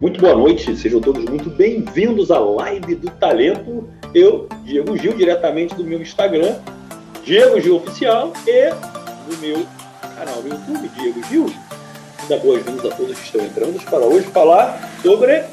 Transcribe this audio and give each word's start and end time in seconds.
Muito 0.00 0.18
boa 0.18 0.34
noite, 0.34 0.74
sejam 0.78 0.98
todos 0.98 1.26
muito 1.26 1.50
bem-vindos 1.50 2.30
à 2.30 2.38
live 2.38 2.94
do 2.94 3.10
talento. 3.10 3.86
Eu, 4.14 4.48
Diego 4.64 4.96
Gil, 4.96 5.12
diretamente 5.12 5.74
do 5.74 5.84
meu 5.84 6.00
Instagram, 6.00 6.56
Diego 7.22 7.60
Gil 7.60 7.76
Oficial, 7.76 8.32
e 8.46 8.70
do 8.70 9.36
meu 9.42 9.66
canal 10.16 10.40
do 10.40 10.48
YouTube, 10.48 10.90
Diego 10.96 11.22
Gil. 11.28 11.52
Dá 12.30 12.38
boas-vindas 12.38 12.90
a 12.90 12.96
todos 12.96 13.18
que 13.18 13.26
estão 13.26 13.44
entrando 13.44 13.78
para 13.84 13.98
hoje 13.98 14.26
falar 14.28 14.90
sobre 15.02 15.44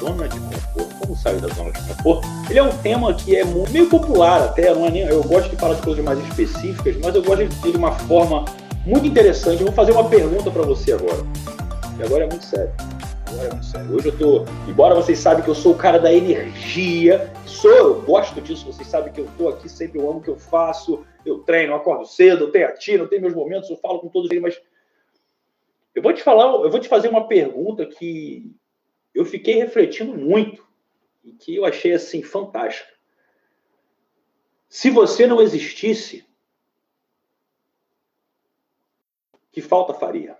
zona 0.00 0.28
de 0.28 0.38
conforto. 0.38 0.94
Como 0.98 1.16
sair 1.16 1.40
da 1.40 1.48
zona 1.48 1.72
de 1.72 1.80
conforto? 1.80 2.28
Ele 2.50 2.58
é 2.58 2.62
um 2.62 2.76
tema 2.82 3.14
que 3.14 3.36
é 3.36 3.42
meio 3.72 3.88
popular 3.88 4.42
até, 4.42 4.74
não 4.74 4.84
é 4.84 4.90
nem, 4.90 5.02
eu 5.04 5.22
gosto 5.22 5.48
de 5.48 5.56
falar 5.56 5.76
de 5.76 5.80
coisas 5.80 6.04
mais 6.04 6.18
específicas, 6.28 6.94
mas 7.02 7.14
eu 7.14 7.22
gosto 7.22 7.46
de 7.46 7.56
ter 7.62 7.74
uma 7.74 7.92
forma 7.92 8.44
muito 8.84 9.06
interessante. 9.06 9.60
Eu 9.60 9.68
vou 9.68 9.74
fazer 9.74 9.92
uma 9.92 10.04
pergunta 10.04 10.50
para 10.50 10.62
você 10.62 10.92
agora. 10.92 11.24
E 11.98 12.02
agora 12.02 12.24
é 12.24 12.28
muito 12.28 12.44
sério 12.44 12.70
Agora 13.36 13.62
sério. 13.62 13.94
Hoje 13.94 14.08
eu 14.08 14.18
tô. 14.18 14.44
Embora 14.66 14.94
vocês 14.94 15.18
sabem 15.18 15.44
que 15.44 15.50
eu 15.50 15.54
sou 15.54 15.74
o 15.74 15.76
cara 15.76 15.98
da 15.98 16.10
energia, 16.10 17.30
sou, 17.44 17.70
eu 17.70 18.02
gosto 18.02 18.40
disso, 18.40 18.64
vocês 18.64 18.88
sabem 18.88 19.12
que 19.12 19.20
eu 19.20 19.28
tô 19.36 19.50
aqui 19.50 19.68
sempre, 19.68 19.98
eu 19.98 20.08
amo 20.08 20.20
o 20.20 20.22
que 20.22 20.30
eu 20.30 20.38
faço, 20.38 21.04
eu 21.24 21.40
treino, 21.40 21.72
eu 21.72 21.76
acordo 21.76 22.06
cedo, 22.06 22.44
eu 22.44 22.50
tenho 22.50 22.66
atino, 22.66 23.04
eu 23.04 23.08
tenho 23.08 23.20
meus 23.20 23.34
momentos, 23.34 23.68
eu 23.68 23.76
falo 23.76 24.00
com 24.00 24.08
todos 24.08 24.30
eles, 24.30 24.42
mas 24.42 24.62
eu 25.94 26.02
vou 26.02 26.14
te 26.14 26.22
falar, 26.22 26.44
eu 26.44 26.70
vou 26.70 26.80
te 26.80 26.88
fazer 26.88 27.08
uma 27.08 27.28
pergunta 27.28 27.84
que 27.84 28.56
eu 29.14 29.26
fiquei 29.26 29.56
refletindo 29.56 30.16
muito 30.16 30.66
e 31.22 31.32
que 31.32 31.56
eu 31.56 31.66
achei 31.66 31.92
assim 31.92 32.22
fantástica. 32.22 32.90
Se 34.66 34.88
você 34.88 35.26
não 35.26 35.42
existisse, 35.42 36.26
que 39.52 39.60
falta 39.60 39.92
faria? 39.92 40.38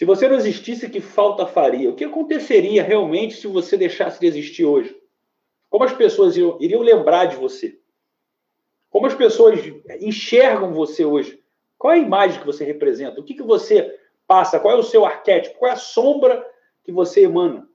Se 0.00 0.06
você 0.06 0.26
não 0.26 0.36
existisse, 0.36 0.88
que 0.88 0.98
falta 0.98 1.46
faria? 1.46 1.90
O 1.90 1.94
que 1.94 2.04
aconteceria 2.04 2.82
realmente 2.82 3.34
se 3.34 3.46
você 3.46 3.76
deixasse 3.76 4.18
de 4.18 4.26
existir 4.26 4.64
hoje? 4.64 4.98
Como 5.68 5.84
as 5.84 5.92
pessoas 5.92 6.34
iriam, 6.34 6.56
iriam 6.58 6.80
lembrar 6.80 7.26
de 7.26 7.36
você? 7.36 7.78
Como 8.88 9.06
as 9.06 9.14
pessoas 9.14 9.60
enxergam 10.00 10.72
você 10.72 11.04
hoje? 11.04 11.44
Qual 11.76 11.92
é 11.92 11.96
a 11.96 12.02
imagem 12.02 12.40
que 12.40 12.46
você 12.46 12.64
representa? 12.64 13.20
O 13.20 13.22
que, 13.22 13.34
que 13.34 13.42
você 13.42 13.94
passa? 14.26 14.58
Qual 14.58 14.74
é 14.74 14.78
o 14.78 14.82
seu 14.82 15.04
arquétipo? 15.04 15.58
Qual 15.58 15.70
é 15.70 15.74
a 15.74 15.76
sombra 15.76 16.50
que 16.82 16.90
você 16.90 17.24
emana? 17.24 17.68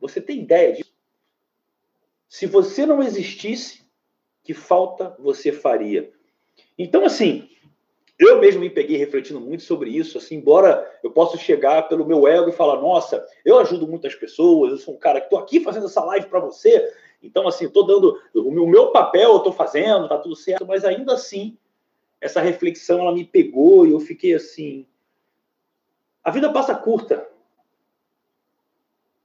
Você 0.00 0.20
tem 0.20 0.40
ideia 0.40 0.72
disso? 0.72 0.92
Se 2.28 2.44
você 2.44 2.84
não 2.84 3.00
existisse, 3.00 3.84
que 4.42 4.52
falta 4.52 5.14
você 5.20 5.52
faria? 5.52 6.12
Então, 6.76 7.04
assim, 7.04 7.48
eu 8.20 8.38
mesmo 8.38 8.60
me 8.60 8.68
peguei 8.68 8.98
refletindo 8.98 9.40
muito 9.40 9.62
sobre 9.62 9.88
isso, 9.88 10.18
assim, 10.18 10.36
embora 10.36 10.86
eu 11.02 11.10
possa 11.10 11.38
chegar 11.38 11.88
pelo 11.88 12.04
meu 12.04 12.28
ego 12.28 12.50
e 12.50 12.52
falar, 12.52 12.78
nossa, 12.78 13.26
eu 13.42 13.58
ajudo 13.58 13.88
muitas 13.88 14.14
pessoas, 14.14 14.72
eu 14.72 14.76
sou 14.76 14.94
um 14.94 14.98
cara 14.98 15.20
que 15.20 15.26
estou 15.26 15.38
aqui 15.38 15.58
fazendo 15.60 15.86
essa 15.86 16.04
live 16.04 16.26
para 16.26 16.38
você, 16.38 16.92
então, 17.22 17.48
assim, 17.48 17.64
estou 17.64 17.86
dando 17.86 18.20
o 18.34 18.66
meu 18.66 18.92
papel, 18.92 19.30
eu 19.30 19.36
estou 19.38 19.52
fazendo, 19.52 20.08
tá 20.08 20.18
tudo 20.18 20.36
certo, 20.36 20.66
mas 20.66 20.84
ainda 20.84 21.14
assim, 21.14 21.56
essa 22.20 22.42
reflexão, 22.42 23.00
ela 23.00 23.12
me 23.12 23.24
pegou 23.24 23.86
e 23.86 23.92
eu 23.92 24.00
fiquei 24.00 24.34
assim, 24.34 24.86
a 26.22 26.30
vida 26.30 26.52
passa 26.52 26.74
curta. 26.74 27.26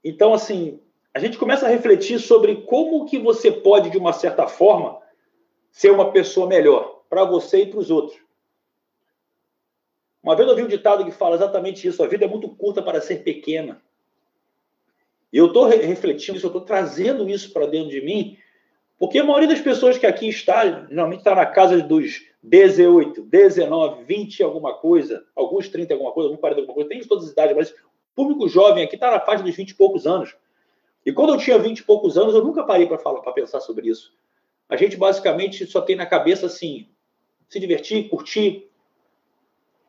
Então, 0.02 0.32
assim, 0.32 0.80
a 1.12 1.18
gente 1.18 1.36
começa 1.36 1.66
a 1.66 1.70
refletir 1.70 2.18
sobre 2.18 2.62
como 2.62 3.04
que 3.04 3.18
você 3.18 3.50
pode, 3.50 3.90
de 3.90 3.98
uma 3.98 4.14
certa 4.14 4.46
forma, 4.46 5.00
ser 5.70 5.90
uma 5.90 6.12
pessoa 6.12 6.46
melhor 6.46 7.02
para 7.10 7.24
você 7.24 7.62
e 7.62 7.66
para 7.66 7.80
os 7.80 7.90
outros. 7.90 8.25
Uma 10.26 10.34
vez 10.34 10.48
eu 10.48 10.56
ouvi 10.56 10.64
um 10.64 10.68
ditado 10.68 11.04
que 11.04 11.12
fala 11.12 11.36
exatamente 11.36 11.86
isso: 11.86 12.02
a 12.02 12.08
vida 12.08 12.24
é 12.24 12.28
muito 12.28 12.48
curta 12.48 12.82
para 12.82 13.00
ser 13.00 13.22
pequena. 13.22 13.80
E 15.32 15.38
eu 15.38 15.46
estou 15.46 15.68
refletindo 15.68 16.36
isso, 16.36 16.46
eu 16.46 16.48
estou 16.48 16.62
trazendo 16.62 17.30
isso 17.30 17.52
para 17.52 17.66
dentro 17.66 17.90
de 17.90 18.00
mim, 18.00 18.36
porque 18.98 19.20
a 19.20 19.24
maioria 19.24 19.46
das 19.46 19.60
pessoas 19.60 19.96
que 19.96 20.04
aqui 20.04 20.28
está, 20.28 20.86
geralmente 20.88 21.18
está 21.18 21.32
na 21.32 21.46
casa 21.46 21.80
dos 21.80 22.24
18, 22.42 23.22
19, 23.22 24.02
20 24.02 24.42
alguma 24.42 24.74
coisa, 24.74 25.24
alguns 25.36 25.68
30 25.68 25.94
alguma 25.94 26.10
coisa, 26.10 26.26
alguns 26.28 26.40
40 26.40 26.60
alguma 26.60 26.74
coisa, 26.74 26.88
tem 26.88 27.00
de 27.00 27.06
todas 27.06 27.26
as 27.26 27.30
idades, 27.30 27.56
mas 27.56 27.70
o 27.70 27.74
público 28.16 28.48
jovem 28.48 28.82
aqui 28.82 28.96
está 28.96 29.12
na 29.12 29.20
faixa 29.20 29.44
dos 29.44 29.54
20 29.54 29.70
e 29.70 29.74
poucos 29.74 30.08
anos. 30.08 30.34
E 31.04 31.12
quando 31.12 31.34
eu 31.34 31.38
tinha 31.38 31.56
20 31.56 31.78
e 31.78 31.84
poucos 31.84 32.18
anos, 32.18 32.34
eu 32.34 32.42
nunca 32.42 32.64
parei 32.64 32.88
para 32.88 33.32
pensar 33.32 33.60
sobre 33.60 33.88
isso. 33.88 34.12
A 34.68 34.76
gente 34.76 34.96
basicamente 34.96 35.64
só 35.66 35.80
tem 35.80 35.94
na 35.94 36.06
cabeça 36.06 36.46
assim, 36.46 36.88
se 37.48 37.60
divertir, 37.60 38.08
curtir, 38.08 38.68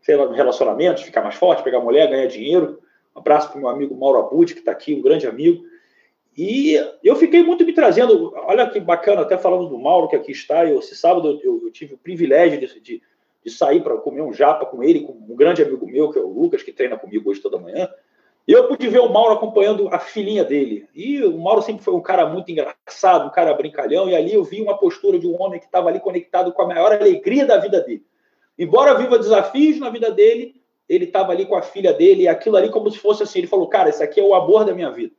sei 0.08 0.16
lá, 0.16 0.32
relacionamentos, 0.32 1.04
ficar 1.04 1.22
mais 1.22 1.36
forte, 1.36 1.62
pegar 1.62 1.82
mulher, 1.82 2.10
ganhar 2.10 2.28
dinheiro. 2.28 2.80
Um 3.14 3.20
abraço 3.20 3.50
para 3.50 3.58
o 3.58 3.60
meu 3.60 3.68
amigo 3.68 3.94
Mauro 3.94 4.20
Abud, 4.20 4.54
que 4.54 4.62
está 4.62 4.72
aqui, 4.72 4.96
um 4.96 5.02
grande 5.02 5.28
amigo. 5.28 5.66
E 6.38 6.82
eu 7.04 7.18
fiquei 7.18 7.44
muito 7.44 7.66
me 7.66 7.74
trazendo, 7.74 8.34
olha 8.34 8.70
que 8.70 8.80
bacana, 8.80 9.24
até 9.24 9.38
falando 9.38 9.68
do 9.68 9.78
Mauro, 9.78 10.08
que 10.08 10.16
aqui 10.16 10.32
está, 10.32 10.66
eu, 10.66 10.80
esse 10.80 10.96
sábado 10.96 11.42
eu, 11.44 11.62
eu 11.62 11.72
tive 11.72 11.96
o 11.96 11.98
privilégio 11.98 12.58
de, 12.58 12.80
de, 12.80 13.02
de 13.44 13.52
sair 13.52 13.84
para 13.84 13.98
comer 13.98 14.22
um 14.22 14.32
japa 14.32 14.66
com 14.66 14.82
ele, 14.82 15.02
com 15.02 15.12
um 15.12 15.36
grande 15.36 15.62
amigo 15.62 15.86
meu, 15.86 16.10
que 16.10 16.18
é 16.18 16.22
o 16.22 16.30
Lucas, 16.30 16.64
que 16.64 16.72
treina 16.72 16.98
comigo 16.98 17.30
hoje 17.30 17.42
toda 17.42 17.60
manhã. 17.60 17.90
E 18.48 18.54
eu 18.54 18.66
pude 18.70 18.88
ver 18.88 19.00
o 19.00 19.10
Mauro 19.10 19.34
acompanhando 19.34 19.90
a 19.90 20.00
filhinha 20.00 20.46
dele. 20.46 20.88
E 20.96 21.22
o 21.22 21.38
Mauro 21.38 21.62
sempre 21.62 21.84
foi 21.84 21.94
um 21.94 22.02
cara 22.02 22.26
muito 22.28 22.50
engraçado, 22.50 23.28
um 23.28 23.32
cara 23.32 23.54
brincalhão, 23.54 24.10
e 24.10 24.16
ali 24.16 24.36
eu 24.36 24.44
vi 24.46 24.62
uma 24.62 24.78
postura 24.78 25.20
de 25.20 25.28
um 25.28 25.36
homem 25.42 25.60
que 25.60 25.66
estava 25.66 25.90
ali 25.90 26.00
conectado 26.00 26.54
com 26.54 26.62
a 26.62 26.68
maior 26.68 26.94
alegria 26.94 27.46
da 27.46 27.58
vida 27.58 27.82
dele. 27.82 28.06
Embora 28.58 28.98
viva 28.98 29.20
desafios 29.20 29.80
na 29.80 29.90
vida 29.90 30.12
dele, 30.12 30.62
ele 30.90 31.06
estava 31.06 31.32
ali 31.32 31.46
com 31.46 31.56
a 31.56 31.62
filha 31.62 31.94
dele, 31.94 32.24
e 32.24 32.28
aquilo 32.28 32.56
ali 32.56 32.70
como 32.70 32.90
se 32.90 32.98
fosse 32.98 33.24
assim, 33.24 33.40
ele 33.40 33.48
falou, 33.48 33.68
cara, 33.68 33.90
isso 33.90 34.02
aqui 34.02 34.20
é 34.20 34.24
o 34.24 34.34
amor 34.34 34.66
da 34.66 34.74
minha 34.74 34.90
vida. 34.90 35.14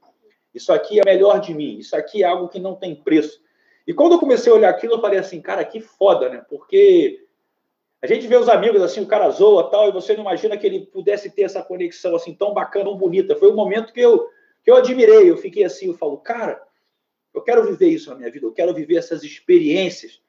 Isso 0.55 0.73
aqui 0.73 0.99
é 0.99 1.05
melhor 1.05 1.41
de 1.41 1.55
mim, 1.55 1.79
isso 1.79 1.95
aqui 1.95 2.23
é 2.23 2.27
algo 2.27 2.49
que 2.49 2.59
não 2.59 2.75
tem 2.75 2.95
preço. 2.95 3.41
E 3.87 3.95
quando 3.95 4.13
eu 4.13 4.19
comecei 4.19 4.51
a 4.51 4.55
olhar 4.55 4.71
aquilo, 4.71 4.95
eu 4.95 5.01
falei 5.01 5.19
assim, 5.19 5.41
cara, 5.41 5.65
que 5.65 5.81
foda, 5.81 6.29
né? 6.29 6.45
Porque 6.49 7.25
a 8.01 8.07
gente 8.07 8.27
vê 8.27 8.37
os 8.37 8.49
amigos 8.49 8.83
assim, 8.83 9.01
o 9.01 9.07
cara 9.07 9.31
zoa 9.31 9.71
tal, 9.71 9.89
e 9.89 9.93
você 9.93 10.15
não 10.15 10.23
imagina 10.23 10.57
que 10.57 10.67
ele 10.67 10.87
pudesse 10.87 11.31
ter 11.31 11.43
essa 11.43 11.63
conexão 11.63 12.15
assim 12.15 12.35
tão 12.35 12.53
bacana, 12.55 12.87
tão 12.87 12.97
bonita. 12.97 13.37
Foi 13.37 13.51
um 13.51 13.57
momento 13.57 13.93
que 13.93 14.01
eu, 14.01 14.29
que 14.65 14.71
eu 14.71 14.77
admirei, 14.77 15.31
eu 15.31 15.37
fiquei 15.37 15.65
assim, 15.65 15.87
eu 15.87 15.95
falo, 15.95 16.17
cara, 16.19 16.63
eu 17.35 17.43
quero 17.43 17.65
viver 17.65 17.89
isso 17.89 18.11
na 18.11 18.17
minha 18.17 18.31
vida, 18.31 18.47
eu 18.47 18.53
quero 18.53 18.75
viver 18.75 18.97
essas 18.97 19.23
experiências 19.23 20.21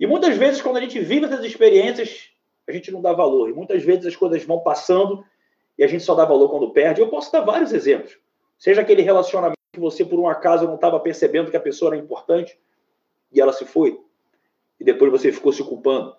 e 0.00 0.06
muitas 0.06 0.34
vezes, 0.38 0.62
quando 0.62 0.78
a 0.78 0.80
gente 0.80 0.98
vive 0.98 1.26
essas 1.26 1.44
experiências, 1.44 2.30
a 2.66 2.72
gente 2.72 2.90
não 2.90 3.02
dá 3.02 3.12
valor. 3.12 3.50
E 3.50 3.52
muitas 3.52 3.82
vezes 3.82 4.06
as 4.06 4.16
coisas 4.16 4.42
vão 4.44 4.60
passando 4.60 5.22
e 5.76 5.84
a 5.84 5.86
gente 5.86 6.02
só 6.02 6.14
dá 6.14 6.24
valor 6.24 6.48
quando 6.48 6.70
perde. 6.70 7.02
Eu 7.02 7.08
posso 7.08 7.30
dar 7.30 7.42
vários 7.42 7.70
exemplos. 7.74 8.18
Seja 8.58 8.80
aquele 8.80 9.02
relacionamento 9.02 9.58
que 9.74 9.78
você, 9.78 10.02
por 10.02 10.18
um 10.18 10.26
acaso, 10.26 10.66
não 10.66 10.76
estava 10.76 10.98
percebendo 10.98 11.50
que 11.50 11.56
a 11.56 11.60
pessoa 11.60 11.90
era 11.90 12.02
importante 12.02 12.58
e 13.30 13.42
ela 13.42 13.52
se 13.52 13.66
foi. 13.66 14.00
E 14.80 14.84
depois 14.84 15.12
você 15.12 15.30
ficou 15.30 15.52
se 15.52 15.62
culpando. 15.62 16.16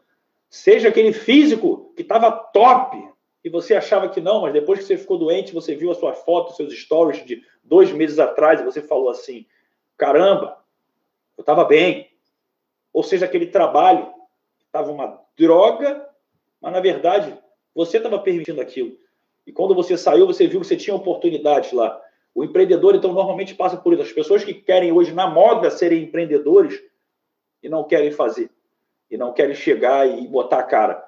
Seja 0.47 0.89
aquele 0.89 1.11
físico 1.11 1.91
que 1.95 2.03
estava 2.03 2.31
top 2.31 3.09
e 3.43 3.49
você 3.49 3.73
achava 3.73 4.09
que 4.09 4.21
não, 4.21 4.41
mas 4.41 4.53
depois 4.53 4.77
que 4.77 4.85
você 4.85 4.97
ficou 4.97 5.17
doente, 5.17 5.55
você 5.55 5.73
viu 5.73 5.89
a 5.89 5.95
sua 5.95 6.13
foto, 6.13 6.53
seus 6.53 6.71
stories 6.79 7.25
de 7.25 7.41
dois 7.63 7.91
meses 7.91 8.19
atrás 8.19 8.61
e 8.61 8.63
você 8.63 8.79
falou 8.79 9.09
assim: 9.09 9.47
caramba, 9.97 10.59
eu 11.35 11.41
estava 11.41 11.65
bem, 11.65 12.10
ou 12.93 13.03
seja, 13.03 13.25
aquele 13.25 13.47
trabalho 13.47 14.11
estava 14.65 14.91
uma 14.91 15.19
droga, 15.37 16.07
mas 16.61 16.71
na 16.71 16.79
verdade 16.79 17.37
você 17.73 17.97
estava 17.97 18.19
permitindo 18.19 18.61
aquilo. 18.61 18.97
E 19.45 19.51
quando 19.51 19.73
você 19.73 19.97
saiu, 19.97 20.27
você 20.27 20.47
viu 20.47 20.61
que 20.61 20.67
você 20.67 20.77
tinha 20.77 20.95
oportunidades 20.95 21.71
lá. 21.71 21.99
O 22.33 22.43
empreendedor, 22.43 22.95
então, 22.95 23.11
normalmente 23.11 23.55
passa 23.55 23.75
por 23.75 23.93
isso. 23.93 24.01
As 24.01 24.11
pessoas 24.11 24.43
que 24.43 24.53
querem 24.53 24.91
hoje, 24.91 25.13
na 25.13 25.27
moda, 25.27 25.69
serem 25.69 26.03
empreendedores 26.03 26.81
e 27.61 27.67
não 27.67 27.83
querem 27.83 28.11
fazer, 28.11 28.49
e 29.09 29.17
não 29.17 29.33
querem 29.33 29.53
chegar 29.55 30.07
e 30.07 30.27
botar 30.27 30.59
a 30.59 30.63
cara. 30.63 31.03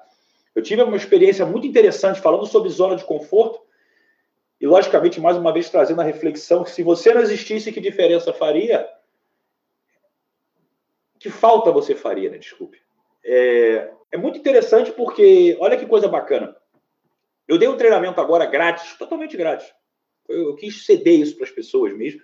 Eu 0.56 0.62
tive 0.62 0.84
uma 0.84 0.98
experiência 0.98 1.46
muito 1.46 1.66
interessante 1.66 2.20
falando 2.20 2.46
sobre 2.46 2.70
zona 2.70 2.96
de 2.96 3.04
conforto 3.04 3.60
e, 4.60 4.68
logicamente, 4.68 5.20
mais 5.20 5.38
uma 5.38 5.52
vez 5.54 5.70
trazendo 5.70 6.02
a 6.02 6.04
reflexão 6.04 6.64
que 6.64 6.72
se 6.72 6.84
você 6.84 7.14
não 7.14 7.22
existisse, 7.22 7.72
que 7.72 7.80
diferença 7.80 8.34
faria? 8.34 8.88
Que 11.24 11.30
falta 11.30 11.72
você 11.72 11.96
faria, 11.96 12.30
né? 12.30 12.38
Desculpe. 12.38 12.78
É, 13.24 13.90
é 14.12 14.18
muito 14.18 14.38
interessante 14.38 14.92
porque, 14.92 15.56
olha 15.58 15.78
que 15.78 15.86
coisa 15.86 16.10
bacana. 16.10 16.54
Eu 17.48 17.58
dei 17.58 17.70
um 17.70 17.78
treinamento 17.78 18.20
agora 18.20 18.46
grátis, 18.46 18.98
totalmente 18.98 19.38
grátis. 19.38 19.74
Eu, 20.28 20.50
eu 20.50 20.56
quis 20.58 20.86
ceder 20.86 21.18
isso 21.18 21.38
para 21.38 21.46
as 21.46 21.52
pessoas 21.52 21.96
mesmo, 21.96 22.20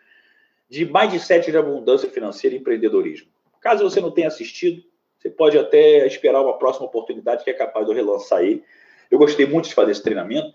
de 0.70 0.84
mindset 0.84 1.50
de 1.50 1.58
abundância 1.58 2.10
financeira 2.10 2.58
e 2.58 2.60
empreendedorismo. 2.60 3.30
Caso 3.62 3.90
você 3.90 4.02
não 4.02 4.12
tenha 4.12 4.28
assistido, 4.28 4.84
você 5.18 5.30
pode 5.30 5.58
até 5.58 6.06
esperar 6.06 6.42
uma 6.42 6.58
próxima 6.58 6.86
oportunidade 6.86 7.46
que 7.46 7.50
é 7.50 7.54
capaz 7.54 7.86
de 7.86 7.94
eu 7.94 7.96
relançar 7.96 8.44
ele. 8.44 8.66
Eu 9.10 9.18
gostei 9.18 9.46
muito 9.46 9.70
de 9.70 9.76
fazer 9.76 9.94
esse 9.94 10.04
treinamento. 10.04 10.54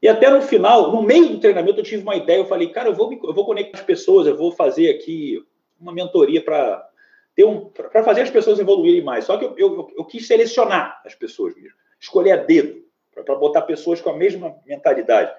E 0.00 0.08
até 0.08 0.30
no 0.30 0.40
final, 0.40 0.90
no 0.90 1.02
meio 1.02 1.28
do 1.28 1.40
treinamento, 1.40 1.80
eu 1.80 1.84
tive 1.84 2.02
uma 2.02 2.16
ideia. 2.16 2.38
Eu 2.38 2.46
falei, 2.46 2.70
cara, 2.70 2.88
eu 2.88 2.94
vou, 2.94 3.10
me, 3.10 3.20
eu 3.22 3.34
vou 3.34 3.44
conectar 3.44 3.78
as 3.78 3.84
pessoas, 3.84 4.26
eu 4.26 4.34
vou 4.34 4.50
fazer 4.50 4.88
aqui 4.88 5.44
uma 5.78 5.92
mentoria 5.92 6.42
para 6.42 6.88
ter 7.36 7.44
um 7.44 7.66
para 7.66 8.02
fazer 8.02 8.22
as 8.22 8.30
pessoas 8.30 8.58
evoluírem 8.58 9.04
mais. 9.04 9.26
Só 9.26 9.36
que 9.36 9.44
eu, 9.44 9.54
eu, 9.58 9.92
eu 9.96 10.04
quis 10.04 10.26
selecionar 10.26 11.00
as 11.04 11.14
pessoas 11.14 11.54
mesmo, 11.54 11.76
escolher 12.00 12.32
a 12.32 12.36
dedo 12.36 12.82
para 13.14 13.34
botar 13.36 13.62
pessoas 13.62 14.00
com 14.00 14.10
a 14.10 14.16
mesma 14.16 14.56
mentalidade. 14.66 15.32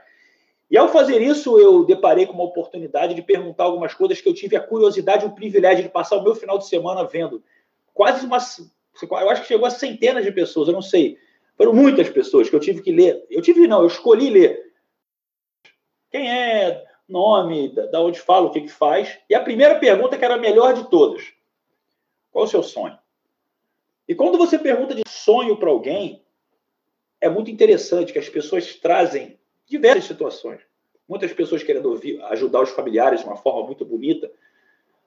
E 0.69 0.77
ao 0.77 0.89
fazer 0.89 1.21
isso, 1.21 1.59
eu 1.59 1.85
deparei 1.85 2.25
com 2.25 2.33
uma 2.33 2.43
oportunidade 2.43 3.13
de 3.13 3.21
perguntar 3.21 3.63
algumas 3.63 3.93
coisas 3.93 4.21
que 4.21 4.27
eu 4.29 4.33
tive 4.33 4.55
a 4.55 4.61
curiosidade 4.61 5.25
e 5.25 5.27
o 5.27 5.33
privilégio 5.33 5.83
de 5.83 5.89
passar 5.89 6.17
o 6.17 6.23
meu 6.23 6.35
final 6.35 6.57
de 6.57 6.67
semana 6.67 7.03
vendo. 7.05 7.43
Quase 7.93 8.25
uma. 8.25 8.37
Eu 9.21 9.29
acho 9.29 9.41
que 9.41 9.47
chegou 9.47 9.65
a 9.65 9.71
centenas 9.71 10.23
de 10.23 10.31
pessoas, 10.31 10.67
eu 10.67 10.73
não 10.73 10.81
sei. 10.81 11.17
Foram 11.55 11.73
muitas 11.73 12.09
pessoas 12.09 12.49
que 12.49 12.55
eu 12.55 12.59
tive 12.59 12.81
que 12.81 12.91
ler. 12.91 13.25
Eu 13.29 13.41
tive, 13.41 13.67
não, 13.67 13.81
eu 13.81 13.87
escolhi 13.87 14.29
ler. 14.29 14.71
Quem 16.11 16.29
é, 16.29 16.83
nome, 17.07 17.69
da 17.69 18.01
onde 18.01 18.19
fala, 18.19 18.47
o 18.47 18.51
que, 18.51 18.61
que 18.61 18.71
faz. 18.71 19.17
E 19.29 19.35
a 19.35 19.41
primeira 19.41 19.79
pergunta, 19.79 20.17
que 20.17 20.25
era 20.25 20.35
a 20.35 20.39
melhor 20.39 20.73
de 20.73 20.89
todas: 20.89 21.23
qual 22.37 22.45
é 22.45 22.49
o 22.49 22.51
seu 22.51 22.61
sonho? 22.61 22.95
E 24.07 24.13
quando 24.13 24.37
você 24.37 24.59
pergunta 24.59 24.93
de 24.93 25.01
sonho 25.09 25.57
para 25.57 25.71
alguém, 25.71 26.21
é 27.19 27.27
muito 27.27 27.49
interessante 27.49 28.13
que 28.13 28.19
as 28.19 28.29
pessoas 28.29 28.75
trazem 28.75 29.39
diversas 29.65 30.03
situações. 30.05 30.61
Muitas 31.09 31.33
pessoas 31.33 31.63
querendo 31.63 31.89
ouvir, 31.89 32.21
ajudar 32.25 32.61
os 32.61 32.69
familiares 32.69 33.21
de 33.21 33.25
uma 33.25 33.37
forma 33.37 33.63
muito 33.63 33.83
bonita. 33.83 34.31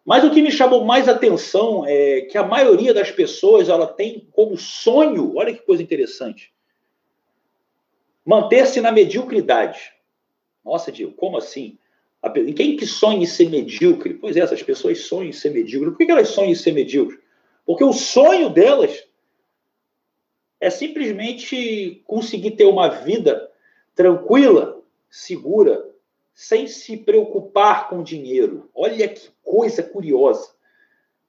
Mas 0.05 0.25
o 0.25 0.31
que 0.33 0.43
me 0.43 0.51
chamou 0.51 0.85
mais 0.85 1.09
atenção 1.09 1.87
é 1.87 2.23
que 2.23 2.37
a 2.37 2.43
maioria 2.43 2.93
das 2.93 3.13
pessoas 3.13 3.69
ela 3.69 3.87
tem 3.87 4.27
como 4.33 4.57
sonho, 4.57 5.37
olha 5.37 5.55
que 5.55 5.63
coisa 5.63 5.85
interessante, 5.85 6.53
manter-se 8.27 8.81
na 8.81 8.91
mediocridade. 8.91 9.93
Nossa, 10.65 10.91
Diego, 10.91 11.13
como 11.13 11.39
assim? 11.39 11.79
Quem 12.55 12.77
que 12.77 12.87
sonha 12.87 13.23
em 13.23 13.27
ser 13.27 13.49
medíocre? 13.49 14.15
Pois 14.15 14.37
é, 14.37 14.41
essas 14.41 14.63
pessoas 14.63 15.01
sonham 15.01 15.31
em 15.31 15.33
ser 15.33 15.51
medíocre. 15.51 15.91
Por 15.91 15.99
que 15.99 16.13
elas 16.13 16.29
sonham 16.29 16.51
em 16.51 16.55
ser 16.55 16.73
medíocres? 16.73 17.19
Porque 17.65 17.83
o 17.83 17.93
sonho 17.93 18.51
delas 18.51 19.07
é 20.61 20.69
simplesmente 20.69 22.03
conseguir 22.07 22.53
ter 22.53 22.67
uma 22.67 22.89
vida 22.89 23.51
tranquila, 23.95 24.83
segura, 25.09 25.89
sem 26.35 26.67
se 26.67 26.97
preocupar 26.99 27.89
com 27.89 28.03
dinheiro. 28.03 28.69
Olha 28.75 29.09
que 29.09 29.31
coisa 29.43 29.83
curiosa. 29.83 30.51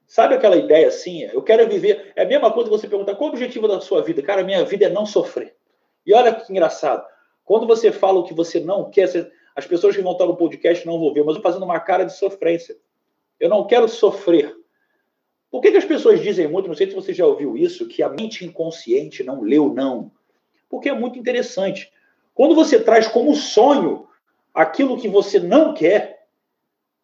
Sabe 0.06 0.36
aquela 0.36 0.58
ideia 0.58 0.90
assim? 0.90 1.24
Eu 1.24 1.42
quero 1.42 1.70
viver. 1.70 2.12
É 2.18 2.24
a 2.24 2.28
mesma 2.28 2.52
coisa 2.52 2.70
você 2.70 2.86
perguntar 2.86 3.16
qual 3.16 3.30
é 3.30 3.32
o 3.32 3.34
objetivo 3.34 3.68
da 3.68 3.80
sua 3.80 4.02
vida. 4.04 4.22
Cara, 4.22 4.44
minha 4.44 4.66
vida 4.66 4.86
é 4.86 4.90
não 4.90 5.06
sofrer. 5.06 5.56
E 6.06 6.14
olha 6.14 6.36
que 6.36 6.52
engraçado. 6.52 7.06
Quando 7.46 7.66
você 7.66 7.92
fala 7.92 8.20
o 8.20 8.24
que 8.24 8.34
você 8.34 8.60
não 8.60 8.90
quer, 8.90 9.08
você 9.08 9.32
as 9.56 9.65
pessoas 9.65 9.95
que 9.95 10.01
vão 10.01 10.13
estar 10.13 10.25
no 10.25 10.36
podcast 10.36 10.86
não 10.86 11.00
vão 11.00 11.13
ver, 11.13 11.24
mas 11.24 11.36
eu 11.36 11.42
fazendo 11.42 11.65
uma 11.65 11.80
cara 11.80 12.03
de 12.03 12.15
sofrência. 12.15 12.77
Eu 13.39 13.50
não 13.50 13.65
quero 13.65 13.88
sofrer. 13.88 14.56
Por 15.50 15.62
que, 15.62 15.71
que 15.71 15.77
as 15.77 15.86
pessoas 15.86 16.21
dizem 16.21 16.48
muito, 16.48 16.68
não 16.68 16.75
sei 16.75 16.88
se 16.88 16.95
você 16.95 17.13
já 17.13 17.25
ouviu 17.25 17.57
isso, 17.57 17.88
que 17.88 18.01
a 18.01 18.07
mente 18.09 18.45
inconsciente 18.45 19.24
não 19.24 19.42
leu 19.42 19.74
não? 19.74 20.12
Porque 20.69 20.88
é 20.88 20.94
muito 20.94 21.19
interessante. 21.19 21.92
Quando 22.33 22.56
você 22.56 22.80
traz 22.80 23.07
como 23.07 23.36
sonho 23.36 24.07
aquilo 24.53 25.00
que 25.00 25.09
você 25.09 25.39
não 25.39 25.74
quer, 25.74 26.27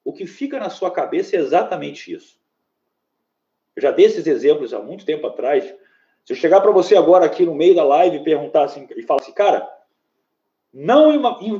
o 0.05 0.13
que 0.13 0.25
fica 0.25 0.57
na 0.59 0.69
sua 0.69 0.89
cabeça 0.89 1.35
é 1.35 1.39
exatamente 1.39 2.13
isso. 2.13 2.39
Eu 3.75 3.81
já 3.81 3.91
dei 3.91 4.05
esses 4.05 4.25
exemplos 4.25 4.73
há 4.73 4.79
muito 4.79 5.05
tempo 5.05 5.27
atrás. 5.27 5.65
Se 6.23 6.31
eu 6.31 6.37
chegar 6.37 6.61
para 6.61 6.71
você 6.71 6.95
agora 6.95 7.25
aqui 7.25 7.45
no 7.45 7.53
meio 7.53 7.75
da 7.75 7.83
live 7.83 8.17
e 8.17 8.23
perguntar 8.23 8.63
assim, 8.63 8.87
e 8.95 9.03
falar 9.03 9.21
assim, 9.21 9.33
cara, 9.33 9.69
não 10.73 11.11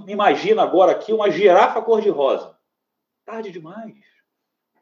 imagina 0.08 0.64
agora 0.64 0.92
aqui 0.92 1.14
uma 1.14 1.30
girafa 1.30 1.82
cor-de-rosa. 1.82 2.56
Tarde 3.26 3.52
demais. 3.52 3.96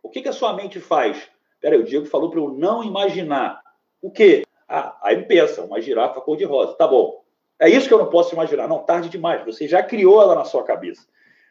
O 0.04 0.10
que, 0.10 0.22
que 0.22 0.30
a 0.30 0.34
sua 0.34 0.54
mente 0.54 0.80
faz? 0.80 1.30
Peraí, 1.60 1.80
o 1.80 1.84
Diego 1.84 2.06
falou 2.06 2.30
para 2.30 2.40
eu 2.40 2.50
não 2.50 2.84
imaginar. 2.84 3.62
O 4.02 4.12
quê? 4.12 4.44
Ah, 4.68 4.98
aí 5.02 5.24
pensa, 5.24 5.64
uma 5.64 5.82
girafa 5.82 6.22
cor-de-rosa. 6.22 6.74
Tá 6.76 6.88
bom. 6.88 7.24
É 7.60 7.70
isso 7.70 7.88
que 7.88 7.94
eu 7.94 7.98
não 7.98 8.10
posso 8.10 8.34
imaginar. 8.34 8.68
Não, 8.68 8.80
tarde 8.80 9.10
demais. 9.10 9.44
Você 9.46 9.68
já 9.68 9.82
criou 9.82 10.22
ela 10.22 10.36
na 10.36 10.46
sua 10.46 10.64
cabeça. 10.64 11.08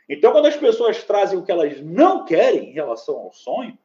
Então, 0.09 0.32
quando 0.32 0.47
as 0.47 0.56
pessoas 0.56 1.03
trazem 1.03 1.38
o 1.38 1.43
que 1.43 1.50
elas 1.50 1.81
não 1.81 2.25
querem 2.25 2.71
em 2.71 2.73
relação 2.73 3.17
ao 3.17 3.32
sonho, 3.32 3.76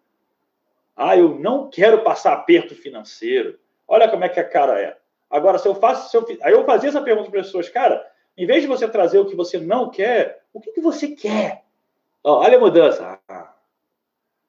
ah, 0.96 1.16
eu 1.16 1.40
não 1.40 1.70
quero 1.70 2.04
passar 2.04 2.34
aperto 2.34 2.76
financeiro. 2.76 3.58
Olha 3.88 4.10
como 4.10 4.26
é 4.26 4.30
que 4.30 4.40
a 4.40 4.48
cara 4.48 4.80
é. 4.80 4.98
Agora, 5.30 5.58
se 5.58 5.68
eu 5.68 5.76
faço. 5.76 6.12
Se 6.12 6.18
eu, 6.18 6.26
aí 6.42 6.52
eu 6.52 6.66
fazia 6.66 6.90
essa 6.90 7.02
pergunta 7.02 7.32
para 7.32 7.40
as 7.40 7.46
pessoas, 7.46 7.70
cara, 7.70 8.06
em 8.40 8.46
vez 8.46 8.62
de 8.62 8.68
você 8.68 8.88
trazer 8.88 9.20
o 9.20 9.26
que 9.26 9.36
você 9.36 9.60
não 9.60 9.90
quer, 9.90 10.44
o 10.54 10.62
que, 10.62 10.72
que 10.72 10.80
você 10.80 11.10
quer? 11.10 11.64
olha 12.24 12.58
a 12.58 12.60
mudança. 12.60 13.20
Ah, 13.28 13.54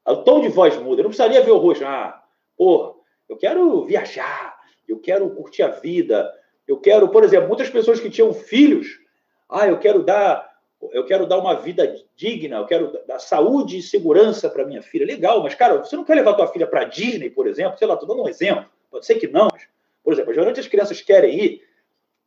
o 0.07 0.17
tom 0.19 0.41
de 0.41 0.49
voz 0.49 0.77
muda. 0.77 1.01
Eu 1.01 1.05
não 1.05 1.11
precisaria 1.11 1.43
ver 1.43 1.51
o 1.51 1.59
rosto. 1.59 1.85
Ah, 1.85 2.23
porra, 2.57 2.95
eu 3.29 3.37
quero 3.37 3.85
viajar, 3.85 4.59
eu 4.89 4.99
quero 4.99 5.29
curtir 5.31 5.63
a 5.63 5.69
vida, 5.69 6.33
eu 6.69 6.79
quero, 6.79 7.09
por 7.09 7.25
exemplo, 7.25 7.49
muitas 7.49 7.69
pessoas 7.69 7.99
que 7.99 8.11
tinham 8.11 8.33
filhos, 8.33 9.01
ah, 9.49 9.67
eu 9.67 9.79
quero 9.79 10.05
dar, 10.05 10.49
eu 10.93 11.05
quero 11.05 11.27
dar 11.27 11.39
uma 11.39 11.55
vida 11.55 11.97
digna, 12.15 12.59
eu 12.59 12.67
quero 12.67 12.97
dar 13.09 13.19
saúde 13.19 13.79
e 13.79 13.83
segurança 13.83 14.49
para 14.49 14.65
minha 14.65 14.83
filha. 14.83 15.05
Legal, 15.05 15.43
mas 15.43 15.55
cara, 15.55 15.79
você 15.79 15.97
não 15.97 16.05
quer 16.05 16.15
levar 16.15 16.35
tua 16.35 16.47
filha 16.47 16.67
para 16.67 16.85
Disney, 16.85 17.31
por 17.31 17.49
exemplo? 17.49 17.77
Sei 17.77 17.89
lá, 17.89 17.95
estou 17.95 18.09
dando 18.09 18.23
um 18.23 18.29
exemplo. 18.29 18.67
Pode 18.89 19.05
ser 19.05 19.17
que 19.17 19.27
não, 19.27 19.49
mas, 19.53 19.67
por 20.05 20.13
exemplo, 20.13 20.33
geralmente 20.33 20.61
as 20.61 20.69
crianças 20.69 21.01
querem 21.01 21.39
ir. 21.39 21.63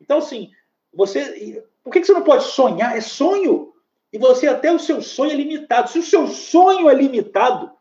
Então, 0.02 0.18
assim, 0.18 0.52
você, 0.94 1.66
por 1.84 1.92
que 1.92 2.04
você 2.04 2.14
não 2.14 2.24
pode 2.24 2.44
sonhar? 2.44 2.96
É 2.96 3.02
sonho. 3.02 3.74
E 4.12 4.18
você 4.18 4.48
até 4.48 4.72
o 4.72 4.80
seu 4.80 5.02
sonho 5.02 5.32
é 5.32 5.36
limitado. 5.36 5.90
Se 5.90 6.00
o 6.00 6.04
seu 6.04 6.28
sonho 6.28 6.90
é 6.90 6.94
limitado, 6.94 7.72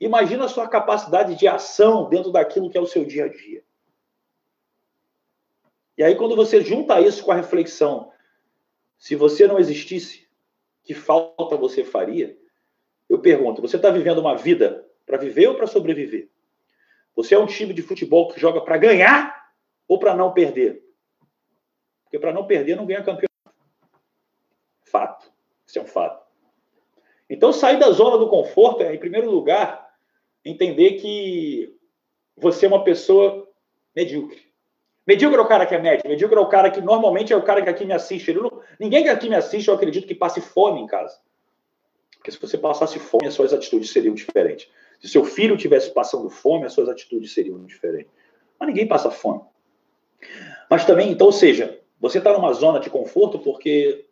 imagina 0.00 0.46
a 0.46 0.48
sua 0.48 0.66
capacidade 0.66 1.34
de 1.34 1.46
ação 1.46 2.08
dentro 2.08 2.32
daquilo 2.32 2.70
que 2.70 2.78
é 2.78 2.80
o 2.80 2.86
seu 2.86 3.04
dia 3.04 3.26
a 3.26 3.28
dia. 3.28 3.62
E 5.98 6.02
aí 6.02 6.14
quando 6.14 6.34
você 6.34 6.62
junta 6.62 7.00
isso 7.00 7.22
com 7.22 7.32
a 7.32 7.36
reflexão, 7.36 8.10
se 8.98 9.14
você 9.14 9.46
não 9.46 9.58
existisse, 9.58 10.26
que 10.82 10.94
falta 10.94 11.56
você 11.56 11.84
faria? 11.84 12.36
Eu 13.08 13.18
pergunto, 13.18 13.60
você 13.60 13.76
está 13.76 13.90
vivendo 13.90 14.18
uma 14.18 14.36
vida 14.36 14.86
para 15.04 15.18
viver 15.18 15.48
ou 15.48 15.54
para 15.54 15.66
sobreviver? 15.66 16.30
Você 17.14 17.34
é 17.34 17.38
um 17.38 17.46
time 17.46 17.74
de 17.74 17.82
futebol 17.82 18.28
que 18.28 18.40
joga 18.40 18.60
para 18.60 18.76
ganhar 18.76 19.52
ou 19.86 19.98
para 19.98 20.14
não 20.14 20.32
perder? 20.32 20.85
Porque 22.16 22.18
para 22.18 22.32
não 22.32 22.46
perder, 22.46 22.76
não 22.76 22.86
ganha 22.86 23.02
campeonato. 23.02 23.28
Fato. 24.84 25.30
Isso 25.66 25.78
é 25.78 25.82
um 25.82 25.86
fato. 25.86 26.24
Então, 27.28 27.52
sair 27.52 27.78
da 27.78 27.90
zona 27.90 28.16
do 28.16 28.28
conforto 28.28 28.82
é, 28.82 28.94
em 28.94 28.98
primeiro 28.98 29.30
lugar, 29.30 29.90
entender 30.44 30.92
que 30.92 31.74
você 32.36 32.64
é 32.64 32.68
uma 32.68 32.84
pessoa 32.84 33.46
medíocre. 33.94 34.40
Medíocre 35.06 35.38
é 35.38 35.42
o 35.42 35.46
cara 35.46 35.66
que 35.66 35.74
é 35.74 35.78
médio, 35.78 36.08
medíocre 36.08 36.38
é 36.38 36.40
o 36.40 36.48
cara 36.48 36.70
que 36.70 36.80
normalmente 36.80 37.32
é 37.32 37.36
o 37.36 37.42
cara 37.42 37.62
que 37.62 37.68
aqui 37.68 37.84
me 37.84 37.92
assiste. 37.92 38.32
Não, 38.32 38.62
ninguém 38.80 39.02
que 39.02 39.10
aqui 39.10 39.28
me 39.28 39.36
assiste, 39.36 39.68
eu 39.68 39.74
acredito 39.74 40.06
que 40.06 40.14
passe 40.14 40.40
fome 40.40 40.80
em 40.80 40.86
casa. 40.86 41.18
Porque 42.16 42.30
se 42.30 42.40
você 42.40 42.56
passasse 42.56 42.98
fome, 42.98 43.26
as 43.26 43.34
suas 43.34 43.52
atitudes 43.52 43.90
seriam 43.90 44.14
diferentes. 44.14 44.70
Se 45.00 45.08
seu 45.08 45.24
filho 45.24 45.56
tivesse 45.56 45.92
passando 45.92 46.30
fome, 46.30 46.64
as 46.64 46.72
suas 46.72 46.88
atitudes 46.88 47.34
seriam 47.34 47.62
diferentes. 47.64 48.10
Mas 48.58 48.68
ninguém 48.68 48.86
passa 48.86 49.10
fome. 49.10 49.42
Mas 50.70 50.84
também, 50.84 51.10
então, 51.10 51.28
ou 51.28 51.32
seja, 51.32 51.78
você 52.00 52.18
está 52.18 52.32
numa 52.32 52.52
zona 52.52 52.78
de 52.78 52.90
conforto 52.90 53.38
porque 53.38 54.06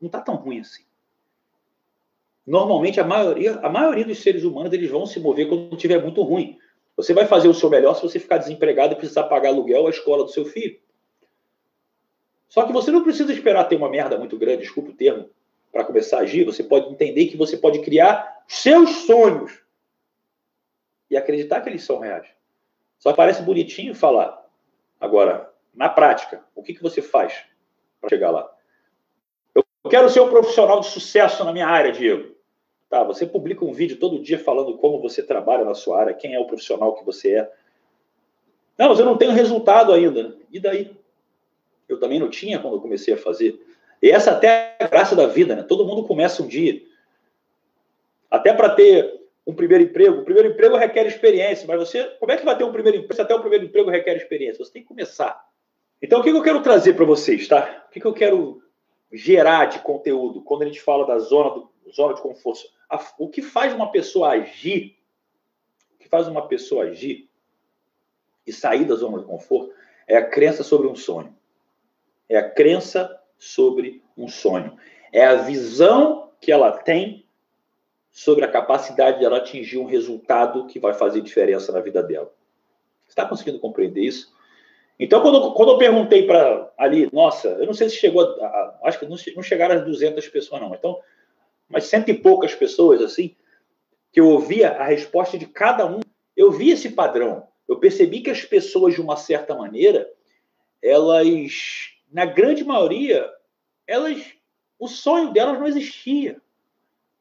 não 0.00 0.06
está 0.06 0.20
tão 0.20 0.36
ruim 0.36 0.60
assim. 0.60 0.84
Normalmente, 2.46 3.00
a 3.00 3.04
maioria, 3.04 3.54
a 3.60 3.70
maioria 3.70 4.04
dos 4.04 4.18
seres 4.18 4.44
humanos 4.44 4.72
eles 4.72 4.90
vão 4.90 5.06
se 5.06 5.18
mover 5.18 5.48
quando 5.48 5.74
estiver 5.74 6.02
muito 6.02 6.22
ruim. 6.22 6.58
Você 6.96 7.14
vai 7.14 7.26
fazer 7.26 7.48
o 7.48 7.54
seu 7.54 7.70
melhor 7.70 7.94
se 7.94 8.02
você 8.02 8.18
ficar 8.18 8.38
desempregado 8.38 8.92
e 8.92 8.96
precisar 8.96 9.24
pagar 9.24 9.48
aluguel 9.48 9.86
à 9.86 9.90
escola 9.90 10.24
do 10.24 10.30
seu 10.30 10.44
filho. 10.44 10.78
Só 12.48 12.64
que 12.66 12.72
você 12.72 12.90
não 12.90 13.02
precisa 13.02 13.32
esperar 13.32 13.64
ter 13.64 13.76
uma 13.76 13.88
merda 13.88 14.18
muito 14.18 14.38
grande, 14.38 14.62
desculpa 14.62 14.90
o 14.90 14.94
termo, 14.94 15.28
para 15.72 15.84
começar 15.84 16.18
a 16.18 16.20
agir. 16.20 16.44
Você 16.44 16.62
pode 16.62 16.90
entender 16.90 17.26
que 17.26 17.36
você 17.36 17.56
pode 17.56 17.80
criar 17.80 18.44
seus 18.46 19.06
sonhos 19.06 19.60
e 21.10 21.16
acreditar 21.16 21.62
que 21.62 21.68
eles 21.68 21.82
são 21.82 21.98
reais. 21.98 22.28
Só 22.98 23.12
parece 23.12 23.42
bonitinho 23.42 23.94
falar. 23.94 24.46
Agora, 25.00 25.53
na 25.74 25.88
prática, 25.88 26.42
o 26.54 26.62
que, 26.62 26.74
que 26.74 26.82
você 26.82 27.02
faz 27.02 27.44
para 28.00 28.08
chegar 28.08 28.30
lá? 28.30 28.50
Eu 29.54 29.64
quero 29.90 30.08
ser 30.08 30.20
um 30.20 30.30
profissional 30.30 30.80
de 30.80 30.86
sucesso 30.86 31.44
na 31.44 31.52
minha 31.52 31.66
área, 31.66 31.92
Diego. 31.92 32.34
Tá, 32.88 33.02
você 33.02 33.26
publica 33.26 33.64
um 33.64 33.72
vídeo 33.72 33.98
todo 33.98 34.22
dia 34.22 34.38
falando 34.38 34.78
como 34.78 35.00
você 35.00 35.22
trabalha 35.22 35.64
na 35.64 35.74
sua 35.74 36.00
área, 36.00 36.14
quem 36.14 36.34
é 36.34 36.38
o 36.38 36.46
profissional 36.46 36.94
que 36.94 37.04
você 37.04 37.34
é. 37.34 37.52
Não, 38.78 38.88
mas 38.88 38.98
eu 38.98 39.04
não 39.04 39.18
tenho 39.18 39.32
resultado 39.32 39.92
ainda. 39.92 40.36
E 40.50 40.60
daí? 40.60 40.96
Eu 41.88 41.98
também 41.98 42.18
não 42.18 42.30
tinha 42.30 42.58
quando 42.58 42.76
eu 42.76 42.80
comecei 42.80 43.14
a 43.14 43.18
fazer. 43.18 43.60
E 44.02 44.10
essa 44.10 44.32
até 44.32 44.76
é 44.78 44.84
a 44.84 44.88
graça 44.88 45.14
da 45.14 45.26
vida, 45.26 45.56
né? 45.56 45.62
Todo 45.62 45.84
mundo 45.84 46.04
começa 46.04 46.42
um 46.42 46.46
dia. 46.46 46.82
Até 48.30 48.52
para 48.52 48.70
ter 48.70 49.24
um 49.46 49.54
primeiro 49.54 49.84
emprego. 49.84 50.20
O 50.20 50.24
primeiro 50.24 50.48
emprego 50.48 50.76
requer 50.76 51.06
experiência, 51.06 51.66
mas 51.66 51.78
você, 51.78 52.04
como 52.18 52.32
é 52.32 52.36
que 52.36 52.44
vai 52.44 52.56
ter 52.56 52.64
um 52.64 52.72
primeiro 52.72 52.98
emprego 52.98 53.14
se 53.14 53.20
até 53.20 53.34
o 53.34 53.40
primeiro 53.40 53.64
emprego 53.64 53.90
requer 53.90 54.16
experiência? 54.16 54.64
Você 54.64 54.72
tem 54.72 54.82
que 54.82 54.88
começar. 54.88 55.43
Então, 56.04 56.20
o 56.20 56.22
que 56.22 56.28
eu 56.28 56.42
quero 56.42 56.60
trazer 56.60 56.92
para 56.92 57.06
vocês, 57.06 57.48
tá? 57.48 57.86
O 57.88 57.90
que 57.90 58.04
eu 58.04 58.12
quero 58.12 58.62
gerar 59.10 59.64
de 59.64 59.78
conteúdo 59.78 60.42
quando 60.42 60.60
a 60.60 60.66
gente 60.66 60.82
fala 60.82 61.06
da 61.06 61.18
zona, 61.18 61.48
do, 61.48 61.70
zona 61.90 62.12
de 62.12 62.20
conforto? 62.20 62.68
O 63.18 63.26
que 63.30 63.40
faz 63.40 63.72
uma 63.72 63.90
pessoa 63.90 64.32
agir, 64.32 64.98
o 65.94 65.98
que 65.98 66.06
faz 66.06 66.28
uma 66.28 66.46
pessoa 66.46 66.84
agir 66.84 67.30
e 68.46 68.52
sair 68.52 68.84
da 68.84 68.94
zona 68.96 69.18
de 69.18 69.24
conforto 69.24 69.72
é 70.06 70.14
a 70.18 70.28
crença 70.28 70.62
sobre 70.62 70.88
um 70.88 70.94
sonho. 70.94 71.34
É 72.28 72.36
a 72.36 72.50
crença 72.50 73.18
sobre 73.38 74.02
um 74.14 74.28
sonho. 74.28 74.76
É 75.10 75.24
a 75.24 75.36
visão 75.36 76.32
que 76.38 76.52
ela 76.52 76.70
tem 76.70 77.26
sobre 78.10 78.44
a 78.44 78.50
capacidade 78.50 79.20
de 79.20 79.24
ela 79.24 79.38
atingir 79.38 79.78
um 79.78 79.86
resultado 79.86 80.66
que 80.66 80.78
vai 80.78 80.92
fazer 80.92 81.22
diferença 81.22 81.72
na 81.72 81.80
vida 81.80 82.02
dela. 82.02 82.30
Você 83.04 83.12
está 83.12 83.24
conseguindo 83.24 83.58
compreender 83.58 84.02
isso? 84.02 84.33
Então, 84.98 85.20
quando, 85.22 85.52
quando 85.54 85.72
eu 85.72 85.78
perguntei 85.78 86.26
para 86.26 86.72
ali, 86.78 87.08
nossa, 87.12 87.48
eu 87.48 87.66
não 87.66 87.74
sei 87.74 87.88
se 87.88 87.96
chegou, 87.96 88.22
a, 88.40 88.46
a, 88.46 88.80
acho 88.84 88.98
que 88.98 89.06
não, 89.06 89.16
não 89.34 89.42
chegaram 89.42 89.74
as 89.74 89.84
200 89.84 90.28
pessoas, 90.28 90.60
não. 90.60 90.74
Então, 90.74 91.00
mas 91.68 91.84
cento 91.84 92.10
e 92.10 92.14
poucas 92.14 92.54
pessoas, 92.54 93.02
assim, 93.02 93.34
que 94.12 94.20
eu 94.20 94.28
ouvia 94.28 94.70
a 94.70 94.84
resposta 94.84 95.36
de 95.36 95.46
cada 95.46 95.86
um, 95.86 96.00
eu 96.36 96.52
vi 96.52 96.70
esse 96.70 96.90
padrão. 96.90 97.48
Eu 97.66 97.78
percebi 97.78 98.20
que 98.20 98.30
as 98.30 98.44
pessoas, 98.44 98.94
de 98.94 99.00
uma 99.00 99.16
certa 99.16 99.54
maneira, 99.54 100.08
elas, 100.80 101.90
na 102.12 102.24
grande 102.24 102.62
maioria, 102.62 103.28
elas, 103.86 104.22
o 104.78 104.86
sonho 104.86 105.32
delas 105.32 105.58
não 105.58 105.66
existia. 105.66 106.40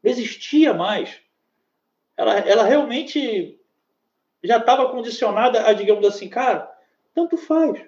Não 0.04 0.12
existia 0.12 0.74
mais. 0.74 1.20
Ela, 2.16 2.40
ela 2.40 2.64
realmente 2.64 3.60
já 4.44 4.58
estava 4.58 4.90
condicionada 4.90 5.66
a, 5.66 5.74
digamos 5.74 6.06
assim, 6.06 6.28
cara, 6.28 6.73
tanto 7.14 7.38
faz. 7.38 7.82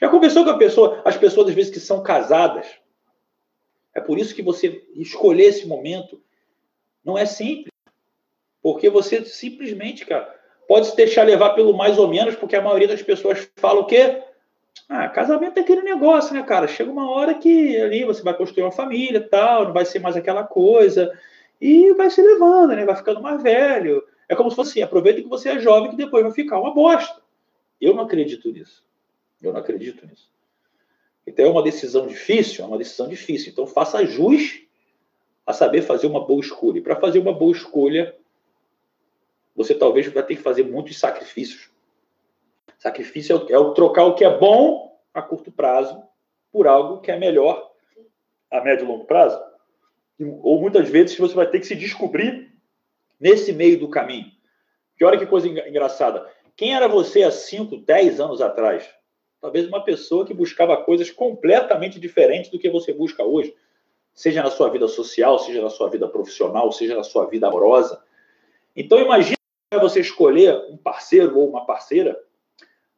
Já 0.00 0.08
conversou 0.08 0.44
com 0.44 0.50
a 0.50 0.58
pessoa, 0.58 1.02
as 1.04 1.16
pessoas 1.16 1.48
às 1.48 1.54
vezes 1.54 1.72
que 1.72 1.80
são 1.80 2.02
casadas. 2.02 2.66
É 3.94 4.00
por 4.00 4.18
isso 4.18 4.34
que 4.34 4.42
você 4.42 4.84
escolher 4.94 5.44
esse 5.44 5.66
momento 5.66 6.20
não 7.04 7.16
é 7.16 7.24
simples. 7.24 7.72
Porque 8.62 8.90
você 8.90 9.24
simplesmente, 9.24 10.04
cara, 10.04 10.34
pode 10.68 10.88
se 10.88 10.96
deixar 10.96 11.22
levar 11.22 11.50
pelo 11.50 11.76
mais 11.76 11.98
ou 11.98 12.08
menos, 12.08 12.34
porque 12.34 12.56
a 12.56 12.60
maioria 12.60 12.88
das 12.88 13.02
pessoas 13.02 13.48
fala 13.56 13.80
o 13.80 13.86
quê? 13.86 14.22
Ah, 14.88 15.08
casamento 15.08 15.58
é 15.58 15.62
aquele 15.62 15.82
negócio, 15.82 16.34
né, 16.34 16.42
cara? 16.42 16.68
Chega 16.68 16.90
uma 16.90 17.10
hora 17.10 17.34
que 17.34 17.80
ali 17.80 18.04
você 18.04 18.22
vai 18.22 18.34
construir 18.34 18.64
uma 18.64 18.72
família 18.72 19.26
tal, 19.26 19.66
não 19.66 19.72
vai 19.72 19.84
ser 19.84 20.00
mais 20.00 20.16
aquela 20.16 20.44
coisa. 20.44 21.16
E 21.60 21.94
vai 21.94 22.10
se 22.10 22.20
levando, 22.20 22.74
né? 22.74 22.84
Vai 22.84 22.96
ficando 22.96 23.22
mais 23.22 23.42
velho. 23.42 24.02
É 24.28 24.34
como 24.34 24.50
se 24.50 24.56
fosse 24.56 24.72
assim, 24.72 24.82
aproveita 24.82 25.22
que 25.22 25.28
você 25.28 25.50
é 25.50 25.58
jovem 25.58 25.90
que 25.90 25.96
depois 25.96 26.22
vai 26.22 26.32
ficar 26.32 26.60
uma 26.60 26.74
bosta. 26.74 27.22
Eu 27.80 27.94
não 27.94 28.04
acredito 28.04 28.50
nisso. 28.50 28.84
Eu 29.42 29.52
não 29.52 29.60
acredito 29.60 30.06
nisso. 30.06 30.30
Então 31.26 31.44
é 31.44 31.50
uma 31.50 31.62
decisão 31.62 32.06
difícil, 32.06 32.64
é 32.64 32.68
uma 32.68 32.78
decisão 32.78 33.08
difícil. 33.08 33.52
Então 33.52 33.66
faça 33.66 34.04
jus 34.04 34.62
a 35.44 35.52
saber 35.52 35.82
fazer 35.82 36.06
uma 36.06 36.24
boa 36.24 36.40
escolha. 36.40 36.78
E 36.78 36.82
para 36.82 36.96
fazer 36.96 37.18
uma 37.18 37.32
boa 37.32 37.52
escolha, 37.52 38.16
você 39.54 39.74
talvez 39.74 40.06
vai 40.08 40.22
ter 40.22 40.36
que 40.36 40.42
fazer 40.42 40.64
muitos 40.64 40.98
sacrifícios. 40.98 41.70
Sacrifício 42.78 43.46
é 43.48 43.58
o, 43.58 43.70
é 43.70 43.74
trocar 43.74 44.04
o 44.04 44.14
que 44.14 44.24
é 44.24 44.38
bom 44.38 45.00
a 45.14 45.22
curto 45.22 45.50
prazo 45.50 46.02
por 46.52 46.66
algo 46.66 47.00
que 47.00 47.10
é 47.10 47.18
melhor 47.18 47.72
a 48.50 48.60
médio 48.60 48.84
e 48.84 48.88
longo 48.88 49.04
prazo. 49.04 49.40
Ou 50.18 50.60
muitas 50.60 50.88
vezes 50.88 51.16
você 51.16 51.34
vai 51.34 51.48
ter 51.48 51.60
que 51.60 51.66
se 51.66 51.74
descobrir 51.74 52.52
nesse 53.18 53.52
meio 53.52 53.78
do 53.78 53.88
caminho. 53.88 54.30
Que 54.96 55.04
olha 55.04 55.18
que 55.18 55.26
coisa 55.26 55.48
engraçada. 55.48 56.30
Quem 56.56 56.74
era 56.74 56.88
você 56.88 57.22
há 57.22 57.30
5, 57.30 57.76
10 57.76 58.18
anos 58.18 58.40
atrás? 58.40 58.88
Talvez 59.42 59.68
uma 59.68 59.84
pessoa 59.84 60.24
que 60.24 60.32
buscava 60.32 60.76
coisas 60.78 61.10
completamente 61.10 62.00
diferentes 62.00 62.50
do 62.50 62.58
que 62.58 62.70
você 62.70 62.94
busca 62.94 63.22
hoje. 63.22 63.54
Seja 64.14 64.42
na 64.42 64.50
sua 64.50 64.70
vida 64.70 64.88
social, 64.88 65.38
seja 65.38 65.60
na 65.60 65.68
sua 65.68 65.90
vida 65.90 66.08
profissional, 66.08 66.72
seja 66.72 66.96
na 66.96 67.02
sua 67.02 67.26
vida 67.26 67.46
amorosa. 67.46 68.02
Então 68.74 68.98
imagine 68.98 69.36
você 69.78 70.00
escolher 70.00 70.56
um 70.70 70.78
parceiro 70.78 71.38
ou 71.38 71.46
uma 71.46 71.66
parceira 71.66 72.18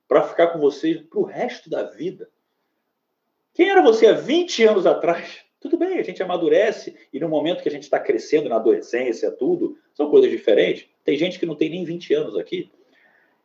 para 0.06 0.22
ficar 0.22 0.48
com 0.48 0.60
você 0.60 0.94
para 0.94 1.18
o 1.18 1.24
resto 1.24 1.68
da 1.68 1.82
vida. 1.82 2.30
Quem 3.52 3.68
era 3.68 3.82
você 3.82 4.06
há 4.06 4.12
20 4.12 4.64
anos 4.64 4.86
atrás? 4.86 5.40
Tudo 5.60 5.76
bem, 5.76 5.98
a 5.98 6.02
gente 6.04 6.22
amadurece 6.22 6.96
e 7.12 7.18
no 7.18 7.28
momento 7.28 7.64
que 7.64 7.68
a 7.68 7.72
gente 7.72 7.82
está 7.82 7.98
crescendo 7.98 8.48
na 8.48 8.54
adolescência, 8.54 9.32
tudo, 9.32 9.76
são 9.92 10.08
coisas 10.08 10.30
diferentes. 10.30 10.88
Tem 11.02 11.16
gente 11.16 11.40
que 11.40 11.46
não 11.46 11.56
tem 11.56 11.68
nem 11.68 11.84
20 11.84 12.14
anos 12.14 12.36
aqui. 12.36 12.70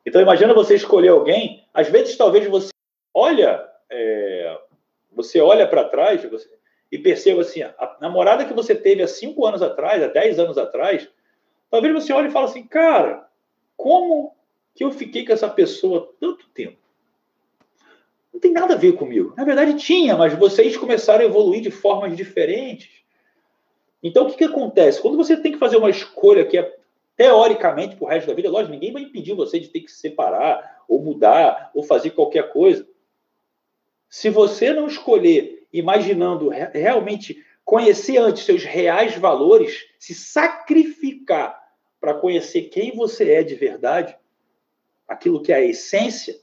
Então 0.05 0.21
imagina 0.21 0.53
você 0.53 0.75
escolher 0.75 1.09
alguém, 1.09 1.65
às 1.73 1.87
vezes 1.87 2.17
talvez 2.17 2.45
você 2.47 2.71
olha, 3.13 3.65
é, 3.89 4.57
você 5.11 5.39
olha 5.39 5.67
para 5.67 5.85
trás 5.85 6.23
você, 6.23 6.49
e 6.91 6.97
perceba 6.97 7.41
assim, 7.41 7.61
a 7.63 7.97
namorada 7.99 8.45
que 8.45 8.53
você 8.53 8.75
teve 8.75 9.01
há 9.01 9.07
5 9.07 9.45
anos 9.45 9.61
atrás, 9.61 10.03
há 10.03 10.07
10 10.07 10.39
anos 10.39 10.57
atrás, 10.57 11.09
talvez 11.71 11.93
você 11.93 12.13
olhe 12.13 12.27
e 12.27 12.31
fale 12.31 12.45
assim, 12.45 12.63
cara, 12.67 13.27
como 13.75 14.35
que 14.75 14.83
eu 14.83 14.91
fiquei 14.91 15.25
com 15.25 15.33
essa 15.33 15.49
pessoa 15.49 16.13
tanto 16.19 16.47
tempo? 16.49 16.77
Não 18.33 18.39
tem 18.39 18.51
nada 18.51 18.73
a 18.73 18.77
ver 18.77 18.93
comigo. 18.93 19.33
Na 19.37 19.43
verdade, 19.43 19.75
tinha, 19.75 20.17
mas 20.17 20.33
vocês 20.33 20.75
começaram 20.75 21.21
a 21.21 21.27
evoluir 21.27 21.61
de 21.61 21.69
formas 21.69 22.15
diferentes. 22.17 22.89
Então, 24.01 24.25
o 24.25 24.29
que, 24.29 24.37
que 24.37 24.43
acontece? 24.43 25.01
Quando 25.01 25.17
você 25.17 25.37
tem 25.37 25.51
que 25.51 25.59
fazer 25.59 25.77
uma 25.77 25.89
escolha 25.89 26.45
que 26.45 26.57
é 26.57 26.75
teoricamente 27.15 27.95
para 27.95 28.05
o 28.05 28.07
resto 28.07 28.27
da 28.27 28.33
vida, 28.33 28.49
lógico, 28.49 28.73
ninguém 28.73 28.91
vai 28.91 29.03
impedir 29.03 29.33
você 29.33 29.59
de 29.59 29.69
ter 29.69 29.81
que 29.81 29.91
se 29.91 29.99
separar, 29.99 30.83
ou 30.87 31.01
mudar, 31.01 31.71
ou 31.73 31.83
fazer 31.83 32.11
qualquer 32.11 32.51
coisa. 32.51 32.87
Se 34.09 34.29
você 34.29 34.73
não 34.73 34.87
escolher 34.87 35.67
imaginando 35.71 36.49
realmente 36.49 37.43
conhecer 37.65 38.17
antes 38.17 38.43
seus 38.43 38.63
reais 38.63 39.15
valores, 39.15 39.87
se 39.97 40.13
sacrificar 40.13 41.61
para 41.99 42.13
conhecer 42.13 42.63
quem 42.63 42.95
você 42.95 43.31
é 43.31 43.43
de 43.43 43.55
verdade, 43.55 44.15
aquilo 45.07 45.41
que 45.41 45.51
é 45.51 45.55
a 45.55 45.65
essência, 45.65 46.39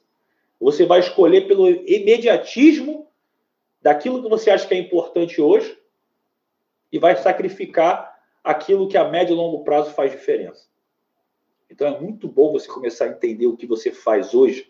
você 0.59 0.85
vai 0.85 1.01
escolher 1.01 1.47
pelo 1.47 1.69
imediatismo 1.69 3.09
daquilo 3.83 4.23
que 4.23 4.29
você 4.29 4.51
acha 4.51 4.67
que 4.67 4.75
é 4.75 4.79
importante 4.79 5.41
hoje 5.41 5.79
e 6.93 6.99
vai 6.99 7.17
sacrificar 7.17 8.10
aquilo 8.43 8.89
que 8.89 8.97
a 8.97 9.09
médio 9.09 9.35
e 9.35 9.37
longo 9.37 9.65
prazo 9.65 9.91
faz 9.93 10.11
diferença. 10.11 10.67
Então 11.71 11.87
é 11.87 12.01
muito 12.01 12.29
bom 12.29 12.53
você 12.53 12.67
começar 12.69 13.05
a 13.05 13.09
entender 13.09 13.47
o 13.47 13.57
que 13.57 13.67
você 13.67 13.91
faz 13.93 14.35
hoje 14.35 14.69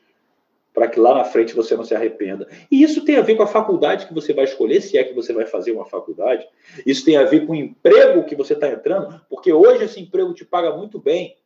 para 0.72 0.88
que 0.88 1.00
lá 1.00 1.14
na 1.14 1.24
frente 1.24 1.54
você 1.54 1.74
não 1.74 1.84
se 1.84 1.94
arrependa. 1.94 2.48
E 2.70 2.82
isso 2.82 3.04
tem 3.04 3.16
a 3.16 3.22
ver 3.22 3.36
com 3.36 3.42
a 3.42 3.46
faculdade 3.46 4.06
que 4.06 4.14
você 4.14 4.32
vai 4.32 4.44
escolher, 4.44 4.80
se 4.80 4.96
é 4.96 5.02
que 5.02 5.12
você 5.12 5.32
vai 5.32 5.46
fazer 5.46 5.72
uma 5.72 5.84
faculdade. 5.84 6.46
Isso 6.86 7.04
tem 7.04 7.16
a 7.16 7.24
ver 7.24 7.46
com 7.46 7.52
o 7.52 7.56
emprego 7.56 8.24
que 8.24 8.36
você 8.36 8.52
está 8.52 8.68
entrando, 8.68 9.20
porque 9.28 9.52
hoje 9.52 9.84
esse 9.84 10.00
emprego 10.00 10.32
te 10.32 10.44
paga 10.44 10.76
muito 10.76 10.98
bem. 11.00 11.36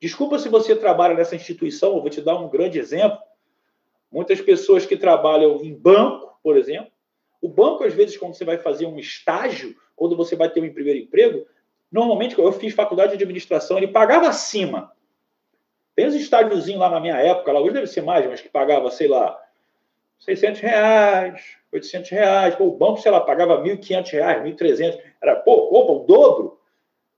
Desculpa 0.00 0.38
se 0.38 0.48
você 0.48 0.74
trabalha 0.74 1.14
nessa 1.14 1.36
instituição, 1.36 1.94
eu 1.94 2.00
vou 2.00 2.10
te 2.10 2.20
dar 2.20 2.36
um 2.36 2.48
grande 2.48 2.78
exemplo. 2.78 3.18
Muitas 4.10 4.40
pessoas 4.40 4.86
que 4.86 4.96
trabalham 4.96 5.62
em 5.62 5.74
banco, 5.74 6.38
por 6.42 6.56
exemplo, 6.56 6.90
o 7.40 7.48
banco, 7.48 7.82
às 7.82 7.92
vezes, 7.92 8.16
quando 8.16 8.34
você 8.34 8.44
vai 8.44 8.56
fazer 8.56 8.86
um 8.86 8.98
estágio, 8.98 9.76
quando 9.96 10.16
você 10.16 10.36
vai 10.36 10.48
ter 10.48 10.62
um 10.62 10.72
primeiro 10.72 11.00
emprego, 11.00 11.44
normalmente, 11.92 12.38
eu 12.38 12.52
fiz 12.52 12.74
faculdade 12.74 13.16
de 13.16 13.22
administração, 13.22 13.76
ele 13.76 13.88
pagava 13.88 14.28
acima. 14.28 14.92
Tem 15.94 16.06
uns 16.06 16.14
estágiozinhos 16.14 16.80
lá 16.80 16.88
na 16.88 17.00
minha 17.00 17.16
época, 17.16 17.52
lá 17.52 17.60
hoje 17.60 17.74
deve 17.74 17.86
ser 17.86 18.00
mais, 18.00 18.26
mas 18.26 18.40
que 18.40 18.48
pagava, 18.48 18.90
sei 18.90 19.08
lá, 19.08 19.38
600 20.20 20.60
reais, 20.60 21.56
800 21.72 22.10
reais. 22.10 22.54
Pô, 22.54 22.64
o 22.64 22.76
banco, 22.76 23.00
sei 23.00 23.10
lá, 23.10 23.20
pagava 23.20 23.62
1.500 23.62 24.10
reais, 24.12 24.42
1.300. 24.42 24.98
Era, 25.20 25.36
pô, 25.36 25.52
opa, 25.52 25.92
o 25.92 26.06
dobro. 26.06 26.58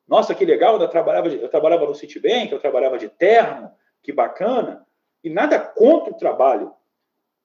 Nossa, 0.09 0.35
que 0.35 0.45
legal, 0.45 0.81
eu 0.81 0.89
trabalhava, 0.89 1.29
eu 1.29 1.49
trabalhava 1.49 1.87
no 1.87 1.95
Citibank, 1.95 2.51
eu 2.51 2.59
trabalhava 2.59 2.99
de 2.99 3.09
terno, 3.09 3.71
que 4.03 4.13
bacana. 4.13 4.85
E 5.23 5.31
nada 5.31 5.59
contra 5.59 6.13
o 6.13 6.17
trabalho. 6.17 6.73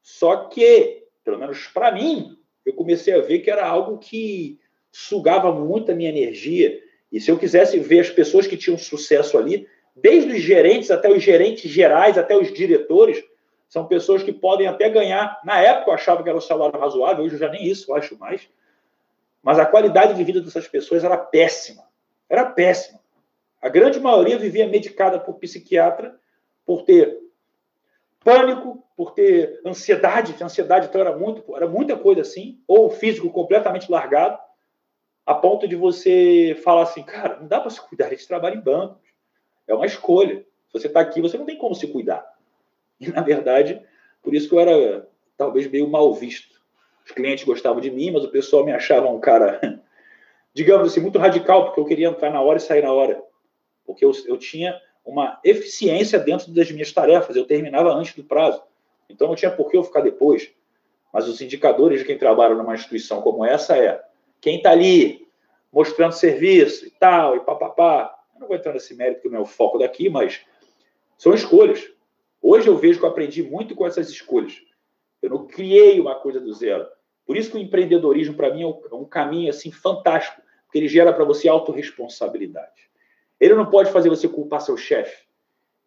Só 0.01 0.47
que, 0.47 1.05
pelo 1.23 1.37
menos 1.37 1.67
para 1.67 1.91
mim, 1.91 2.37
eu 2.65 2.73
comecei 2.73 3.13
a 3.13 3.21
ver 3.21 3.39
que 3.39 3.51
era 3.51 3.65
algo 3.65 3.97
que 3.97 4.59
sugava 4.91 5.51
muito 5.51 5.91
a 5.91 5.95
minha 5.95 6.09
energia. 6.09 6.81
E 7.11 7.19
se 7.19 7.31
eu 7.31 7.37
quisesse 7.37 7.79
ver 7.79 8.01
as 8.01 8.09
pessoas 8.09 8.45
que 8.45 8.57
tinham 8.57 8.77
sucesso 8.77 9.37
ali, 9.37 9.67
desde 9.95 10.33
os 10.33 10.41
gerentes 10.41 10.91
até 10.91 11.09
os 11.09 11.23
gerentes 11.23 11.69
gerais, 11.69 12.17
até 12.17 12.37
os 12.37 12.53
diretores, 12.53 13.23
são 13.67 13.85
pessoas 13.85 14.23
que 14.23 14.31
podem 14.33 14.67
até 14.67 14.89
ganhar. 14.89 15.39
Na 15.43 15.59
época 15.61 15.91
eu 15.91 15.95
achava 15.95 16.23
que 16.23 16.29
era 16.29 16.37
um 16.37 16.41
salário 16.41 16.79
razoável, 16.79 17.23
hoje 17.23 17.35
eu 17.35 17.39
já 17.39 17.49
nem 17.49 17.65
isso 17.65 17.91
eu 17.91 17.95
acho 17.95 18.17
mais. 18.17 18.47
Mas 19.41 19.59
a 19.59 19.65
qualidade 19.65 20.15
de 20.15 20.23
vida 20.23 20.41
dessas 20.41 20.67
pessoas 20.67 21.03
era 21.03 21.17
péssima. 21.17 21.83
Era 22.29 22.45
péssima. 22.45 22.99
A 23.61 23.69
grande 23.69 23.99
maioria 23.99 24.37
vivia 24.37 24.67
medicada 24.67 25.19
por 25.19 25.35
psiquiatra, 25.35 26.15
por 26.65 26.83
ter 26.83 27.17
pânico, 28.23 28.83
por 28.95 29.11
ter 29.11 29.61
ansiedade, 29.65 30.35
ansiedade 30.41 30.87
então 30.87 31.01
era 31.01 31.17
muito, 31.17 31.55
era 31.55 31.67
muita 31.67 31.97
coisa 31.97 32.21
assim, 32.21 32.59
ou 32.67 32.89
físico 32.89 33.29
completamente 33.29 33.89
largado, 33.89 34.37
a 35.29 35.35
ponto 35.35 35.67
de 35.67 35.75
você 35.75 36.59
falar 36.63 36.81
assim, 36.81 37.03
cara, 37.03 37.37
não 37.39 37.47
dá 37.47 37.59
para 37.59 37.69
se 37.69 37.79
cuidar, 37.79 38.07
a 38.07 38.09
gente 38.09 38.27
trabalha 38.27 38.55
em 38.55 38.59
banco, 38.59 38.99
é 39.67 39.75
uma 39.75 39.85
escolha. 39.85 40.43
Se 40.65 40.73
você 40.73 40.87
está 40.87 41.01
aqui, 41.01 41.21
você 41.21 41.37
não 41.37 41.45
tem 41.45 41.55
como 41.55 41.75
se 41.75 41.85
cuidar. 41.85 42.25
E 42.99 43.09
na 43.09 43.21
verdade, 43.21 43.79
por 44.23 44.33
isso 44.33 44.49
que 44.49 44.55
eu 44.55 44.59
era 44.59 45.07
talvez 45.37 45.69
meio 45.69 45.87
mal 45.87 46.11
visto. 46.15 46.59
Os 47.05 47.11
clientes 47.11 47.43
gostavam 47.43 47.79
de 47.79 47.91
mim, 47.91 48.09
mas 48.09 48.23
o 48.23 48.31
pessoal 48.31 48.65
me 48.65 48.71
achava 48.71 49.07
um 49.07 49.19
cara, 49.19 49.79
digamos 50.51 50.91
assim, 50.91 50.99
muito 50.99 51.19
radical, 51.19 51.65
porque 51.65 51.79
eu 51.79 51.85
queria 51.85 52.07
entrar 52.07 52.31
na 52.31 52.41
hora 52.41 52.57
e 52.57 52.61
sair 52.61 52.81
na 52.81 52.91
hora. 52.91 53.23
Porque 53.85 54.03
eu, 54.03 54.11
eu 54.25 54.35
tinha 54.35 54.81
uma 55.05 55.39
eficiência 55.43 56.17
dentro 56.17 56.51
das 56.51 56.71
minhas 56.71 56.91
tarefas. 56.91 57.35
Eu 57.35 57.45
terminava 57.45 57.93
antes 57.93 58.15
do 58.15 58.23
prazo. 58.23 58.63
Então 59.07 59.27
não 59.27 59.35
tinha 59.35 59.51
por 59.51 59.69
que 59.69 59.77
eu 59.77 59.83
ficar 59.83 60.01
depois. 60.01 60.51
Mas 61.13 61.27
os 61.27 61.39
indicadores 61.39 61.99
de 61.99 62.05
quem 62.05 62.17
trabalha 62.17 62.55
numa 62.55 62.73
instituição 62.73 63.21
como 63.21 63.45
essa 63.45 63.77
é 63.77 64.08
quem 64.41 64.57
está 64.57 64.71
ali 64.71 65.27
mostrando 65.71 66.13
serviço 66.13 66.85
e 66.85 66.91
tal, 66.91 67.35
e 67.35 67.39
papapá. 67.41 68.15
Não 68.39 68.47
vou 68.47 68.55
entrar 68.55 68.73
nesse 68.73 68.95
mérito, 68.95 69.21
que 69.21 69.29
não 69.29 69.39
é 69.39 69.41
o 69.41 69.45
foco 69.45 69.77
daqui, 69.77 70.09
mas 70.09 70.41
são 71.17 71.33
escolhas. 71.33 71.91
Hoje 72.41 72.67
eu 72.67 72.77
vejo 72.77 72.99
que 72.99 73.05
eu 73.05 73.09
aprendi 73.09 73.43
muito 73.43 73.75
com 73.75 73.85
essas 73.85 74.09
escolhas. 74.09 74.61
Eu 75.21 75.29
não 75.29 75.45
criei 75.45 75.99
uma 75.99 76.15
coisa 76.15 76.39
do 76.39 76.53
zero. 76.53 76.87
Por 77.25 77.37
isso 77.37 77.51
que 77.51 77.57
o 77.57 77.59
empreendedorismo, 77.59 78.35
para 78.35 78.53
mim, 78.53 78.63
é 78.63 78.95
um 78.95 79.05
caminho 79.05 79.49
assim 79.49 79.71
fantástico, 79.71 80.41
porque 80.63 80.77
ele 80.77 80.87
gera 80.87 81.13
para 81.13 81.25
você 81.25 81.47
autorresponsabilidade. 81.47 82.89
Ele 83.39 83.53
não 83.53 83.65
pode 83.65 83.91
fazer 83.91 84.09
você 84.09 84.27
culpar 84.27 84.61
seu 84.61 84.77
chefe. 84.77 85.27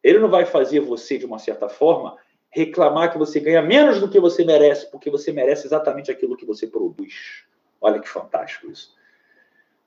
Ele 0.03 0.19
não 0.19 0.29
vai 0.29 0.45
fazer 0.45 0.81
você, 0.81 1.17
de 1.17 1.27
uma 1.27 1.39
certa 1.39 1.69
forma, 1.69 2.17
reclamar 2.51 3.11
que 3.11 3.19
você 3.19 3.41
ganha 3.41 3.63
menos 3.63 3.99
do 3.99 4.09
que 4.09 4.21
você 4.21 4.45
merece, 4.45 4.91
porque 4.91 5.11
você 5.11 5.33
merece 5.33 5.67
exatamente 5.67 6.11
aquilo 6.11 6.37
que 6.37 6.45
você 6.45 6.67
produz. 6.67 7.45
Olha 7.83 7.99
que 8.01 8.09
fantástico 8.09 8.71
isso. 8.71 8.95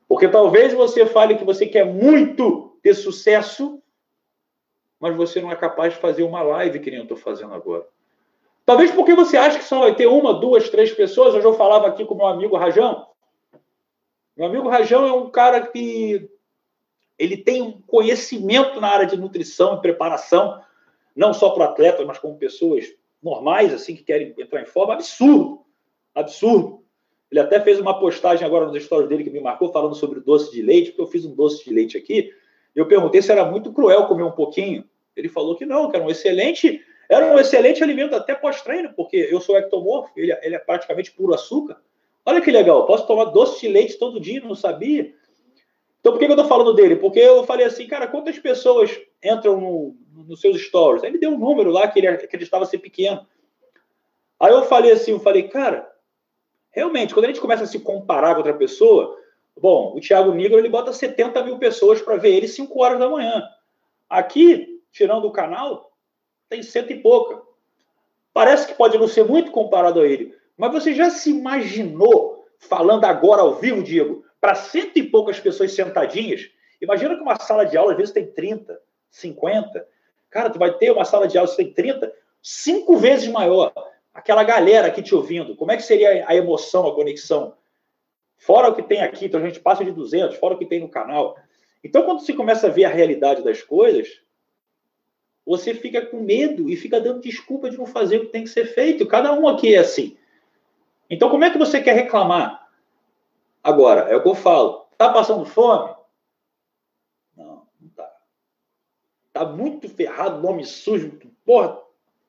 Porque 0.08 0.28
talvez 0.28 0.74
você 0.74 1.06
fale 1.06 1.38
que 1.38 1.46
você 1.46 1.66
quer 1.66 1.86
muito 1.86 2.78
ter 2.84 2.94
sucesso, 2.94 3.82
mas 5.00 5.16
você 5.16 5.42
não 5.42 5.52
é 5.52 5.56
capaz 5.56 5.94
de 5.94 6.00
fazer 6.00 6.24
uma 6.24 6.44
live 6.44 6.80
que 6.80 6.92
nem 6.92 7.00
eu 7.00 7.04
estou 7.04 7.18
fazendo 7.18 7.54
agora. 7.54 7.88
Talvez 8.66 8.92
porque 8.92 9.16
você 9.16 9.38
acha 9.38 9.58
que 9.58 9.64
só 9.64 9.80
vai 9.80 9.96
ter 9.96 10.08
uma, 10.08 10.34
duas, 10.34 10.70
três 10.70 10.92
pessoas. 10.92 11.34
Hoje 11.34 11.46
eu 11.46 11.54
falava 11.54 11.88
aqui 11.88 12.04
com 12.04 12.16
meu 12.16 12.28
amigo 12.28 12.58
Rajão. 12.58 13.08
Meu 14.36 14.48
amigo 14.48 14.68
Rajão 14.68 15.08
é 15.08 15.14
um 15.14 15.30
cara 15.30 15.66
que 15.66 16.30
ele 17.18 17.38
tem 17.38 17.62
um 17.62 17.82
conhecimento 17.82 18.82
na 18.82 18.90
área 18.90 19.06
de 19.06 19.16
nutrição 19.16 19.75
e 19.75 19.82
preparação, 19.82 20.62
não 21.16 21.34
só 21.34 21.52
para 21.52 21.66
atletas, 21.66 22.06
mas 22.06 22.20
como 22.20 22.38
pessoas 22.38 22.86
normais, 23.24 23.74
assim, 23.74 23.96
que 23.96 24.04
querem 24.04 24.36
entrar 24.38 24.62
em 24.62 24.66
forma. 24.66 24.94
Absurdo! 24.94 25.64
Absurdo! 26.14 26.85
Ele 27.36 27.42
até 27.42 27.60
fez 27.60 27.82
uma 27.82 28.00
postagem 28.00 28.46
agora 28.46 28.65
nos 28.65 28.82
stories 28.82 29.10
dele 29.10 29.25
que 29.25 29.30
me 29.30 29.42
marcou, 29.42 29.70
falando 29.70 29.94
sobre 29.94 30.22
doce 30.22 30.54
de 30.54 30.62
leite, 30.62 30.92
porque 30.92 31.01
eu 31.01 31.08
fiz 31.08 31.25
um 31.25 31.36
doce 31.36 31.65
de 31.65 31.74
leite 31.74 31.98
aqui. 31.98 32.32
Eu 32.74 32.88
perguntei 32.88 33.22
se 33.22 33.30
era 33.30 33.44
muito 33.44 33.74
cruel 33.74 34.06
comer 34.06 34.24
um 34.24 34.32
pouquinho. 34.32 34.86
Ele 35.18 35.27
falou 35.27 35.54
que 35.58 35.65
não, 35.65 35.92
que 35.92 35.98
era 35.98 36.06
um 36.06 36.10
excelente, 36.10 36.82
era 37.10 37.25
um 37.25 37.38
excelente 37.38 37.84
alimento 37.84 38.15
até 38.15 38.34
pós-treino, 38.34 38.94
porque 38.96 39.18
eu 39.30 39.42
sou 39.42 39.58
ectomorfo, 39.58 40.13
ele, 40.15 40.32
ele 40.44 40.56
é 40.56 40.60
praticamente 40.60 41.12
puro 41.12 41.34
açúcar. 41.34 41.82
Olha 42.25 42.39
que 42.39 42.50
legal, 42.50 42.86
posso 42.86 43.06
tomar 43.06 43.25
doce 43.25 43.60
de 43.60 43.68
leite 43.68 44.00
todo 44.00 44.18
dia, 44.18 44.39
não 44.39 44.56
sabia. 44.56 45.13
Então, 46.00 46.13
por 46.13 46.20
que, 46.20 46.24
eu 46.24 46.30
estou 46.30 46.48
falando 46.48 46.74
dele? 46.74 46.96
Porque 46.96 47.20
eu 47.20 47.44
falei 47.44 47.65
assim, 47.65 47.86
cara, 47.86 48.08
quantas 48.08 48.39
pessoas 48.39 48.98
entram 49.22 49.60
no, 49.60 49.96
nos 50.25 50.39
seus 50.39 50.58
stories? 50.62 51.04
Ele 51.04 51.18
deu 51.18 51.32
um 51.32 51.38
número 51.38 51.70
lá 51.70 51.86
que 51.86 52.00
ele 52.00 52.08
acreditava 52.08 52.65
ser 52.65 52.77
pequeno. 52.77 53.27
Aí 54.39 54.54
eu 54.54 54.63
falei 54.63 54.94
assim, 54.94 55.12
eu 55.12 55.20
falei, 55.20 55.44
cara, 55.50 55.94
realmente, 56.75 57.13
quando 57.13 57.25
a 57.25 57.27
gente 57.29 57.39
começa 57.39 57.63
a 57.63 57.67
se 57.67 57.79
comparar 57.79 58.34
com 58.34 58.39
outra 58.39 58.53
pessoa, 58.53 59.17
bom, 59.60 59.96
o 59.96 60.01
Thiago 60.01 60.34
Negro 60.34 60.60
ele 60.60 60.67
bota 60.67 60.91
70 60.91 61.41
mil 61.44 61.58
pessoas 61.58 62.01
para 62.01 62.17
ver 62.17 62.36
ele 62.36 62.48
5 62.48 62.84
horas 62.84 63.00
da 63.00 63.10
manhã. 63.10 63.41
Aqui, 64.10 64.82
tirando 64.91 65.25
o 65.25 65.32
canal, 65.32 65.94
tem 66.50 66.62
cento 66.62 66.91
e 66.91 67.00
pouca. 67.00 67.41
Parece 68.34 68.67
que 68.67 68.74
pode 68.74 68.98
não 68.98 69.08
ser 69.08 69.24
muito 69.24 69.51
comparado 69.51 70.01
a 70.01 70.05
ele, 70.05 70.36
mas 70.58 70.74
você 70.74 70.94
já 70.94 71.10
se 71.10 71.32
imaginou 71.32 72.46
falando 72.60 73.05
agora 73.05 73.41
ao 73.41 73.55
vivo, 73.55 73.82
Diego, 73.82 74.25
para 74.41 74.53
cento 74.53 74.98
e 74.98 75.03
poucas 75.03 75.39
pessoas 75.39 75.74
sentadinhas, 75.74 76.50
imagina 76.82 77.15
que 77.15 77.22
uma 77.22 77.39
sala 77.39 77.65
de 77.65 77.77
aula 77.77 77.94
às 77.94 77.98
vezes 77.98 78.13
tem 78.13 78.27
30, 78.27 78.77
50. 79.10 79.88
Cara, 80.29 80.50
tu 80.50 80.60
vai 80.60 80.74
ter 80.74 80.91
uma 80.91 81.05
sala 81.05 81.27
de 81.27 81.38
aula 81.38 81.50
que 81.50 81.55
tem 81.55 81.74
30, 81.74 82.13
cinco 82.41 82.98
vezes 82.98 83.29
maior. 83.29 83.74
Aquela 84.15 84.45
galera 84.45 84.88
aqui 84.88 85.03
te 85.03 85.13
ouvindo, 85.13 85.57
como 85.57 85.74
é 85.74 85.75
que 85.75 85.84
seria 85.84 86.25
a 86.25 86.34
emoção, 86.34 86.88
a 86.88 86.95
conexão? 86.95 87.53
Fora 88.38 88.69
o 88.69 88.74
que 88.74 88.81
tem 88.81 89.01
aqui, 89.01 89.25
então 89.25 89.41
a 89.41 89.45
gente 89.45 89.60
passa 89.60 89.84
de 89.84 89.91
200, 89.91 90.38
fora 90.38 90.55
o 90.55 90.57
que 90.57 90.65
tem 90.65 90.79
no 90.79 90.88
canal. 90.88 91.38
Então, 91.84 92.03
quando 92.03 92.22
você 92.22 92.31
começa 92.31 92.67
a 92.67 92.69
ver 92.69 92.85
a 92.85 92.90
realidade 92.90 93.44
das 93.44 93.61
coisas, 93.61 94.22
você 95.46 95.74
fica 95.74 96.05
com 96.05 96.22
medo 96.22 96.70
e 96.70 96.77
fica 96.77 97.01
dando 97.01 97.20
desculpa 97.20 97.70
de 97.70 97.77
não 97.77 97.85
fazer 97.85 98.18
o 98.18 98.22
que 98.22 98.31
tem 98.31 98.44
que 98.46 98.50
ser 98.50 98.66
feito. 98.68 99.05
Cada 99.05 99.33
um 99.33 99.50
aqui 99.50 99.75
é 99.75 99.79
assim. 99.79 100.18
Então, 101.09 101.29
como 101.29 101.44
é 101.44 101.50
que 101.50 101.57
você 101.57 101.81
quer 101.81 101.94
reclamar? 101.94 102.70
Agora, 103.61 104.09
é 104.09 104.16
o 104.16 104.24
que 104.24 104.29
eu 104.29 104.35
falo. 104.35 104.87
Tá 104.98 105.11
passando 105.11 105.44
fome? 105.44 105.94
Não, 107.35 107.68
não 107.81 107.90
tá. 107.90 108.16
Tá 109.33 109.46
muito 109.46 109.90
ferrado, 109.90 110.42
nome 110.42 110.63
sujo. 110.63 111.20
Porra, 111.46 111.79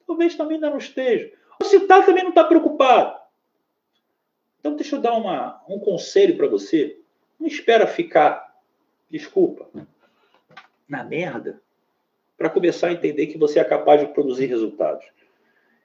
talvez 0.04 0.34
também 0.34 0.56
ainda 0.56 0.68
não 0.68 0.78
esteja. 0.78 1.32
Se 1.62 1.80
tá, 1.80 2.02
também 2.02 2.24
não 2.24 2.32
tá 2.32 2.44
preocupado. 2.44 3.18
Então, 4.60 4.74
deixa 4.74 4.96
eu 4.96 5.00
dar 5.00 5.14
uma, 5.14 5.62
um 5.68 5.78
conselho 5.78 6.36
para 6.36 6.48
você. 6.48 6.98
Não 7.38 7.46
espera 7.46 7.86
ficar, 7.86 8.56
desculpa, 9.10 9.68
na 10.88 11.04
merda 11.04 11.60
para 12.36 12.50
começar 12.50 12.88
a 12.88 12.92
entender 12.92 13.26
que 13.28 13.38
você 13.38 13.58
é 13.58 13.64
capaz 13.64 14.00
de 14.00 14.08
produzir 14.08 14.46
resultados. 14.46 15.06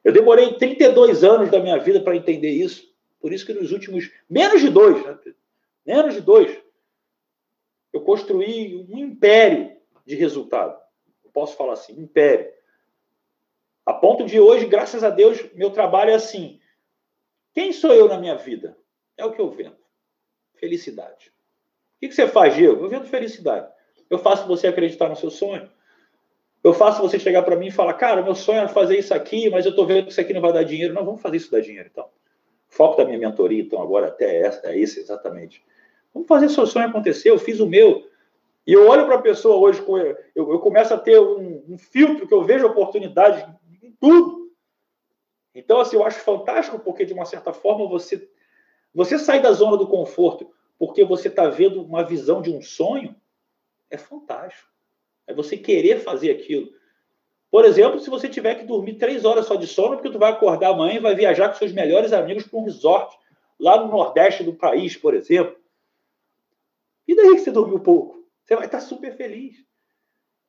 Eu 0.03 0.12
demorei 0.12 0.53
32 0.55 1.23
anos 1.23 1.49
da 1.49 1.60
minha 1.60 1.77
vida 1.77 2.01
para 2.01 2.15
entender 2.15 2.49
isso. 2.49 2.91
Por 3.19 3.31
isso 3.31 3.45
que 3.45 3.53
nos 3.53 3.71
últimos 3.71 4.12
menos 4.29 4.62
de 4.62 4.69
dois, 4.69 5.03
né? 5.05 5.17
menos 5.86 6.15
de 6.15 6.21
dois, 6.21 6.60
eu 7.93 8.01
construí 8.01 8.88
um 8.89 8.97
império 8.97 9.77
de 10.05 10.15
resultado. 10.15 10.77
Eu 11.23 11.29
posso 11.31 11.55
falar 11.55 11.73
assim, 11.73 11.93
império. 11.93 12.51
A 13.86 13.94
ponto 13.94 14.26
de 14.26 14.39
hoje, 14.39 14.65
graças 14.65 15.04
a 15.04 15.10
Deus, 15.10 15.44
meu 15.54 15.72
trabalho 15.72 16.12
é 16.12 16.15
assim. 16.15 16.60
Quem 17.54 17.74
sou 17.74 17.94
eu 17.94 18.08
na 18.08 18.17
minha 18.17 18.36
vida? 18.36 18.78
É 19.17 19.26
o 19.26 19.32
que 19.32 19.41
eu 19.41 19.50
vendo. 19.50 19.78
Felicidade. 20.56 21.32
O 21.98 22.08
que 22.08 22.12
você 22.12 22.28
faz, 22.28 22.56
Diego? 22.56 22.84
Eu 22.84 22.89
vendo 22.89 23.06
felicidade. 23.06 23.67
Eu 24.10 24.17
faço 24.17 24.48
você 24.48 24.67
acreditar 24.67 25.10
no 25.10 25.15
seu 25.15 25.30
sonho. 25.30 25.70
Eu 26.63 26.74
faço 26.74 27.02
você 27.02 27.17
chegar 27.17 27.41
para 27.41 27.56
mim 27.56 27.67
e 27.67 27.72
falar, 27.72 27.94
cara, 27.96 28.22
meu 28.22 28.36
sonho 28.36 28.62
é 28.62 28.67
fazer 28.67 28.98
isso 28.98 29.13
aqui, 29.13 29.50
mas 29.50 29.65
eu 29.65 29.72
estou 29.72 29.86
vendo 29.86 30.06
que 30.06 30.12
isso 30.12 30.22
aqui 30.22 30.34
não 30.34 30.41
vai 30.41 30.54
dar 30.54 30.63
dinheiro. 30.63 30.94
Não, 30.94 31.04
vamos 31.04 31.22
fazer 31.22 31.38
isso 31.38 31.52
dar 31.52 31.62
dinheiro, 31.62 31.89
então. 31.91 32.06
O 32.06 32.74
foco 32.74 32.98
da 32.98 33.06
minha 33.06 33.17
mentoria, 33.17 33.62
então, 33.62 33.82
agora 33.82 34.08
até 34.08 34.41
é, 34.41 34.62
é 34.65 34.78
isso, 34.78 35.00
exatamente. 35.00 35.63
Vamos 36.13 36.28
fazer 36.28 36.50
seu 36.50 36.67
sonho 36.67 36.88
acontecer. 36.88 37.32
Eu 37.32 37.39
fiz 37.39 37.60
o 37.60 37.67
meu. 37.67 38.08
E 38.65 38.74
eu 38.74 38.88
olho 38.88 39.06
para 39.06 39.15
a 39.15 39.22
pessoa 39.22 39.56
hoje, 39.56 39.84
eu, 40.36 40.54
eu, 40.54 40.60
começo 40.60 40.94
a 40.94 40.98
ter 40.98 41.20
um, 41.20 41.63
um, 41.67 41.78
filtro 41.78 42.28
que 42.28 42.34
eu 42.34 42.44
vejo 42.44 42.67
oportunidade 42.67 43.44
tudo. 44.02 44.52
Então, 45.54 45.80
assim, 45.80 45.96
eu 45.96 46.04
acho 46.04 46.20
fantástico 46.20 46.80
porque, 46.80 47.06
de 47.06 47.14
uma 47.14 47.26
certa 47.26 47.54
forma, 47.54 47.88
você, 47.88 48.30
você 48.94 49.20
sai 49.20 49.42
da 49.42 49.52
zona 49.54 49.78
do 49.78 49.88
conforto 49.88 50.52
porque 50.78 51.06
você 51.06 51.28
está 51.28 51.48
vendo 51.48 51.82
uma 51.84 52.04
visão 52.04 52.42
de 52.42 52.50
um 52.50 52.62
sonho. 52.62 53.16
É 53.90 53.98
fantástico. 53.98 54.68
É 55.28 55.34
você 55.34 55.56
querer 55.56 56.00
fazer 56.00 56.32
aquilo. 56.32 56.74
Por 57.52 57.66
exemplo, 57.66 58.00
se 58.00 58.10
você 58.10 58.28
tiver 58.28 58.56
que 58.56 58.66
dormir 58.66 58.96
três 58.96 59.24
horas 59.24 59.46
só 59.46 59.56
de 59.56 59.68
sono, 59.68 59.98
porque 59.98 60.10
tu 60.10 60.18
vai 60.18 60.32
acordar 60.32 60.70
amanhã 60.70 60.96
e 60.96 61.00
vai 61.00 61.14
viajar 61.14 61.50
com 61.50 61.56
seus 61.56 61.72
melhores 61.72 62.14
amigos 62.14 62.48
para 62.48 62.60
um 62.60 62.64
resort 62.64 63.16
lá 63.60 63.80
no 63.80 63.92
nordeste 63.92 64.44
do 64.44 64.54
país, 64.54 64.98
por 64.98 65.14
exemplo. 65.14 65.56
E 67.08 67.16
daí 67.16 67.34
que 67.36 67.40
você 67.40 67.52
dormiu 67.52 67.80
pouco? 67.80 68.26
Você 68.44 68.56
vai 68.56 68.66
estar 68.66 68.80
super 68.80 69.16
feliz. 69.16 69.58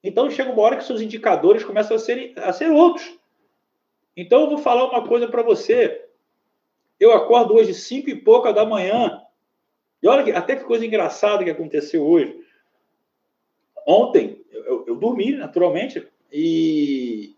Então 0.02 0.30
chega 0.30 0.50
uma 0.50 0.62
hora 0.62 0.76
que 0.76 0.84
seus 0.84 1.00
indicadores 1.00 1.64
começam 1.64 1.96
a 1.96 2.00
ser, 2.00 2.32
a 2.38 2.52
ser 2.52 2.70
outros. 2.70 3.18
Então 4.16 4.42
eu 4.42 4.48
vou 4.48 4.58
falar 4.58 4.84
uma 4.84 5.06
coisa 5.06 5.26
para 5.26 5.42
você. 5.42 6.04
Eu 6.98 7.12
acordo 7.12 7.54
hoje 7.54 7.74
cinco 7.74 8.10
e 8.10 8.16
pouca 8.16 8.52
da 8.52 8.64
manhã. 8.64 9.20
E 10.02 10.08
olha 10.08 10.22
que, 10.22 10.32
até 10.32 10.56
que 10.56 10.64
coisa 10.64 10.84
engraçada 10.84 11.44
que 11.44 11.50
aconteceu 11.50 12.04
hoje. 12.04 12.38
Ontem 13.86 14.44
eu, 14.50 14.84
eu 14.86 14.96
dormi 14.96 15.32
naturalmente 15.32 16.06
e 16.30 17.34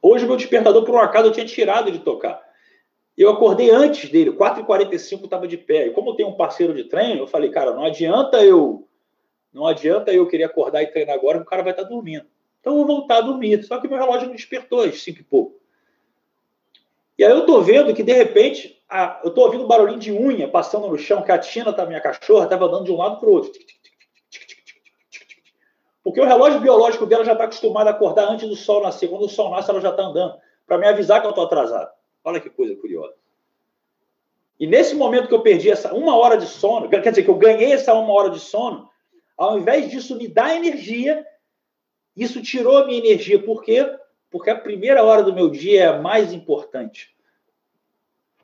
hoje 0.00 0.26
meu 0.26 0.36
despertador 0.36 0.84
por 0.84 0.94
um 0.94 1.00
acaso 1.00 1.28
eu 1.28 1.32
tinha 1.32 1.46
tirado 1.46 1.90
de 1.90 1.98
tocar. 2.00 2.44
Eu 3.16 3.30
acordei 3.30 3.70
antes 3.70 4.10
dele, 4.10 4.32
4h45 4.32 5.24
estava 5.24 5.48
de 5.48 5.56
pé. 5.56 5.86
E 5.86 5.90
como 5.90 6.10
eu 6.10 6.14
tenho 6.14 6.28
um 6.28 6.36
parceiro 6.36 6.74
de 6.74 6.84
treino, 6.84 7.22
eu 7.22 7.26
falei, 7.26 7.50
cara, 7.50 7.72
não 7.72 7.84
adianta 7.84 8.44
eu 8.44 8.86
não 9.56 9.66
adianta 9.66 10.12
eu 10.12 10.28
querer 10.28 10.44
acordar 10.44 10.82
e 10.82 10.88
treinar 10.88 11.14
agora, 11.14 11.38
o 11.38 11.44
cara 11.44 11.62
vai 11.62 11.72
estar 11.72 11.84
tá 11.84 11.88
dormindo. 11.88 12.26
Então 12.60 12.74
eu 12.76 12.84
vou 12.84 12.98
voltar 12.98 13.18
a 13.18 13.20
dormir. 13.22 13.62
Só 13.64 13.80
que 13.80 13.88
meu 13.88 13.96
relógio 13.96 14.28
me 14.28 14.36
despertou 14.36 14.80
às 14.80 15.00
5 15.00 15.20
e 15.20 15.24
pouco. 15.24 15.58
E 17.18 17.24
aí 17.24 17.30
eu 17.30 17.46
tô 17.46 17.62
vendo 17.62 17.94
que, 17.94 18.02
de 18.02 18.12
repente, 18.12 18.82
a, 18.88 19.20
eu 19.24 19.30
tô 19.30 19.42
ouvindo 19.42 19.64
um 19.64 19.66
barulhinho 19.66 19.98
de 19.98 20.12
unha 20.12 20.48
passando 20.48 20.86
no 20.86 20.98
chão, 20.98 21.22
que 21.22 21.32
a 21.32 21.38
Tina, 21.38 21.72
tá, 21.72 21.86
minha 21.86 22.00
cachorra, 22.00 22.44
estava 22.44 22.66
andando 22.66 22.84
de 22.84 22.92
um 22.92 22.96
lado 22.96 23.18
para 23.18 23.28
o 23.28 23.32
outro. 23.32 23.52
Porque 26.04 26.20
o 26.20 26.24
relógio 26.24 26.60
biológico 26.60 27.04
dela 27.06 27.24
já 27.24 27.32
está 27.32 27.44
acostumado 27.44 27.88
a 27.88 27.90
acordar 27.90 28.28
antes 28.28 28.48
do 28.48 28.54
sol 28.54 28.82
nascer. 28.82 29.08
Quando 29.08 29.24
o 29.24 29.28
sol 29.28 29.50
nasce, 29.50 29.70
ela 29.70 29.80
já 29.80 29.90
está 29.90 30.02
andando. 30.02 30.36
Para 30.66 30.78
me 30.78 30.86
avisar 30.86 31.20
que 31.20 31.26
eu 31.26 31.30
estou 31.30 31.44
atrasado. 31.44 31.90
Olha 32.22 32.40
que 32.40 32.48
coisa 32.50 32.76
curiosa. 32.76 33.14
E 34.58 34.66
nesse 34.66 34.94
momento 34.94 35.28
que 35.28 35.34
eu 35.34 35.42
perdi 35.42 35.70
essa 35.70 35.92
uma 35.94 36.16
hora 36.16 36.36
de 36.36 36.46
sono, 36.46 36.88
quer 36.88 37.00
dizer, 37.00 37.24
que 37.24 37.28
eu 37.28 37.34
ganhei 37.34 37.72
essa 37.72 37.92
uma 37.92 38.12
hora 38.12 38.30
de 38.30 38.38
sono, 38.38 38.88
ao 39.36 39.58
invés 39.58 39.90
disso 39.90 40.16
me 40.16 40.28
dar 40.28 40.56
energia, 40.56 41.26
isso 42.16 42.40
tirou 42.40 42.78
a 42.78 42.86
minha 42.86 42.98
energia. 42.98 43.42
Por 43.42 43.62
quê? 43.62 43.84
Porque 44.36 44.50
a 44.50 44.60
primeira 44.60 45.02
hora 45.02 45.22
do 45.22 45.32
meu 45.32 45.48
dia 45.48 45.84
é 45.84 45.86
a 45.86 45.98
mais 45.98 46.30
importante. 46.30 47.16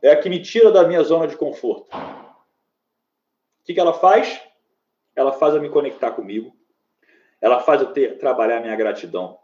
é 0.00 0.10
a 0.10 0.16
que 0.16 0.30
me 0.30 0.40
tira 0.40 0.72
da 0.72 0.88
minha 0.88 1.02
zona 1.02 1.28
de 1.28 1.36
conforto. 1.36 1.94
O 1.94 3.62
que, 3.62 3.78
ela 3.78 3.92
faz? 3.92 4.40
Ela 5.14 5.32
faz 5.32 5.54
eu 5.54 5.60
me 5.60 5.68
conectar 5.68 6.12
comigo. 6.12 6.56
Ela 7.42 7.60
faz 7.60 7.82
eu 7.82 7.92
ter, 7.92 8.16
trabalhar 8.16 8.56
a 8.56 8.60
minha 8.62 8.74
gratidão. 8.74 9.38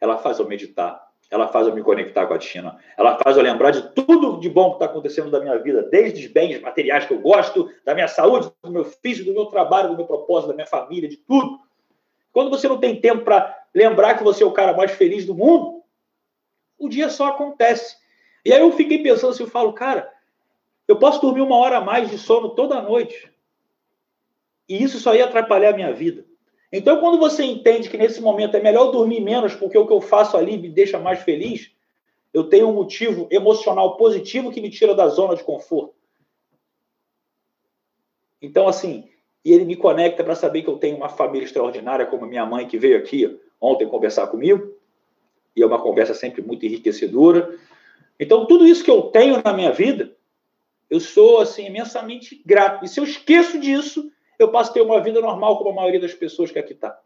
Ela 0.00 0.16
faz 0.16 0.38
eu 0.38 0.48
meditar. 0.48 1.06
Ela 1.30 1.46
faz 1.48 1.66
eu 1.66 1.74
me 1.74 1.82
conectar 1.82 2.26
com 2.26 2.32
a 2.32 2.38
Tina. 2.38 2.78
Ela 2.96 3.18
faz 3.18 3.36
eu 3.36 3.42
lembrar 3.42 3.70
de 3.70 3.92
tudo 3.92 4.40
de 4.40 4.48
bom 4.48 4.70
que 4.70 4.76
está 4.76 4.86
acontecendo 4.86 5.30
da 5.30 5.40
minha 5.40 5.58
vida, 5.58 5.82
desde 5.82 6.24
os 6.24 6.32
bens 6.32 6.58
materiais 6.58 7.04
que 7.04 7.12
eu 7.12 7.20
gosto, 7.20 7.70
da 7.84 7.92
minha 7.92 8.08
saúde, 8.08 8.50
do 8.62 8.70
meu 8.70 8.86
físico, 8.86 9.28
do 9.28 9.34
meu 9.34 9.44
trabalho, 9.44 9.90
do 9.90 9.96
meu 9.96 10.06
propósito, 10.06 10.48
da 10.48 10.54
minha 10.54 10.66
família, 10.66 11.06
de 11.06 11.18
tudo. 11.18 11.60
Quando 12.32 12.48
você 12.48 12.66
não 12.66 12.78
tem 12.78 12.98
tempo 12.98 13.24
para 13.24 13.65
lembrar 13.76 14.16
que 14.16 14.24
você 14.24 14.42
é 14.42 14.46
o 14.46 14.52
cara 14.52 14.74
mais 14.74 14.92
feliz 14.92 15.26
do 15.26 15.34
mundo, 15.34 15.82
o 16.78 16.88
dia 16.88 17.10
só 17.10 17.26
acontece. 17.26 17.94
E 18.42 18.50
aí 18.50 18.60
eu 18.60 18.72
fiquei 18.72 19.02
pensando 19.02 19.32
assim, 19.32 19.42
eu 19.42 19.50
falo, 19.50 19.74
cara, 19.74 20.10
eu 20.88 20.98
posso 20.98 21.20
dormir 21.20 21.42
uma 21.42 21.56
hora 21.56 21.76
a 21.76 21.80
mais 21.82 22.10
de 22.10 22.16
sono 22.16 22.54
toda 22.54 22.80
noite. 22.80 23.30
E 24.66 24.82
isso 24.82 24.98
só 24.98 25.14
ia 25.14 25.26
atrapalhar 25.26 25.74
a 25.74 25.76
minha 25.76 25.92
vida. 25.92 26.24
Então, 26.72 27.00
quando 27.00 27.18
você 27.18 27.44
entende 27.44 27.90
que 27.90 27.98
nesse 27.98 28.18
momento 28.18 28.56
é 28.56 28.62
melhor 28.62 28.90
dormir 28.90 29.20
menos, 29.20 29.54
porque 29.54 29.76
o 29.76 29.86
que 29.86 29.92
eu 29.92 30.00
faço 30.00 30.38
ali 30.38 30.56
me 30.56 30.70
deixa 30.70 30.98
mais 30.98 31.20
feliz, 31.20 31.70
eu 32.32 32.44
tenho 32.44 32.70
um 32.70 32.72
motivo 32.72 33.28
emocional 33.30 33.98
positivo 33.98 34.50
que 34.50 34.60
me 34.62 34.70
tira 34.70 34.94
da 34.94 35.06
zona 35.08 35.36
de 35.36 35.44
conforto. 35.44 35.94
Então, 38.40 38.66
assim, 38.66 39.10
e 39.44 39.52
ele 39.52 39.66
me 39.66 39.76
conecta 39.76 40.24
para 40.24 40.34
saber 40.34 40.62
que 40.62 40.68
eu 40.68 40.78
tenho 40.78 40.96
uma 40.96 41.10
família 41.10 41.44
extraordinária, 41.44 42.06
como 42.06 42.24
minha 42.24 42.46
mãe, 42.46 42.66
que 42.66 42.78
veio 42.78 42.96
aqui 42.96 43.38
ontem 43.60 43.88
conversar 43.88 44.26
comigo, 44.26 44.74
e 45.54 45.62
é 45.62 45.66
uma 45.66 45.80
conversa 45.80 46.14
sempre 46.14 46.42
muito 46.42 46.66
enriquecedora. 46.66 47.56
Então, 48.20 48.46
tudo 48.46 48.66
isso 48.66 48.84
que 48.84 48.90
eu 48.90 49.02
tenho 49.02 49.42
na 49.42 49.52
minha 49.52 49.72
vida, 49.72 50.14
eu 50.90 51.00
sou, 51.00 51.40
assim, 51.40 51.66
imensamente 51.66 52.42
grato. 52.44 52.84
E 52.84 52.88
se 52.88 53.00
eu 53.00 53.04
esqueço 53.04 53.58
disso, 53.58 54.10
eu 54.38 54.50
passo 54.50 54.70
a 54.70 54.74
ter 54.74 54.82
uma 54.82 55.00
vida 55.00 55.20
normal, 55.20 55.58
como 55.58 55.70
a 55.70 55.74
maioria 55.74 56.00
das 56.00 56.14
pessoas 56.14 56.50
que 56.50 56.58
aqui 56.58 56.74
está. 56.74 56.98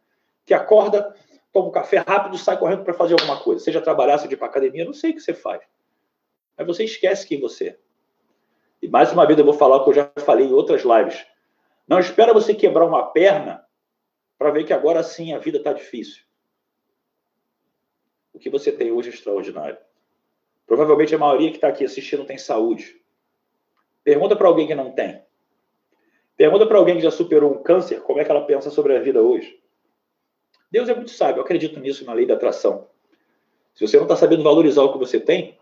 Que 0.44 0.52
acorda, 0.52 1.14
toma 1.52 1.68
um 1.68 1.72
café 1.72 1.98
rápido 1.98 2.36
sai 2.36 2.58
correndo 2.58 2.84
para 2.84 2.94
fazer 2.94 3.14
alguma 3.14 3.40
coisa. 3.40 3.64
Seja 3.64 3.80
trabalhar, 3.80 4.18
seja 4.18 4.34
ir 4.34 4.36
para 4.36 4.48
academia, 4.48 4.84
não 4.84 4.92
sei 4.92 5.10
o 5.10 5.14
que 5.14 5.20
você 5.20 5.34
faz. 5.34 5.62
Mas 6.56 6.66
você 6.66 6.84
esquece 6.84 7.26
quem 7.26 7.40
você 7.40 7.68
é. 7.68 7.78
E 8.82 8.88
mais 8.88 9.12
uma 9.12 9.26
vez 9.26 9.38
eu 9.38 9.44
vou 9.44 9.54
falar 9.54 9.76
o 9.76 9.84
que 9.84 9.90
eu 9.90 9.94
já 9.94 10.10
falei 10.24 10.46
em 10.46 10.52
outras 10.52 10.82
lives. 10.82 11.24
Não 11.86 11.98
espera 11.98 12.32
você 12.32 12.54
quebrar 12.54 12.86
uma 12.86 13.10
perna 13.10 13.64
para 14.38 14.50
ver 14.50 14.64
que 14.64 14.72
agora 14.72 15.02
sim 15.02 15.32
a 15.34 15.38
vida 15.38 15.58
está 15.58 15.72
difícil. 15.72 16.22
O 18.32 18.38
que 18.38 18.50
você 18.50 18.70
tem 18.70 18.90
hoje 18.90 19.10
é 19.10 19.12
extraordinário. 19.12 19.78
Provavelmente 20.66 21.14
a 21.14 21.18
maioria 21.18 21.50
que 21.50 21.56
está 21.56 21.68
aqui 21.68 21.84
assistindo 21.84 22.24
tem 22.24 22.38
saúde. 22.38 23.00
Pergunta 24.04 24.36
para 24.36 24.48
alguém 24.48 24.66
que 24.66 24.74
não 24.74 24.92
tem. 24.92 25.22
Pergunta 26.36 26.66
para 26.66 26.78
alguém 26.78 26.96
que 26.96 27.02
já 27.02 27.10
superou 27.10 27.52
um 27.52 27.62
câncer 27.62 28.00
como 28.02 28.20
é 28.20 28.24
que 28.24 28.30
ela 28.30 28.46
pensa 28.46 28.70
sobre 28.70 28.96
a 28.96 29.00
vida 29.00 29.20
hoje. 29.20 29.60
Deus 30.70 30.88
é 30.88 30.94
muito 30.94 31.10
sábio, 31.10 31.40
eu 31.40 31.42
acredito 31.42 31.80
nisso 31.80 32.04
na 32.04 32.12
lei 32.12 32.24
da 32.24 32.34
atração. 32.34 32.86
Se 33.74 33.86
você 33.86 33.96
não 33.96 34.04
está 34.04 34.16
sabendo 34.16 34.42
valorizar 34.42 34.82
o 34.84 34.92
que 34.92 34.98
você 34.98 35.18
tem, 35.18 35.58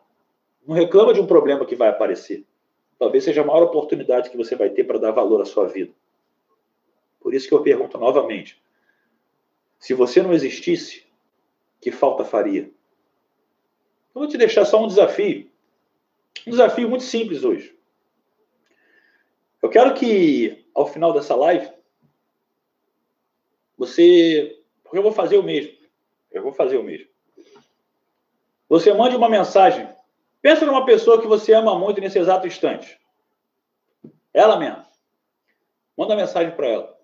não 0.66 0.76
reclama 0.76 1.14
de 1.14 1.20
um 1.20 1.26
problema 1.26 1.64
que 1.64 1.74
vai 1.74 1.88
aparecer. 1.88 2.44
Talvez 2.98 3.24
seja 3.24 3.40
a 3.40 3.44
maior 3.44 3.62
oportunidade 3.62 4.28
que 4.28 4.36
você 4.36 4.54
vai 4.54 4.70
ter 4.70 4.84
para 4.84 4.98
dar 4.98 5.10
valor 5.10 5.40
à 5.40 5.44
sua 5.46 5.66
vida. 5.66 5.92
Por 7.18 7.32
isso 7.32 7.48
que 7.48 7.54
eu 7.54 7.62
pergunto 7.62 7.96
novamente: 7.96 8.62
se 9.78 9.94
você 9.94 10.22
não 10.22 10.32
existisse, 10.32 11.07
que 11.80 11.90
falta 11.90 12.24
faria? 12.24 12.62
Eu 14.14 14.22
vou 14.22 14.28
te 14.28 14.36
deixar 14.36 14.64
só 14.64 14.82
um 14.82 14.88
desafio. 14.88 15.50
Um 16.46 16.50
desafio 16.50 16.88
muito 16.88 17.04
simples 17.04 17.44
hoje. 17.44 17.76
Eu 19.62 19.68
quero 19.68 19.94
que 19.94 20.66
ao 20.74 20.86
final 20.86 21.12
dessa 21.12 21.34
live, 21.34 21.70
você. 23.76 24.60
Porque 24.82 24.98
eu 24.98 25.02
vou 25.02 25.12
fazer 25.12 25.38
o 25.38 25.42
mesmo. 25.42 25.76
Eu 26.30 26.42
vou 26.42 26.52
fazer 26.52 26.78
o 26.78 26.82
mesmo. 26.82 27.08
Você 28.68 28.92
mande 28.92 29.16
uma 29.16 29.28
mensagem. 29.28 29.88
Pensa 30.40 30.64
numa 30.64 30.84
pessoa 30.84 31.20
que 31.20 31.26
você 31.26 31.52
ama 31.52 31.78
muito 31.78 32.00
nesse 32.00 32.18
exato 32.18 32.46
instante. 32.46 33.00
Ela 34.32 34.56
mesma. 34.56 34.86
Manda 35.96 36.14
uma 36.14 36.20
mensagem 36.20 36.54
para 36.54 36.68
ela. 36.68 36.98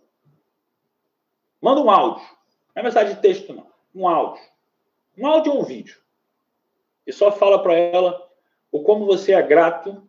Manda 1.61 1.81
um 1.81 1.91
áudio. 1.91 2.25
Não 2.75 2.81
é 2.81 2.83
mensagem 2.83 3.15
de 3.15 3.21
texto, 3.21 3.53
não. 3.53 3.67
Um 3.95 4.07
áudio. 4.07 4.43
Um 5.17 5.27
áudio 5.27 5.53
ou 5.53 5.61
um 5.61 5.65
vídeo. 5.65 6.01
E 7.07 7.13
só 7.13 7.31
fala 7.31 7.63
para 7.63 7.75
ela 7.75 8.31
o 8.71 8.83
como 8.83 9.07
você 9.07 9.33
é 9.33 9.43
grato, 9.43 10.03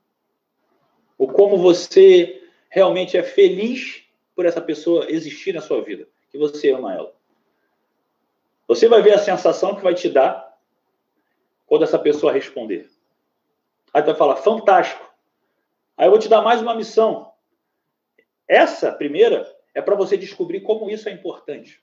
o 1.17 1.27
como 1.27 1.57
você 1.57 2.43
realmente 2.69 3.17
é 3.17 3.23
feliz 3.23 4.03
por 4.35 4.45
essa 4.45 4.61
pessoa 4.61 5.09
existir 5.09 5.53
na 5.53 5.61
sua 5.61 5.81
vida, 5.81 6.07
que 6.29 6.37
você 6.37 6.71
ama 6.71 6.93
ela. 6.93 7.13
Você 8.67 8.87
vai 8.87 9.01
ver 9.01 9.13
a 9.13 9.19
sensação 9.19 9.75
que 9.75 9.83
vai 9.83 9.93
te 9.93 10.09
dar 10.09 10.57
quando 11.65 11.83
essa 11.83 11.99
pessoa 11.99 12.31
responder. 12.31 12.89
Aí 13.93 14.01
tu 14.01 14.07
vai 14.07 14.15
falar, 14.15 14.35
fantástico. 14.37 15.13
Aí 15.95 16.07
eu 16.07 16.11
vou 16.11 16.19
te 16.19 16.27
dar 16.27 16.41
mais 16.41 16.61
uma 16.61 16.75
missão. 16.75 17.31
Essa 18.47 18.91
primeira 18.91 19.49
é 19.73 19.81
para 19.81 19.95
você 19.95 20.17
descobrir 20.17 20.61
como 20.61 20.89
isso 20.89 21.07
é 21.07 21.11
importante. 21.11 21.81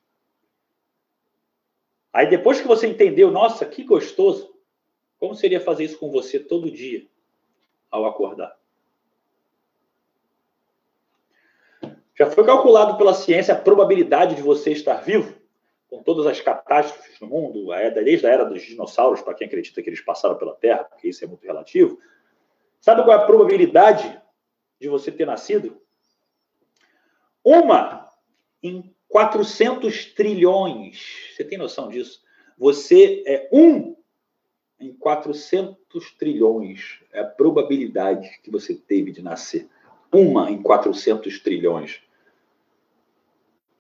Aí 2.12 2.29
depois 2.29 2.61
que 2.61 2.68
você 2.68 2.87
entendeu, 2.87 3.31
nossa, 3.31 3.64
que 3.64 3.83
gostoso, 3.85 4.55
como 5.18 5.35
seria 5.35 5.61
fazer 5.61 5.85
isso 5.85 5.98
com 5.98 6.11
você 6.11 6.38
todo 6.38 6.70
dia 6.70 7.07
ao 7.90 8.05
acordar? 8.05 8.57
Já 12.14 12.31
foi 12.31 12.44
calculado 12.44 12.98
pela 12.98 13.14
ciência 13.14 13.55
a 13.55 13.59
probabilidade 13.59 14.35
de 14.35 14.42
você 14.42 14.72
estar 14.72 14.96
vivo, 14.96 15.35
com 15.88 16.03
todas 16.03 16.27
as 16.27 16.40
catástrofes 16.40 17.18
no 17.20 17.27
mundo, 17.27 17.68
desde 17.94 18.27
a 18.27 18.31
era 18.31 18.44
dos 18.44 18.62
dinossauros, 18.62 19.22
para 19.22 19.35
quem 19.35 19.46
acredita 19.46 19.83
que 19.83 19.88
eles 19.88 20.01
passaram 20.01 20.37
pela 20.37 20.55
Terra, 20.55 20.85
porque 20.85 21.09
isso 21.09 21.25
é 21.25 21.27
muito 21.27 21.42
relativo. 21.42 21.98
Sabe 22.81 23.03
qual 23.05 23.18
é 23.18 23.22
a 23.22 23.27
probabilidade 23.27 24.20
de 24.79 24.88
você 24.88 25.11
ter 25.11 25.27
nascido? 25.27 25.81
Uma 27.44 28.11
em 28.62 28.91
400 29.12 30.07
trilhões. 30.14 31.05
Você 31.37 31.44
tem 31.44 31.59
noção 31.59 31.90
disso? 31.90 32.22
Você 32.57 33.22
é 33.27 33.46
um 33.53 33.94
em 34.81 34.90
400 34.94 36.12
trilhões. 36.12 37.03
É 37.12 37.20
a 37.20 37.27
probabilidade 37.27 38.40
que 38.42 38.51
você 38.51 38.75
teve 38.75 39.12
de 39.12 39.20
nascer. 39.20 39.68
Uma 40.11 40.51
em 40.51 40.62
400 40.62 41.40
trilhões. 41.40 42.03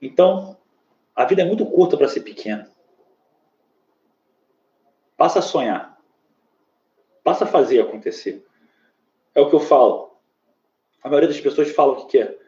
Então, 0.02 0.58
a 1.16 1.24
vida 1.24 1.40
é 1.40 1.46
muito 1.46 1.64
curta 1.64 1.96
para 1.96 2.08
ser 2.08 2.20
pequena. 2.20 2.70
Passa 5.16 5.38
a 5.38 5.42
sonhar. 5.42 5.98
Passa 7.24 7.44
a 7.44 7.48
fazer 7.48 7.80
acontecer. 7.80 8.44
É 9.34 9.40
o 9.40 9.48
que 9.48 9.54
eu 9.54 9.60
falo. 9.60 10.14
A 11.02 11.08
maioria 11.08 11.28
das 11.28 11.40
pessoas 11.40 11.70
falam 11.70 11.94
o 11.94 12.04
que 12.04 12.18
quer. 12.18 12.38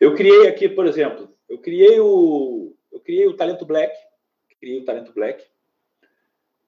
Eu 0.00 0.16
criei 0.16 0.48
aqui, 0.48 0.68
por 0.68 0.86
exemplo, 0.86 1.35
eu 1.48 1.58
criei 1.58 2.00
o, 2.00 2.74
eu 2.90 3.00
criei 3.00 3.26
o 3.26 3.36
Talento 3.36 3.64
Black, 3.64 3.96
criei 4.66 4.80
o 4.80 4.84
Talento 4.84 5.12
Black, 5.12 5.44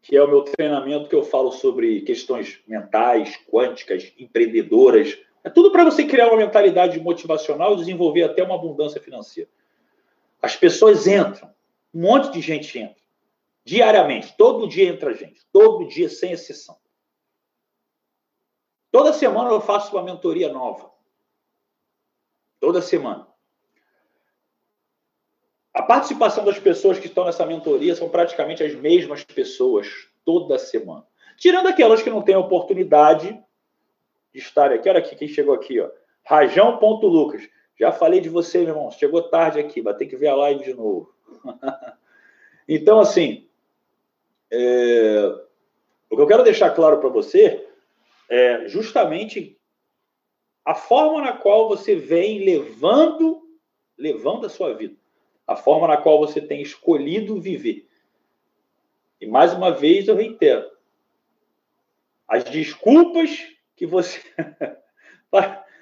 que 0.01 0.17
é 0.17 0.23
o 0.23 0.29
meu 0.29 0.43
treinamento 0.43 1.09
que 1.09 1.15
eu 1.15 1.25
falo 1.25 1.51
sobre 1.51 2.03
questões 2.03 2.61
mentais, 2.67 3.37
quânticas, 3.51 4.13
empreendedoras. 4.19 5.19
É 5.43 5.51
tudo 5.51 5.73
para 5.73 5.85
você 5.85 6.07
criar 6.07 6.29
uma 6.29 6.37
mentalidade 6.37 7.01
motivacional 7.01 7.75
e 7.75 7.79
desenvolver 7.79 8.23
até 8.23 8.43
uma 8.43 8.55
abundância 8.55 9.01
financeira. 9.01 9.51
As 10.41 10.55
pessoas 10.55 11.07
entram, 11.07 11.53
um 11.93 12.03
monte 12.03 12.33
de 12.33 12.41
gente 12.41 12.79
entra, 12.79 13.03
diariamente, 13.65 14.37
todo 14.37 14.69
dia 14.69 14.89
entra 14.89 15.15
gente, 15.15 15.45
todo 15.53 15.89
dia, 15.89 16.09
sem 16.09 16.33
exceção. 16.33 16.79
Toda 18.91 19.13
semana 19.13 19.51
eu 19.51 19.61
faço 19.61 19.95
uma 19.95 20.03
mentoria 20.03 20.51
nova. 20.51 20.91
Toda 22.61 22.81
semana. 22.81 23.28
A 25.79 25.83
participação 25.83 26.45
das 26.45 26.59
pessoas 26.59 26.99
que 26.99 27.07
estão 27.07 27.25
nessa 27.25 27.47
mentoria 27.47 27.95
são 27.95 28.09
praticamente 28.09 28.65
as 28.65 28.75
mesmas 28.75 29.23
pessoas 29.23 30.09
toda 30.25 30.59
semana. 30.59 31.07
Tirando 31.37 31.69
aquelas 31.69 32.03
que 32.03 32.11
não 32.11 32.21
têm 32.21 32.35
a 32.35 32.41
oportunidade 32.41 33.41
de 34.35 34.41
estar 34.41 34.73
aqui. 34.73 34.89
Olha 34.89 34.99
aqui, 34.99 35.15
quem 35.15 35.29
chegou 35.29 35.55
aqui, 35.55 35.79
ó. 35.79 35.89
Rajão.lucas. 36.25 37.49
Já 37.79 37.93
falei 37.93 38.21
de 38.21 38.29
você, 38.29 38.59
meu 38.59 38.71
irmão. 38.71 38.91
Chegou 38.91 39.23
tarde 39.31 39.61
aqui, 39.61 39.81
vai 39.81 39.95
ter 39.95 40.07
que 40.07 40.17
ver 40.17 40.27
a 40.27 40.35
live 40.35 40.65
de 40.65 40.75
novo. 40.75 41.15
então, 42.69 42.99
assim, 42.99 43.47
é... 44.51 45.33
o 46.11 46.17
que 46.17 46.23
eu 46.23 46.27
quero 46.27 46.43
deixar 46.43 46.71
claro 46.71 46.99
para 46.99 47.09
você 47.09 47.69
é 48.29 48.67
justamente 48.67 49.57
a 50.65 50.75
forma 50.75 51.21
na 51.21 51.35
qual 51.35 51.69
você 51.69 51.95
vem 51.95 52.45
levando, 52.45 53.43
levando 53.97 54.45
a 54.45 54.51
sua 54.51 54.75
vida 54.75 54.98
a 55.49 55.57
forma 55.57 55.89
na 55.89 55.97
qual 55.97 56.19
você 56.19 56.43
tem 56.43 56.61
escolhido 56.61 57.41
viver. 57.41 57.89
E 59.19 59.27
mais 59.27 59.55
uma 59.55 59.71
vez 59.71 60.07
eu 60.07 60.15
reitero: 60.15 60.71
as 62.29 62.45
desculpas 62.45 63.49
que 63.75 63.87
você. 63.87 64.21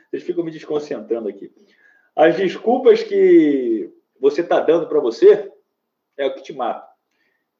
Vocês 0.08 0.22
ficam 0.22 0.44
me 0.44 0.50
desconcentrando 0.50 1.28
aqui. 1.28 1.52
As 2.14 2.36
desculpas 2.36 3.02
que 3.02 3.92
você 4.20 4.40
está 4.40 4.60
dando 4.60 4.88
para 4.88 5.00
você 5.00 5.52
é 6.16 6.26
o 6.26 6.34
que 6.34 6.42
te 6.42 6.52
mata. 6.52 6.88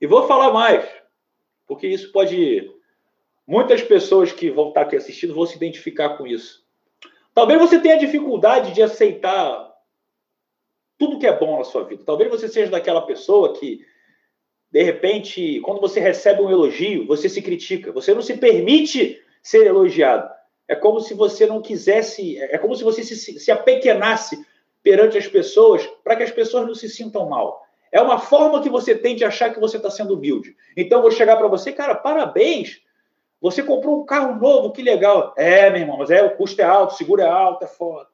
E 0.01 0.07
vou 0.07 0.27
falar 0.27 0.53
mais, 0.53 0.89
porque 1.67 1.87
isso 1.87 2.11
pode. 2.13 2.73
Muitas 3.47 3.83
pessoas 3.83 4.33
que 4.33 4.51
vão 4.51 4.69
estar 4.69 4.83
aqui 4.83 4.97
assistindo 4.97 5.35
vão 5.35 5.45
se 5.45 5.57
identificar 5.57 6.17
com 6.17 6.27
isso. 6.27 6.65
Talvez 7.35 7.61
você 7.61 7.79
tenha 7.79 7.99
dificuldade 7.99 8.73
de 8.73 8.83
aceitar 8.83 9.66
tudo 10.99 11.19
que 11.19 11.27
é 11.27 11.37
bom 11.37 11.59
na 11.59 11.65
sua 11.65 11.85
vida. 11.85 12.03
Talvez 12.05 12.31
você 12.31 12.49
seja 12.49 12.71
daquela 12.71 13.03
pessoa 13.03 13.53
que, 13.55 13.81
de 14.71 14.83
repente, 14.83 15.61
quando 15.61 15.81
você 15.81 16.01
recebe 16.01 16.43
um 16.43 16.51
elogio, 16.51 17.07
você 17.07 17.29
se 17.29 17.43
critica. 17.43 17.93
Você 17.93 18.15
não 18.15 18.23
se 18.23 18.37
permite 18.37 19.21
ser 19.43 19.67
elogiado. 19.67 20.29
É 20.69 20.75
como 20.75 21.01
se 21.01 21.15
você 21.15 21.47
não 21.47 21.63
quisesse, 21.63 22.39
é 22.39 22.59
como 22.59 22.75
se 22.75 22.83
você 22.83 23.03
se, 23.03 23.39
se 23.39 23.51
apequenasse 23.51 24.45
perante 24.83 25.19
as 25.19 25.27
pessoas 25.27 25.87
para 26.03 26.17
que 26.17 26.23
as 26.23 26.31
pessoas 26.31 26.67
não 26.67 26.75
se 26.75 26.89
sintam 26.89 27.29
mal. 27.29 27.65
É 27.93 28.01
uma 28.01 28.19
forma 28.19 28.63
que 28.63 28.69
você 28.69 28.95
tem 28.95 29.15
de 29.15 29.25
achar 29.25 29.53
que 29.53 29.61
você 29.61 29.77
está 29.77 29.91
sendo 29.91 30.15
humilde. 30.15 30.57
Então, 30.77 31.03
vou 31.03 31.11
chegar 31.11 31.37
para 31.37 31.49
você, 31.49 31.73
cara, 31.73 31.95
parabéns. 31.95 32.81
Você 33.41 33.63
comprou 33.63 34.01
um 34.01 34.05
carro 34.05 34.41
novo, 34.41 34.73
que 34.73 34.83
legal. 34.83 35.33
É, 35.37 35.71
meu 35.71 35.81
irmão, 35.81 35.99
mas 35.99 36.11
é, 36.11 36.23
o 36.23 36.37
custo 36.37 36.61
é 36.61 36.65
alto, 36.65 36.95
o 36.95 36.97
seguro 36.97 37.23
é 37.23 37.27
alto, 37.27 37.65
é 37.65 37.69
foda. 37.69 38.09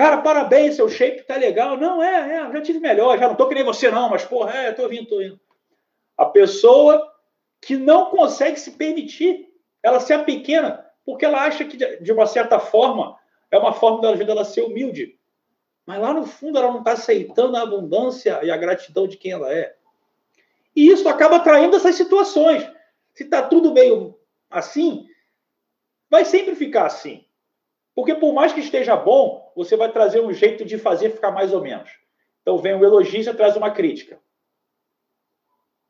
Cara, 0.00 0.16
parabéns, 0.22 0.76
seu 0.76 0.88
shape 0.88 1.24
tá 1.24 1.36
legal. 1.36 1.76
Não, 1.76 2.02
é, 2.02 2.36
é, 2.36 2.52
já 2.52 2.62
tive 2.62 2.80
melhor, 2.80 3.18
já 3.18 3.28
não 3.28 3.34
tô 3.34 3.46
que 3.46 3.54
nem 3.54 3.62
você 3.62 3.90
não, 3.90 4.08
mas 4.08 4.24
porra, 4.24 4.50
é, 4.54 4.72
tô 4.72 4.88
vindo, 4.88 5.06
tô 5.06 5.20
indo. 5.20 5.38
A 6.16 6.24
pessoa 6.24 7.06
que 7.60 7.76
não 7.76 8.06
consegue 8.06 8.58
se 8.58 8.70
permitir, 8.70 9.52
ela 9.82 10.00
se 10.00 10.16
pequena, 10.20 10.90
porque 11.04 11.26
ela 11.26 11.42
acha 11.44 11.66
que, 11.66 11.76
de 11.76 12.12
uma 12.12 12.24
certa 12.24 12.58
forma, 12.58 13.18
é 13.50 13.58
uma 13.58 13.74
forma 13.74 14.16
vida 14.16 14.32
ela 14.32 14.42
ser 14.42 14.62
humilde. 14.62 15.18
Mas 15.84 16.00
lá 16.00 16.14
no 16.14 16.24
fundo 16.24 16.56
ela 16.56 16.68
não 16.68 16.78
está 16.78 16.92
aceitando 16.92 17.58
a 17.58 17.60
abundância 17.60 18.40
e 18.42 18.50
a 18.50 18.56
gratidão 18.56 19.06
de 19.06 19.18
quem 19.18 19.32
ela 19.32 19.52
é. 19.52 19.76
E 20.74 20.88
isso 20.88 21.06
acaba 21.10 21.36
atraindo 21.36 21.76
essas 21.76 21.96
situações. 21.96 22.66
Se 23.12 23.24
está 23.24 23.42
tudo 23.42 23.74
meio 23.74 24.18
assim, 24.48 25.06
vai 26.08 26.24
sempre 26.24 26.54
ficar 26.54 26.86
assim. 26.86 27.26
Porque 28.00 28.14
por 28.14 28.32
mais 28.32 28.50
que 28.50 28.60
esteja 28.60 28.96
bom, 28.96 29.52
você 29.54 29.76
vai 29.76 29.92
trazer 29.92 30.22
um 30.22 30.32
jeito 30.32 30.64
de 30.64 30.78
fazer 30.78 31.10
ficar 31.10 31.32
mais 31.32 31.52
ou 31.52 31.60
menos. 31.60 31.90
Então 32.40 32.56
vem 32.56 32.74
o 32.74 32.82
elogio 32.82 33.20
e 33.20 33.34
traz 33.34 33.56
uma 33.56 33.70
crítica. 33.72 34.18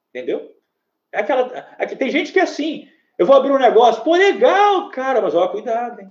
Entendeu? 0.09 0.53
É 1.13 1.21
aquela. 1.21 1.77
É 1.79 1.87
que 1.87 1.95
tem 1.95 2.11
gente 2.11 2.33
que 2.33 2.41
é 2.41 2.43
assim. 2.43 2.89
Eu 3.17 3.27
vou 3.27 3.37
abrir 3.37 3.53
um 3.53 3.61
negócio, 3.61 4.03
pô, 4.03 4.17
legal, 4.17 4.91
cara, 4.91 5.21
mas 5.21 5.37
ó, 5.37 5.47
cuidado, 5.47 6.01
hein? 6.01 6.11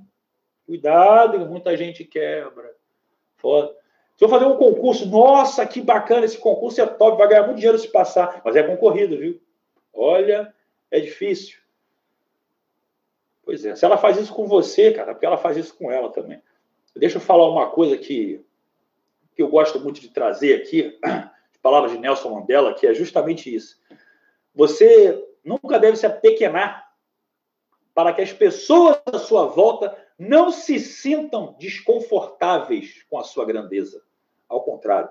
Cuidado, 0.65 1.45
muita 1.47 1.75
gente 1.75 2.05
quebra. 2.05 2.73
Foda. 3.35 3.75
Se 4.15 4.23
eu 4.23 4.29
fazer 4.29 4.45
um 4.45 4.55
concurso, 4.55 5.05
nossa, 5.05 5.65
que 5.65 5.81
bacana, 5.81 6.23
esse 6.23 6.37
concurso 6.37 6.79
é 6.79 6.85
top, 6.85 7.17
vai 7.17 7.27
ganhar 7.27 7.43
muito 7.43 7.57
dinheiro 7.57 7.77
se 7.77 7.91
passar, 7.91 8.41
mas 8.45 8.55
é 8.55 8.63
concorrido, 8.63 9.17
viu? 9.17 9.41
Olha, 9.93 10.53
é 10.89 11.01
difícil. 11.01 11.58
Pois 13.49 13.65
é, 13.65 13.75
se 13.75 13.83
ela 13.83 13.97
faz 13.97 14.15
isso 14.15 14.31
com 14.31 14.45
você, 14.45 14.91
cara, 14.91 15.11
porque 15.11 15.25
ela 15.25 15.35
faz 15.35 15.57
isso 15.57 15.75
com 15.75 15.91
ela 15.91 16.11
também. 16.11 16.39
Deixa 16.95 17.17
eu 17.17 17.21
falar 17.21 17.49
uma 17.49 17.71
coisa 17.71 17.97
que, 17.97 18.45
que 19.35 19.41
eu 19.41 19.47
gosto 19.47 19.79
muito 19.79 19.99
de 19.99 20.09
trazer 20.09 20.53
aqui, 20.53 20.95
de 21.51 21.57
palavras 21.59 21.91
de 21.91 21.97
Nelson 21.97 22.29
Mandela, 22.29 22.75
que 22.75 22.85
é 22.85 22.93
justamente 22.93 23.51
isso. 23.51 23.81
Você 24.53 25.19
nunca 25.43 25.79
deve 25.79 25.97
se 25.97 26.05
apequenar 26.05 26.93
para 27.91 28.13
que 28.13 28.21
as 28.21 28.31
pessoas 28.31 29.01
à 29.07 29.17
sua 29.17 29.47
volta 29.47 29.97
não 30.15 30.51
se 30.51 30.79
sintam 30.79 31.55
desconfortáveis 31.57 33.03
com 33.09 33.17
a 33.17 33.23
sua 33.23 33.45
grandeza. 33.45 34.03
Ao 34.47 34.61
contrário. 34.61 35.09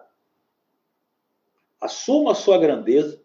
Assuma 1.81 2.31
a 2.31 2.37
sua 2.37 2.57
grandeza, 2.57 3.20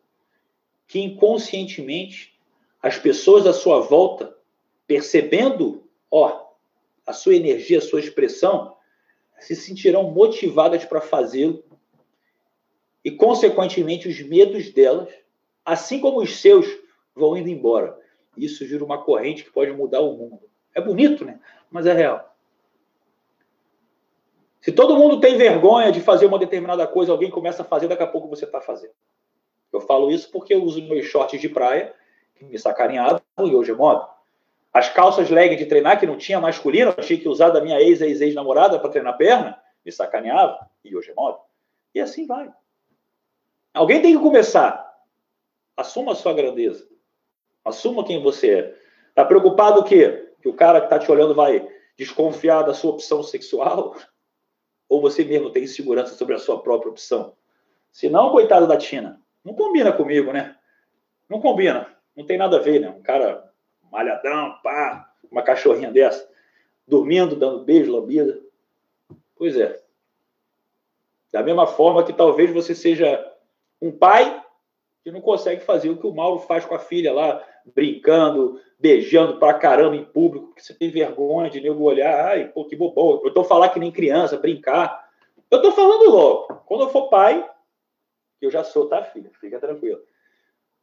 que 0.88 0.99
inconscientemente 0.99 2.36
as 2.82 2.97
pessoas 2.97 3.45
à 3.45 3.54
sua 3.54 3.80
volta, 3.80 4.36
percebendo, 4.88 5.84
ó, 6.10 6.52
a 7.06 7.13
sua 7.13 7.36
energia, 7.36 7.80
a 7.80 7.82
sua 7.82 8.00
expressão, 8.00 8.76
se 9.39 9.56
sentirão 9.56 10.12
motivadas 10.12 10.86
para 10.86 11.02
fazê-lo 11.02 11.63
e, 13.04 13.12
consequentemente, 13.12 14.08
os 14.08 14.22
medos 14.22 14.72
delas, 14.72 15.13
assim 15.65 16.00
como 16.00 16.22
os 16.22 16.38
seus, 16.38 16.65
vão 17.13 17.36
indo 17.36 17.50
embora. 17.50 18.00
Isso 18.38 18.65
gira 18.65 18.84
uma 18.84 19.04
corrente 19.04 19.43
que 19.43 19.52
pode 19.52 19.72
mudar 19.72 20.00
o 20.00 20.15
mundo. 20.15 20.39
É 20.74 20.82
bonito, 20.82 21.26
né? 21.26 21.39
Mas 21.69 21.86
é 21.86 21.93
real. 21.93 22.34
Se 24.62 24.72
todo 24.72 24.96
mundo 24.96 25.19
tem 25.19 25.38
vergonha 25.38 25.91
de 25.91 26.00
fazer 26.00 26.26
uma 26.26 26.39
determinada 26.39 26.88
coisa, 26.88 27.12
alguém 27.12 27.30
começa 27.30 27.63
a 27.63 27.65
fazer, 27.65 27.89
daqui 27.89 28.04
a 28.04 28.08
pouco 28.08 28.30
você 28.30 28.46
está 28.46 28.62
fazendo. 28.62 28.93
Eu 29.74 29.82
falo 29.82 30.10
isso 30.10 30.32
porque 30.32 30.54
eu 30.54 30.63
uso 30.63 30.82
meus 30.84 31.06
shorts 31.06 31.41
de 31.41 31.50
praia, 31.50 31.93
que 32.36 32.46
me 32.46 32.58
sacaneavam, 32.58 33.22
e 33.39 33.54
hoje 33.54 33.72
é 33.72 33.76
moda. 33.76 34.08
As 34.73 34.89
calças 34.89 35.29
leg 35.29 35.55
de 35.55 35.67
treinar, 35.67 35.99
que 35.99 36.07
não 36.07 36.17
tinha 36.17 36.41
masculino, 36.41 36.93
eu 36.97 37.03
tinha 37.03 37.19
que 37.19 37.29
usar 37.29 37.49
da 37.49 37.62
minha 37.62 37.79
ex, 37.79 38.01
ex, 38.01 38.19
ex-namorada 38.21 38.79
para 38.79 38.89
treinar 38.89 39.15
perna, 39.15 39.62
me 39.86 39.91
sacaneava, 39.91 40.67
e 40.83 40.95
hoje 40.95 41.12
é 41.12 41.13
moda. 41.13 41.38
E 41.93 42.01
assim 42.01 42.25
vai. 42.25 42.51
Alguém 43.71 44.01
tem 44.01 44.17
que 44.17 44.23
começar. 44.23 44.91
Assuma 45.77 46.13
a 46.13 46.15
sua 46.15 46.33
grandeza. 46.33 46.88
Assuma 47.63 48.03
quem 48.03 48.21
você 48.21 48.59
é. 48.59 48.75
Está 49.09 49.23
preocupado 49.23 49.81
o 49.81 49.83
quê? 49.83 50.33
Que 50.41 50.49
o 50.49 50.53
cara 50.53 50.79
que 50.79 50.88
está 50.88 50.97
te 50.97 51.12
olhando 51.12 51.36
vai 51.36 51.67
desconfiar 51.95 52.63
da 52.63 52.73
sua 52.73 52.91
opção 52.91 53.21
sexual? 53.21 53.95
Ou 54.89 55.01
você 55.01 55.23
mesmo 55.23 55.51
tem 55.51 55.63
insegurança 55.63 56.15
sobre 56.15 56.33
a 56.33 56.39
sua 56.39 56.62
própria 56.62 56.89
opção? 56.89 57.36
Se 57.91 58.09
não, 58.09 58.31
coitado 58.31 58.67
da 58.67 58.75
Tina, 58.75 59.21
não 59.43 59.53
combina 59.53 59.91
comigo, 59.91 60.33
né? 60.33 60.55
Não 61.29 61.39
combina. 61.39 61.95
Não 62.15 62.25
tem 62.25 62.38
nada 62.38 62.57
a 62.57 62.59
ver, 62.59 62.79
né? 62.79 62.89
Um 62.89 63.01
cara 63.01 63.42
malhadão, 63.93 64.58
pá, 64.63 65.10
uma 65.32 65.41
cachorrinha 65.41 65.91
dessa, 65.91 66.27
dormindo, 66.88 67.36
dando 67.36 67.63
beijo, 67.63 67.91
lambida. 67.91 68.41
Pois 69.36 69.56
é. 69.56 69.82
Da 71.32 71.41
mesma 71.41 71.65
forma 71.65 72.03
que 72.03 72.13
talvez 72.13 72.51
você 72.51 72.75
seja 72.75 73.23
um 73.82 73.91
pai 73.91 74.41
que 75.03 75.12
não 75.12 75.21
consegue 75.21 75.63
fazer 75.63 75.89
o 75.89 75.97
que 75.97 76.08
o 76.08 76.13
Mauro 76.13 76.39
faz 76.39 76.65
com 76.65 76.75
a 76.75 76.79
filha 76.79 77.13
lá, 77.13 77.45
brincando, 77.75 78.60
beijando 78.79 79.38
pra 79.38 79.53
caramba 79.53 79.95
em 79.95 80.03
público, 80.06 80.47
porque 80.47 80.62
você 80.62 80.73
tem 80.73 80.89
vergonha 80.89 81.49
de 81.49 81.60
nego 81.60 81.84
olhar, 81.84 82.27
ai, 82.27 82.47
pô, 82.47 82.65
que 82.65 82.75
bobão. 82.75 83.21
Eu 83.23 83.34
tô 83.34 83.43
falando 83.43 83.71
que 83.71 83.79
nem 83.79 83.91
criança, 83.91 84.38
brincar. 84.38 85.10
Eu 85.51 85.62
tô 85.62 85.71
falando 85.71 86.10
logo. 86.10 86.53
Quando 86.65 86.82
eu 86.82 86.89
for 86.89 87.10
pai, 87.10 87.47
eu 88.41 88.49
já 88.49 88.63
sou, 88.63 88.88
tá, 88.88 89.03
filha? 89.03 89.29
Fica 89.39 89.60
tranquilo. 89.60 90.01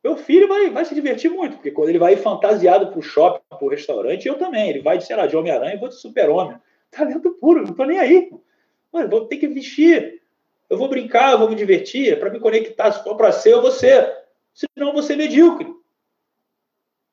Meu 0.03 0.17
filho 0.17 0.49
vai, 0.49 0.71
vai 0.71 0.85
se 0.85 0.95
divertir 0.95 1.31
muito, 1.31 1.57
porque 1.57 1.71
quando 1.71 1.91
ele 1.91 1.99
vai 1.99 2.17
fantasiado 2.17 2.91
pro 2.91 3.03
shopping, 3.03 3.43
pro 3.59 3.69
restaurante, 3.69 4.27
eu 4.27 4.39
também. 4.39 4.71
Ele 4.71 4.81
vai 4.81 4.97
de, 4.97 5.05
sei 5.05 5.15
lá, 5.15 5.27
de 5.27 5.37
Homem-Aranha 5.37 5.75
e 5.75 5.79
vou 5.79 5.89
de 5.89 5.97
super-homem. 5.97 6.57
Talento 6.91 7.33
puro, 7.33 7.67
não 7.67 7.75
tô 7.75 7.85
nem 7.85 7.99
aí. 7.99 8.33
Mano, 8.93 9.11
vou 9.11 9.27
ter 9.27 9.37
que 9.37 9.47
vestir. 9.47 10.23
Eu 10.69 10.79
vou 10.79 10.89
brincar, 10.89 11.33
eu 11.33 11.39
vou 11.39 11.49
me 11.49 11.55
divertir, 11.55 12.13
é 12.13 12.17
para 12.17 12.31
me 12.31 12.41
conectar. 12.41 12.93
Se 12.93 13.03
for 13.03 13.17
para 13.17 13.31
ser, 13.31 13.53
eu 13.53 13.61
vou 13.61 13.71
ser. 13.71 14.11
Senão 14.55 14.89
eu 14.89 14.93
vou 14.93 15.03
ser 15.03 15.17
medíocre. 15.17 15.69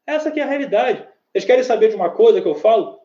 Essa 0.05 0.29
aqui 0.29 0.39
é 0.39 0.43
a 0.43 0.47
realidade. 0.47 1.05
Vocês 1.31 1.43
querem 1.43 1.63
saber 1.63 1.89
de 1.89 1.95
uma 1.95 2.09
coisa 2.09 2.41
que 2.41 2.47
eu 2.47 2.55
falo? 2.55 2.99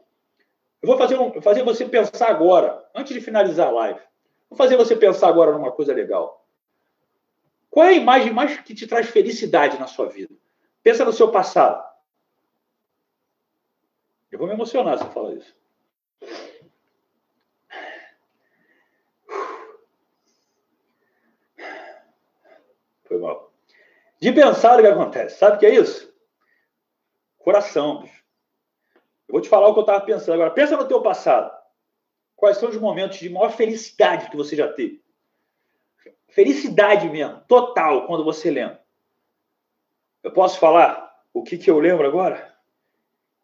Eu 0.81 0.89
vou 0.89 0.97
fazer, 0.97 1.19
um, 1.19 1.43
fazer 1.43 1.63
você 1.63 1.85
pensar 1.85 2.29
agora, 2.29 2.85
antes 2.95 3.13
de 3.13 3.21
finalizar 3.21 3.69
a 3.69 3.73
live. 3.73 4.01
Vou 4.49 4.57
fazer 4.57 4.77
você 4.77 4.95
pensar 4.95 5.29
agora 5.29 5.53
numa 5.53 5.73
coisa 5.73 5.93
legal. 5.93 6.42
Qual 7.73 7.87
é 7.87 7.89
a 7.89 7.95
imagem 7.95 8.35
mais 8.35 8.61
que 8.61 8.75
te 8.75 8.87
traz 8.87 9.09
felicidade 9.09 9.81
na 9.81 9.87
sua 9.87 10.07
vida? 10.07 10.35
Pensa 10.83 11.07
no 11.07 11.13
seu 11.13 11.33
passado. 11.33 11.83
Eu 14.31 14.39
vou 14.39 14.47
me 14.47 14.53
emocionar 14.53 14.99
se 14.99 15.05
eu 15.05 15.11
falar 15.11 15.33
isso. 15.33 15.57
Foi 23.05 23.19
mal. 23.19 23.51
De 24.21 24.33
pensar 24.33 24.79
o 24.79 24.83
que 24.83 24.89
acontece. 24.89 25.39
Sabe 25.39 25.57
o 25.57 25.59
que 25.59 25.65
é 25.65 25.75
isso? 25.75 26.15
Coração, 27.39 28.03
bicho. 28.03 28.23
Eu 29.27 29.33
vou 29.33 29.41
te 29.41 29.49
falar 29.49 29.69
o 29.69 29.73
que 29.73 29.81
eu 29.81 29.85
estava 29.85 30.05
pensando 30.05 30.35
agora. 30.35 30.51
Pensa 30.51 30.77
no 30.77 30.87
teu 30.87 31.01
passado. 31.01 31.51
Quais 32.37 32.59
são 32.59 32.69
os 32.69 32.77
momentos 32.77 33.17
de 33.17 33.31
maior 33.31 33.51
felicidade 33.51 34.29
que 34.29 34.37
você 34.37 34.55
já 34.55 34.71
teve? 34.71 35.02
Felicidade 36.29 37.09
mesmo, 37.09 37.41
total, 37.49 38.07
quando 38.07 38.25
você 38.25 38.51
lembra. 38.51 38.83
Eu 40.23 40.33
posso 40.33 40.59
falar 40.59 41.13
o 41.33 41.43
que, 41.43 41.59
que 41.59 41.71
eu 41.71 41.79
lembro 41.79 42.07
agora? 42.07 42.55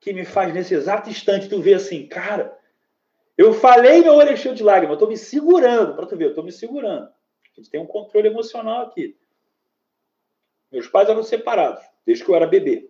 Que 0.01 0.13
me 0.13 0.25
faz 0.25 0.53
nesse 0.55 0.75
exato 0.75 1.11
instante 1.11 1.49
tu 1.49 1.61
ver 1.61 1.75
assim, 1.75 2.07
cara, 2.07 2.57
eu 3.37 3.53
falei 3.53 4.01
meu 4.01 4.15
olho 4.15 4.35
de 4.35 4.63
lágrimas, 4.63 4.95
eu 4.95 4.99
tô 4.99 5.07
me 5.07 5.17
segurando, 5.17 5.95
para 5.95 6.07
tu 6.07 6.17
ver, 6.17 6.27
eu 6.27 6.35
tô 6.35 6.43
me 6.43 6.53
segurando. 6.53 7.05
A 7.07 7.57
gente 7.57 7.71
tem 7.71 7.81
um 7.81 7.87
controle 7.87 8.29
emocional 8.29 8.87
aqui. 8.87 9.17
Meus 10.71 10.87
pais 10.87 11.09
eram 11.09 11.23
separados, 11.23 11.83
desde 12.07 12.25
que 12.25 12.31
eu 12.31 12.35
era 12.35 12.47
bebê 12.47 12.89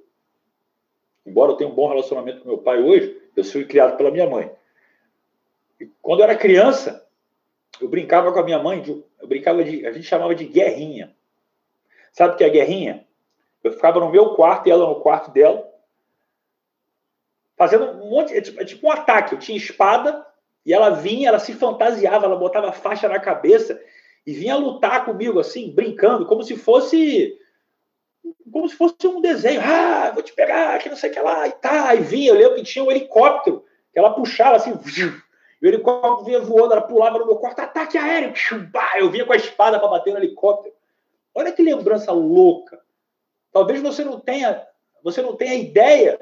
embora 1.28 1.52
eu 1.52 1.56
tenha 1.56 1.70
um 1.70 1.74
bom 1.74 1.88
relacionamento 1.88 2.40
com 2.40 2.48
meu 2.48 2.58
pai 2.58 2.82
hoje, 2.82 3.16
Eu 3.36 3.44
fui 3.44 3.64
criado 3.64 3.96
pela 3.96 4.10
minha 4.10 4.28
mãe. 4.28 4.50
E 5.78 5.86
quando 6.02 6.20
eu 6.20 6.24
era 6.24 6.36
criança, 6.36 7.07
eu 7.80 7.88
brincava 7.88 8.32
com 8.32 8.38
a 8.38 8.44
minha 8.44 8.58
mãe, 8.58 8.82
eu 9.20 9.28
brincava 9.28 9.62
de, 9.62 9.86
a 9.86 9.92
gente 9.92 10.06
chamava 10.06 10.34
de 10.34 10.44
guerrinha. 10.44 11.14
Sabe 12.12 12.34
o 12.34 12.36
que 12.36 12.44
é 12.44 12.50
guerrinha? 12.50 13.06
Eu 13.62 13.72
ficava 13.72 14.00
no 14.00 14.10
meu 14.10 14.34
quarto 14.34 14.66
e 14.66 14.70
ela 14.70 14.86
no 14.86 15.00
quarto 15.00 15.30
dela, 15.30 15.68
fazendo 17.56 17.84
um 17.84 18.10
monte, 18.10 18.36
é 18.36 18.40
tipo, 18.40 18.60
é 18.60 18.64
tipo 18.64 18.86
um 18.86 18.90
ataque. 18.90 19.34
Eu 19.34 19.38
tinha 19.38 19.56
espada 19.56 20.26
e 20.64 20.72
ela 20.72 20.90
vinha, 20.90 21.28
ela 21.28 21.38
se 21.38 21.52
fantasiava, 21.52 22.26
ela 22.26 22.36
botava 22.36 22.72
faixa 22.72 23.08
na 23.08 23.18
cabeça 23.18 23.80
e 24.26 24.32
vinha 24.32 24.56
lutar 24.56 25.04
comigo 25.04 25.40
assim, 25.40 25.72
brincando, 25.72 26.26
como 26.26 26.42
se 26.42 26.56
fosse 26.56 27.38
como 28.52 28.68
se 28.68 28.76
fosse 28.76 29.06
um 29.06 29.20
desenho. 29.20 29.60
Ah, 29.62 30.10
vou 30.12 30.22
te 30.22 30.32
pegar, 30.32 30.78
que 30.78 30.88
não 30.88 30.96
sei 30.96 31.10
o 31.10 31.12
que 31.12 31.20
lá, 31.20 31.48
e 31.48 31.52
tá. 31.52 31.94
E 31.94 32.00
vinha, 32.00 32.30
eu 32.30 32.34
lembro 32.34 32.56
que 32.56 32.62
tinha 32.64 32.84
um 32.84 32.90
helicóptero, 32.90 33.64
que 33.92 33.98
ela 33.98 34.14
puxava 34.14 34.56
assim, 34.56 34.72
o 35.60 35.66
helicóptero 35.66 36.24
vinha 36.24 36.40
voando, 36.40 36.72
ela 36.72 36.82
pulava 36.82 37.18
no 37.18 37.26
meu 37.26 37.36
quarto, 37.36 37.60
ataque 37.60 37.98
aéreo, 37.98 38.32
eu 38.98 39.10
vinha 39.10 39.24
com 39.24 39.32
a 39.32 39.36
espada 39.36 39.78
para 39.78 39.88
bater 39.88 40.12
no 40.12 40.18
helicóptero. 40.18 40.74
Olha 41.34 41.52
que 41.52 41.62
lembrança 41.62 42.12
louca. 42.12 42.80
Talvez 43.52 43.82
você 43.82 44.04
não 44.04 44.20
tenha, 44.20 44.66
você 45.02 45.20
não 45.20 45.34
tenha 45.34 45.54
ideia 45.54 46.18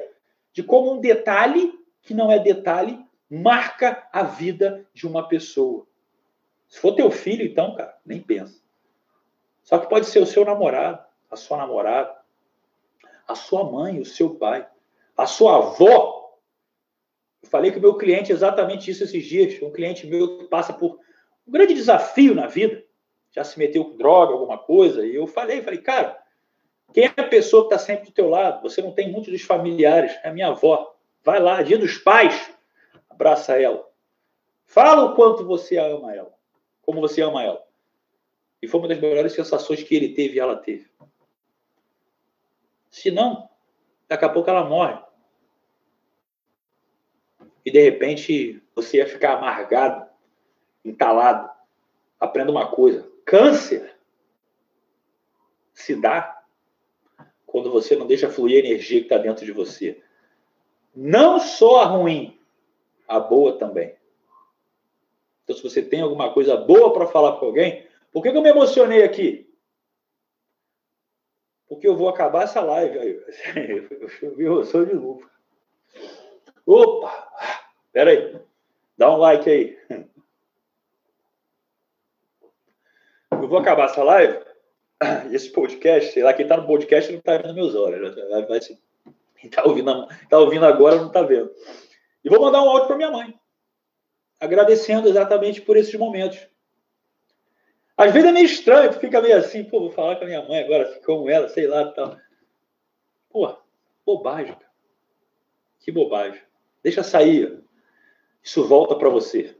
de 0.52 0.62
como 0.62 0.92
um 0.92 1.00
detalhe 1.00 1.72
que 2.02 2.14
não 2.14 2.30
é 2.30 2.38
detalhe 2.38 3.04
marca 3.28 4.06
a 4.12 4.22
vida 4.22 4.86
de 4.94 5.06
uma 5.06 5.28
pessoa. 5.28 5.86
Se 6.68 6.78
for 6.80 6.94
teu 6.94 7.10
filho, 7.10 7.44
então, 7.44 7.74
cara, 7.74 7.96
nem 8.04 8.20
pensa. 8.20 8.60
Só 9.62 9.78
que 9.78 9.88
pode 9.88 10.06
ser 10.06 10.20
o 10.20 10.26
seu 10.26 10.44
namorado, 10.44 11.04
a 11.30 11.36
sua 11.36 11.56
namorada, 11.58 12.16
a 13.26 13.34
sua 13.34 13.64
mãe, 13.64 14.00
o 14.00 14.04
seu 14.04 14.36
pai, 14.36 14.66
a 15.16 15.26
sua 15.26 15.56
avó. 15.56 16.15
Falei 17.50 17.70
com 17.70 17.78
o 17.78 17.82
meu 17.82 17.94
cliente 17.94 18.32
exatamente 18.32 18.90
isso 18.90 19.04
esses 19.04 19.24
dias. 19.24 19.60
Um 19.62 19.70
cliente 19.70 20.06
meu 20.06 20.38
que 20.38 20.44
passa 20.44 20.72
por 20.72 20.98
um 21.46 21.52
grande 21.52 21.74
desafio 21.74 22.34
na 22.34 22.46
vida, 22.46 22.84
já 23.30 23.44
se 23.44 23.58
meteu 23.58 23.84
com 23.84 23.96
droga, 23.96 24.32
alguma 24.32 24.58
coisa, 24.58 25.06
e 25.06 25.14
eu 25.14 25.26
falei, 25.26 25.62
falei, 25.62 25.80
cara, 25.80 26.18
quem 26.92 27.04
é 27.04 27.12
a 27.16 27.24
pessoa 27.24 27.68
que 27.68 27.74
está 27.74 27.78
sempre 27.78 28.06
do 28.06 28.12
teu 28.12 28.28
lado? 28.28 28.62
Você 28.62 28.80
não 28.80 28.92
tem 28.92 29.10
muitos 29.10 29.30
dos 29.30 29.42
familiares, 29.42 30.12
é 30.22 30.28
a 30.28 30.32
minha 30.32 30.48
avó. 30.48 30.94
Vai 31.22 31.40
lá, 31.40 31.62
dia 31.62 31.78
dos 31.78 31.98
pais, 31.98 32.50
abraça 33.08 33.60
ela. 33.60 33.86
Fala 34.64 35.04
o 35.04 35.14
quanto 35.14 35.44
você 35.44 35.76
ama 35.76 36.14
ela, 36.14 36.32
como 36.82 37.00
você 37.00 37.20
ama 37.20 37.42
ela. 37.42 37.64
E 38.60 38.66
foi 38.66 38.80
uma 38.80 38.88
das 38.88 38.98
melhores 38.98 39.32
sensações 39.32 39.82
que 39.82 39.94
ele 39.94 40.14
teve 40.14 40.36
e 40.36 40.40
ela 40.40 40.56
teve. 40.56 40.88
Se 42.90 43.10
não, 43.10 43.48
daqui 44.08 44.24
a 44.24 44.28
pouco 44.28 44.48
ela 44.48 44.64
morre. 44.64 44.98
E 47.66 47.70
de 47.70 47.82
repente 47.82 48.62
você 48.74 48.98
ia 48.98 49.06
ficar 49.08 49.34
amargado, 49.34 50.08
entalado. 50.84 51.50
Aprenda 52.20 52.52
uma 52.52 52.70
coisa: 52.70 53.10
câncer 53.24 53.96
se 55.74 56.00
dá 56.00 56.42
quando 57.44 57.70
você 57.70 57.96
não 57.96 58.06
deixa 58.06 58.30
fluir 58.30 58.62
a 58.62 58.66
energia 58.66 59.00
que 59.00 59.06
está 59.06 59.18
dentro 59.18 59.44
de 59.44 59.50
você. 59.50 60.00
Não 60.94 61.38
só 61.38 61.82
a 61.82 61.84
ruim, 61.86 62.38
a 63.06 63.20
boa 63.20 63.58
também. 63.58 63.94
Então, 65.44 65.56
se 65.56 65.62
você 65.62 65.82
tem 65.82 66.00
alguma 66.00 66.32
coisa 66.32 66.56
boa 66.56 66.92
para 66.92 67.06
falar 67.06 67.32
para 67.32 67.46
alguém, 67.46 67.86
por 68.12 68.22
que, 68.22 68.30
que 68.30 68.36
eu 68.38 68.42
me 68.42 68.48
emocionei 68.48 69.02
aqui? 69.02 69.46
porque 71.68 71.86
eu 71.86 71.96
vou 71.96 72.08
acabar 72.08 72.44
essa 72.44 72.60
live 72.60 72.98
aí. 72.98 73.20
Eu 74.38 74.64
sou 74.64 74.84
de 74.84 74.94
luva. 74.94 75.28
Opa! 76.66 77.28
Espera 77.86 78.10
aí. 78.10 78.40
Dá 78.98 79.10
um 79.10 79.16
like 79.16 79.48
aí. 79.48 79.78
Eu 83.30 83.48
vou 83.48 83.58
acabar 83.58 83.86
essa 83.86 84.02
live. 84.02 84.44
Esse 85.30 85.50
podcast, 85.50 86.12
sei 86.12 86.22
lá, 86.22 86.32
quem 86.32 86.44
está 86.44 86.56
no 86.56 86.66
podcast 86.66 87.12
não 87.12 87.18
está 87.18 87.36
vendo 87.36 87.54
meus 87.54 87.74
olhos. 87.74 88.14
Quem 89.36 89.48
está 89.50 89.64
ouvindo, 89.64 90.08
tá 90.28 90.38
ouvindo 90.38 90.64
agora 90.64 90.96
não 90.96 91.08
está 91.08 91.22
vendo. 91.22 91.50
E 92.24 92.28
vou 92.28 92.40
mandar 92.40 92.62
um 92.62 92.68
áudio 92.68 92.86
para 92.88 92.96
minha 92.96 93.10
mãe. 93.10 93.38
Agradecendo 94.40 95.08
exatamente 95.08 95.62
por 95.62 95.76
esses 95.76 95.94
momentos 95.94 96.48
às 97.96 98.12
vezes 98.12 98.28
é 98.28 98.32
meio 98.32 98.44
estranho, 98.44 98.92
tu 98.92 99.00
fica 99.00 99.22
meio 99.22 99.38
assim, 99.38 99.64
pô, 99.64 99.80
vou 99.80 99.90
falar 99.90 100.16
com 100.16 100.24
a 100.24 100.26
minha 100.26 100.42
mãe 100.42 100.62
agora, 100.62 101.00
como 101.00 101.30
ela, 101.30 101.48
sei 101.48 101.66
lá 101.66 101.90
tal. 101.92 102.18
Pô, 103.30 103.56
bobagem, 104.04 104.52
cara. 104.52 104.70
Que 105.80 105.90
bobagem. 105.90 106.40
Deixa 106.86 107.02
sair. 107.02 107.64
Isso 108.40 108.64
volta 108.64 108.94
para 108.94 109.08
você. 109.08 109.58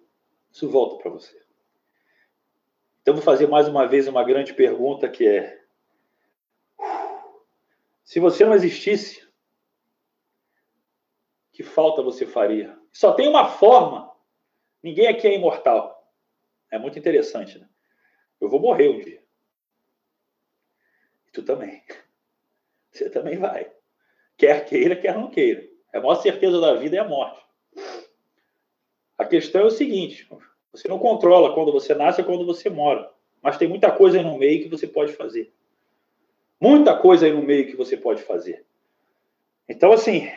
Isso 0.49 0.71
volta 0.71 1.03
para 1.03 1.11
você. 1.11 1.37
Então 3.03 3.15
vou 3.15 3.23
fazer 3.23 3.49
mais 3.49 3.67
uma 3.67 3.85
vez 3.85 4.07
uma 4.07 4.23
grande 4.23 4.55
pergunta 4.55 5.09
que 5.09 5.27
é: 5.27 5.61
se 8.05 8.21
você 8.21 8.45
não 8.45 8.55
existisse, 8.55 9.29
que 11.53 11.65
falta 11.65 12.01
você 12.01 12.25
faria? 12.25 12.79
Só 12.93 13.13
tem 13.13 13.27
uma 13.27 13.49
forma. 13.49 14.09
Ninguém 14.81 15.09
aqui 15.09 15.27
é 15.27 15.35
imortal. 15.35 16.09
É 16.71 16.79
muito 16.79 16.97
interessante, 16.97 17.59
né? 17.59 17.69
Eu 18.41 18.49
vou 18.49 18.61
morrer 18.61 18.89
um 18.89 19.01
dia. 19.01 19.21
E 21.27 21.33
tu 21.33 21.43
também. 21.43 21.83
Você 22.93 23.11
também 23.11 23.37
vai. 23.37 23.71
Quer 24.39 24.65
queira, 24.65 24.95
quer 24.95 25.15
não 25.15 25.29
queira. 25.29 25.76
A 25.97 26.01
maior 26.01 26.17
certeza 26.17 26.61
da 26.61 26.75
vida 26.75 26.97
é 26.97 27.01
a 27.01 27.09
morte. 27.09 27.41
A 29.17 29.25
questão 29.25 29.63
é 29.63 29.65
o 29.65 29.71
seguinte: 29.71 30.29
você 30.73 30.89
não 30.89 30.99
controla 30.99 31.55
quando 31.55 31.73
você 31.73 31.95
nasce 31.95 32.21
ou 32.21 32.27
quando 32.27 32.45
você 32.45 32.69
mora. 32.69 33.11
Mas 33.43 33.57
tem 33.57 33.69
muita 33.69 33.91
coisa 33.91 34.19
aí 34.19 34.25
no 34.25 34.37
meio 34.37 34.63
que 34.63 34.69
você 34.69 34.87
pode 34.87 35.13
fazer. 35.13 35.53
Muita 36.61 36.97
coisa 36.97 37.27
aí 37.27 37.33
no 37.33 37.43
meio 37.43 37.67
que 37.67 37.77
você 37.77 37.97
pode 37.97 38.23
fazer. 38.23 38.65
Então, 39.69 39.93
assim. 39.93 40.31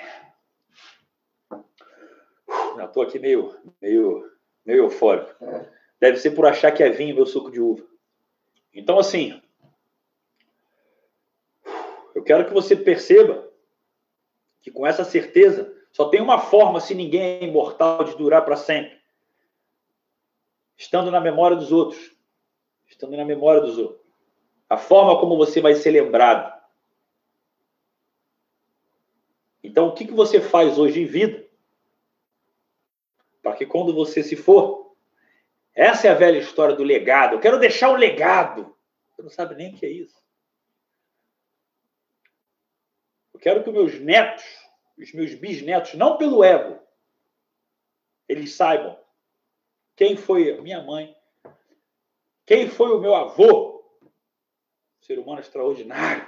Já 2.78 2.86
estou 2.86 3.04
aqui 3.04 3.20
meio, 3.20 3.54
meio, 3.82 4.32
meio 4.66 4.84
eufórico. 4.86 5.34
Deve 6.00 6.18
ser 6.18 6.32
por 6.32 6.46
achar 6.46 6.72
que 6.72 6.82
é 6.82 6.90
vinho 6.90 7.16
meu 7.16 7.26
suco 7.26 7.52
de 7.52 7.60
uva. 7.60 7.86
Então, 8.74 8.98
assim, 8.98 9.42
eu 12.16 12.24
quero 12.24 12.46
que 12.46 12.54
você 12.54 12.76
perceba 12.76 13.49
que 14.62 14.72
com 14.72 14.86
essa 14.86 15.04
certeza 15.04 15.74
só 15.92 16.10
tem 16.10 16.22
uma 16.22 16.40
forma, 16.40 16.80
se 16.80 16.94
ninguém 16.94 17.22
é 17.22 17.44
imortal, 17.44 18.04
de 18.04 18.16
durar 18.16 18.44
para 18.46 18.56
sempre. 18.56 19.00
Estando 20.78 21.12
na 21.12 21.20
memória 21.20 21.58
dos 21.58 21.72
outros. 21.72 22.16
Estando 22.88 23.18
na 23.18 23.26
memória 23.26 23.62
dos 23.62 23.78
outros. 23.78 24.00
A 24.70 24.78
forma 24.78 25.20
como 25.20 25.38
você 25.38 25.60
vai 25.60 25.76
ser 25.76 25.92
lembrado. 25.92 26.58
Então, 29.64 29.88
o 29.88 29.94
que, 29.94 30.06
que 30.06 30.14
você 30.14 30.40
faz 30.40 30.78
hoje 30.78 31.02
em 31.02 31.06
vida? 31.06 31.46
Para 33.42 33.56
que 33.56 33.66
quando 33.66 33.94
você 33.94 34.24
se 34.24 34.36
for, 34.36 34.96
essa 35.74 36.08
é 36.08 36.12
a 36.12 36.16
velha 36.16 36.38
história 36.38 36.76
do 36.76 36.84
legado. 36.84 37.36
Eu 37.36 37.40
quero 37.40 37.60
deixar 37.60 37.90
um 37.90 37.96
legado. 37.96 38.76
Você 39.12 39.22
não 39.22 39.30
sabe 39.30 39.56
nem 39.56 39.74
o 39.74 39.78
que 39.78 39.86
é 39.86 39.90
isso. 39.90 40.19
Eu 43.40 43.42
quero 43.42 43.64
que 43.64 43.72
meus 43.72 43.98
netos, 44.02 44.44
os 44.98 45.14
meus 45.14 45.34
bisnetos, 45.34 45.94
não 45.94 46.18
pelo 46.18 46.44
ego, 46.44 46.78
eles 48.28 48.54
saibam 48.54 49.00
quem 49.96 50.18
foi 50.18 50.52
a 50.52 50.62
minha 50.62 50.84
mãe, 50.84 51.16
quem 52.46 52.68
foi 52.68 52.92
o 52.92 53.00
meu 53.00 53.16
avô, 53.16 53.82
ser 55.00 55.18
humano 55.18 55.40
extraordinário. 55.40 56.28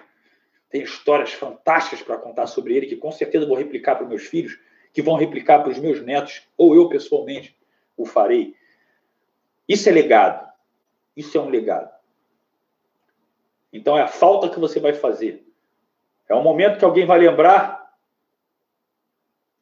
Tem 0.70 0.84
histórias 0.84 1.34
fantásticas 1.34 2.02
para 2.02 2.18
contar 2.18 2.48
sobre 2.48 2.78
ele, 2.78 2.88
que 2.88 2.96
com 2.96 3.12
certeza 3.12 3.46
vou 3.46 3.58
replicar 3.58 3.98
para 3.98 4.08
meus 4.08 4.24
filhos, 4.24 4.58
que 4.94 5.02
vão 5.02 5.18
replicar 5.18 5.60
para 5.60 5.72
os 5.72 5.78
meus 5.78 6.02
netos, 6.02 6.48
ou 6.58 6.74
eu 6.74 6.88
pessoalmente 6.88 7.60
o 7.98 8.06
farei. 8.06 8.56
Isso 9.68 9.90
é 9.90 9.92
legado. 9.92 10.50
Isso 11.14 11.38
é 11.38 11.42
um 11.42 11.50
legado. 11.50 11.94
Então 13.74 13.98
é 13.98 14.02
a 14.02 14.08
falta 14.08 14.48
que 14.48 14.62
você 14.62 14.80
vai 14.80 14.94
fazer. 14.94 15.51
É 16.32 16.36
um 16.36 16.42
momento 16.42 16.80
que 16.80 16.86
alguém 16.86 17.06
vai 17.06 17.20
lembrar 17.20 17.94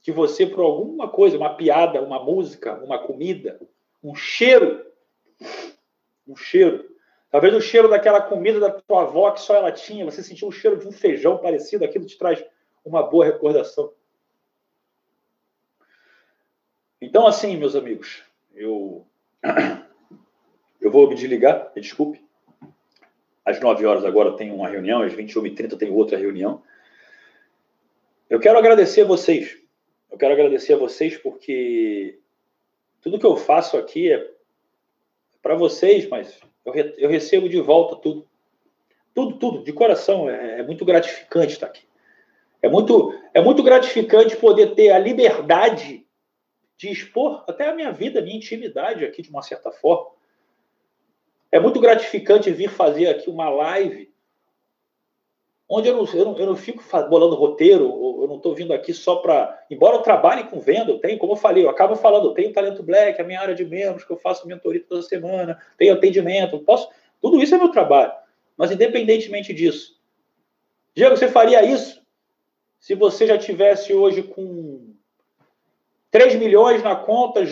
que 0.03 0.11
você, 0.11 0.45
por 0.45 0.63
alguma 0.63 1.09
coisa, 1.09 1.35
uma 1.35 1.55
piada, 1.55 1.99
uma 1.99 2.23
música, 2.23 2.75
uma 2.83 2.99
comida, 2.99 3.59
um 4.03 4.13
cheiro, 4.13 4.85
um 6.27 6.35
cheiro. 6.35 6.87
Talvez 7.31 7.55
o 7.55 7.61
cheiro 7.61 7.89
daquela 7.89 8.21
comida 8.21 8.59
da 8.59 8.69
tua 8.69 9.01
avó 9.01 9.31
que 9.31 9.41
só 9.41 9.55
ela 9.55 9.71
tinha, 9.71 10.05
você 10.05 10.21
sentiu 10.21 10.47
o 10.47 10.51
cheiro 10.51 10.77
de 10.77 10.87
um 10.87 10.91
feijão 10.91 11.39
parecido, 11.39 11.83
aquilo 11.83 12.05
te 12.05 12.15
traz 12.15 12.45
uma 12.85 13.01
boa 13.01 13.25
recordação. 13.25 13.91
Então, 17.01 17.25
assim, 17.25 17.57
meus 17.57 17.75
amigos, 17.75 18.21
eu 18.53 19.07
eu 20.79 20.91
vou 20.91 21.09
me 21.09 21.15
desligar, 21.15 21.71
me 21.75 21.81
desculpe. 21.81 22.28
Às 23.49 23.59
9 23.59 23.83
horas 23.83 24.05
agora 24.05 24.37
tem 24.37 24.51
uma 24.51 24.69
reunião, 24.69 25.01
às 25.01 25.11
21h30 25.13 25.75
tem 25.75 25.89
outra 25.89 26.15
reunião. 26.17 26.61
Eu 28.29 28.39
quero 28.39 28.59
agradecer 28.59 29.01
a 29.01 29.05
vocês. 29.05 29.57
quero 30.19 30.33
agradecer 30.33 30.73
a 30.73 30.77
vocês 30.77 31.17
porque 31.17 32.19
tudo 33.01 33.17
que 33.17 33.25
eu 33.25 33.35
faço 33.35 33.75
aqui 33.75 34.11
é 34.11 34.29
para 35.41 35.55
vocês, 35.55 36.07
mas 36.07 36.39
eu, 36.63 36.71
re, 36.71 36.93
eu, 36.99 37.09
recebo 37.09 37.49
de 37.49 37.59
volta 37.59 37.95
tudo. 37.95 38.27
Tudo, 39.15 39.39
tudo, 39.39 39.63
de 39.63 39.73
coração. 39.73 40.29
É, 40.29 40.59
é 40.59 40.63
muito 40.63 40.85
gratificante 40.85 41.53
estar 41.53 41.65
aqui. 41.65 41.81
É 42.61 42.69
muito, 42.69 43.17
é 43.33 43.41
muito 43.41 43.63
gratificante 43.63 44.35
poder 44.35 44.75
ter 44.75 44.91
a 44.91 44.99
liberdade 44.99 46.05
de 46.77 46.91
expor 46.91 47.43
até 47.47 47.67
a 47.67 47.73
minha 47.73 47.91
vida, 47.91 48.19
a 48.19 48.21
minha 48.21 48.37
intimidade 48.37 49.03
aqui, 49.03 49.23
de 49.23 49.29
uma 49.31 49.41
certa 49.41 49.71
forma. 49.71 50.18
É 51.51 51.59
muito 51.59 51.79
gratificante 51.79 52.51
vir 52.51 52.69
fazer 52.69 53.07
aqui 53.07 53.29
uma 53.29 53.49
live 53.49 54.09
onde 55.69 55.87
eu 55.87 55.95
não, 55.95 56.05
eu 56.13 56.25
não, 56.25 56.37
eu 56.37 56.45
não 56.47 56.55
fico 56.55 56.83
bolando 57.09 57.35
roteiro, 57.35 57.85
eu 58.21 58.27
não 58.27 58.37
estou 58.37 58.55
vindo 58.55 58.73
aqui 58.73 58.91
só 58.91 59.17
para. 59.17 59.63
Embora 59.69 59.97
eu 59.97 60.01
trabalhe 60.01 60.45
com 60.45 60.59
venda, 60.59 60.91
eu 60.91 60.97
tenho, 60.97 61.19
como 61.19 61.33
eu 61.33 61.37
falei, 61.37 61.63
eu 61.63 61.69
acabo 61.69 61.95
falando, 61.95 62.27
eu 62.27 62.33
tenho 62.33 62.51
talento 62.51 62.81
black, 62.81 63.21
a 63.21 63.23
minha 63.23 63.39
área 63.39 63.53
de 63.53 63.63
membros, 63.63 64.03
que 64.03 64.11
eu 64.11 64.17
faço 64.17 64.47
mentoria 64.47 64.83
toda 64.87 65.03
semana, 65.03 65.59
tenho 65.77 65.93
atendimento, 65.93 66.59
posso. 66.59 66.89
Tudo 67.21 67.41
isso 67.41 67.53
é 67.53 67.57
meu 67.57 67.69
trabalho. 67.69 68.11
Mas 68.57 68.71
independentemente 68.71 69.53
disso, 69.53 69.99
Diego, 70.95 71.15
você 71.15 71.27
faria 71.27 71.63
isso 71.63 71.99
se 72.79 72.95
você 72.95 73.27
já 73.27 73.37
tivesse 73.37 73.93
hoje 73.93 74.23
com 74.23 74.93
3 76.09 76.35
milhões 76.35 76.81
na 76.81 76.95
conta 76.95 77.45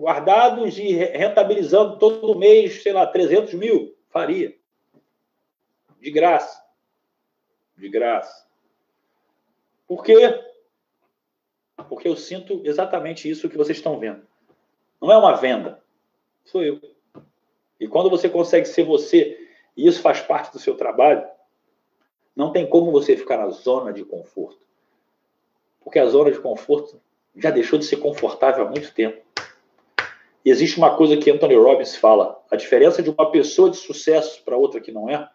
guardados 0.00 0.78
e 0.78 0.92
rentabilizando 0.92 1.98
todo 1.98 2.38
mês, 2.38 2.82
sei 2.82 2.90
lá, 2.90 3.06
300 3.06 3.52
mil? 3.52 3.94
Faria. 4.08 4.56
De 6.00 6.10
graça. 6.10 6.64
De 7.76 7.86
graça. 7.86 8.46
Por 9.86 10.02
quê? 10.02 10.42
Porque 11.86 12.08
eu 12.08 12.16
sinto 12.16 12.62
exatamente 12.64 13.28
isso 13.28 13.48
que 13.50 13.58
vocês 13.58 13.76
estão 13.76 13.98
vendo. 13.98 14.26
Não 15.02 15.12
é 15.12 15.18
uma 15.18 15.36
venda. 15.36 15.82
Sou 16.46 16.62
eu. 16.62 16.80
E 17.78 17.86
quando 17.86 18.08
você 18.08 18.26
consegue 18.26 18.66
ser 18.66 18.84
você, 18.84 19.38
e 19.76 19.86
isso 19.86 20.00
faz 20.00 20.22
parte 20.22 20.50
do 20.50 20.58
seu 20.58 20.76
trabalho, 20.76 21.26
não 22.34 22.52
tem 22.52 22.66
como 22.66 22.90
você 22.90 23.18
ficar 23.18 23.36
na 23.36 23.50
zona 23.50 23.92
de 23.92 24.02
conforto. 24.02 24.66
Porque 25.80 25.98
a 25.98 26.06
zona 26.06 26.30
de 26.30 26.40
conforto 26.40 26.98
já 27.36 27.50
deixou 27.50 27.78
de 27.78 27.84
ser 27.84 27.98
confortável 27.98 28.66
há 28.66 28.70
muito 28.70 28.94
tempo. 28.94 29.29
Existe 30.44 30.78
uma 30.78 30.96
coisa 30.96 31.16
que 31.16 31.30
Anthony 31.30 31.54
Robbins 31.54 31.96
fala: 31.96 32.42
a 32.50 32.56
diferença 32.56 33.02
de 33.02 33.10
uma 33.10 33.30
pessoa 33.30 33.70
de 33.70 33.76
sucesso 33.76 34.42
para 34.44 34.56
outra 34.56 34.80
que 34.80 34.90
não 34.90 35.08
é, 35.08 35.28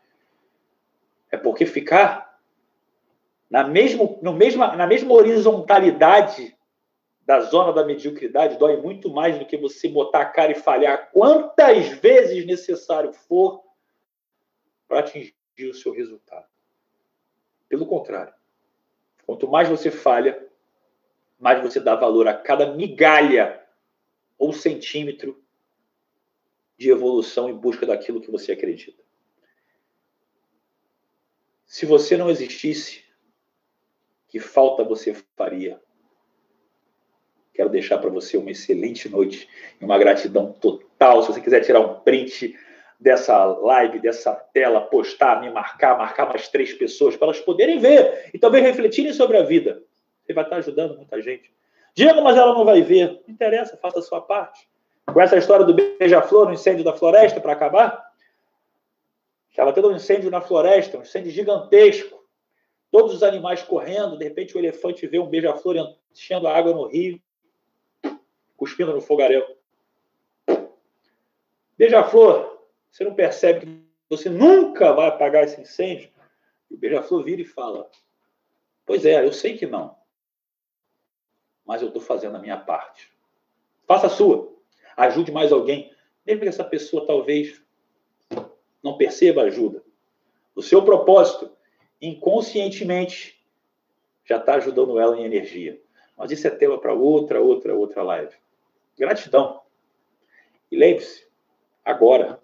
é 1.31 1.37
porque 1.37 1.65
ficar 1.65 2.39
na, 3.49 3.63
mesmo, 3.63 4.19
no 4.21 4.33
mesma, 4.33 4.75
na 4.75 4.87
mesma 4.87 5.13
horizontalidade 5.13 6.55
da 7.25 7.41
zona 7.41 7.73
da 7.73 7.83
mediocridade 7.83 8.57
dói 8.57 8.77
muito 8.77 9.09
mais 9.09 9.37
do 9.39 9.45
que 9.45 9.57
você 9.57 9.87
botar 9.87 10.21
a 10.21 10.25
cara 10.25 10.51
e 10.51 10.55
falhar 10.55 11.09
quantas 11.11 11.87
vezes 11.87 12.45
necessário 12.45 13.11
for 13.13 13.63
para 14.87 14.99
atingir 14.99 15.33
o 15.69 15.73
seu 15.73 15.91
resultado. 15.91 16.45
Pelo 17.67 17.85
contrário, 17.85 18.33
quanto 19.25 19.47
mais 19.47 19.67
você 19.67 19.89
falha, 19.89 20.47
mais 21.39 21.61
você 21.61 21.79
dá 21.79 21.95
valor 21.95 22.27
a 22.27 22.33
cada 22.33 22.73
migalha 22.73 23.64
ou 24.37 24.53
centímetro 24.53 25.41
de 26.77 26.89
evolução 26.89 27.49
em 27.49 27.53
busca 27.53 27.85
daquilo 27.85 28.21
que 28.21 28.31
você 28.31 28.51
acredita. 28.51 29.03
Se 31.65 31.85
você 31.85 32.15
não 32.15 32.29
existisse, 32.29 33.03
que 34.27 34.39
falta 34.39 34.83
você 34.83 35.13
faria? 35.35 35.81
Quero 37.53 37.69
deixar 37.69 37.97
para 37.97 38.09
você 38.09 38.35
uma 38.35 38.51
excelente 38.51 39.07
noite 39.07 39.47
e 39.79 39.85
uma 39.85 39.97
gratidão 39.97 40.51
total. 40.51 41.21
Se 41.21 41.29
você 41.29 41.41
quiser 41.41 41.61
tirar 41.61 41.79
um 41.79 42.01
print 42.01 42.53
dessa 42.99 43.45
live, 43.45 43.99
dessa 43.99 44.33
tela, 44.35 44.81
postar, 44.81 45.39
me 45.39 45.49
marcar, 45.49 45.97
marcar 45.97 46.27
mais 46.27 46.49
três 46.49 46.73
pessoas 46.73 47.15
para 47.15 47.27
elas 47.27 47.39
poderem 47.39 47.79
ver 47.79 48.29
e 48.33 48.39
também 48.39 48.61
refletirem 48.61 49.13
sobre 49.13 49.37
a 49.37 49.43
vida. 49.43 49.81
Você 50.21 50.33
vai 50.33 50.43
estar 50.43 50.57
ajudando 50.57 50.97
muita 50.97 51.21
gente. 51.21 51.54
Diego, 51.95 52.21
mas 52.21 52.35
ela 52.35 52.53
não 52.53 52.65
vai 52.65 52.81
ver. 52.81 53.21
Não 53.25 53.33
interessa, 53.33 53.77
faça 53.77 53.99
a 53.99 54.01
sua 54.01 54.21
parte. 54.21 54.67
Com 55.11 55.21
essa 55.21 55.37
história 55.37 55.65
do 55.65 55.73
beija-flor 55.73 56.47
no 56.47 56.53
incêndio 56.53 56.83
da 56.83 56.93
floresta 56.93 57.39
para 57.39 57.53
acabar, 57.53 58.11
estava 59.49 59.71
tendo 59.71 59.89
um 59.89 59.95
incêndio 59.95 60.29
na 60.29 60.41
floresta, 60.41 60.97
um 60.97 61.03
incêndio 61.03 61.31
gigantesco. 61.31 62.21
Todos 62.91 63.13
os 63.13 63.23
animais 63.23 63.63
correndo, 63.63 64.17
de 64.17 64.25
repente 64.25 64.55
o 64.55 64.59
elefante 64.59 65.07
vê 65.07 65.19
um 65.19 65.27
beija-flor 65.27 65.77
enchendo 66.11 66.47
a 66.47 66.57
água 66.57 66.73
no 66.73 66.87
rio, 66.87 67.21
cuspindo 68.57 68.93
no 68.93 69.01
fogaréu. 69.01 69.45
Beija-flor, 71.77 72.59
você 72.91 73.05
não 73.05 73.13
percebe 73.13 73.65
que 73.65 73.85
você 74.09 74.29
nunca 74.29 74.91
vai 74.91 75.07
apagar 75.07 75.45
esse 75.45 75.61
incêndio? 75.61 76.09
E 76.69 76.73
o 76.73 76.77
beija-flor 76.77 77.23
vira 77.23 77.41
e 77.41 77.45
fala: 77.45 77.89
Pois 78.85 79.05
é, 79.05 79.25
eu 79.25 79.31
sei 79.31 79.57
que 79.57 79.65
não 79.65 79.95
mas 81.65 81.81
eu 81.81 81.87
estou 81.87 82.01
fazendo 82.01 82.35
a 82.35 82.39
minha 82.39 82.57
parte. 82.57 83.11
Faça 83.87 84.07
a 84.07 84.09
sua. 84.09 84.53
Ajude 84.95 85.31
mais 85.31 85.51
alguém. 85.51 85.91
Mesmo 86.25 86.41
que 86.41 86.47
essa 86.47 86.63
pessoa 86.63 87.05
talvez 87.05 87.61
não 88.83 88.97
perceba 88.97 89.41
a 89.41 89.45
ajuda. 89.45 89.83
O 90.55 90.61
seu 90.61 90.83
propósito, 90.83 91.51
inconscientemente, 92.01 93.43
já 94.23 94.37
está 94.37 94.55
ajudando 94.55 94.99
ela 94.99 95.17
em 95.19 95.23
energia. 95.23 95.81
Mas 96.17 96.31
isso 96.31 96.47
é 96.47 96.49
tema 96.49 96.77
para 96.77 96.93
outra, 96.93 97.41
outra, 97.41 97.75
outra 97.75 98.01
live. 98.03 98.33
Gratidão. 98.97 99.61
E 100.71 100.77
lembre-se, 100.77 101.27
agora, 101.83 102.39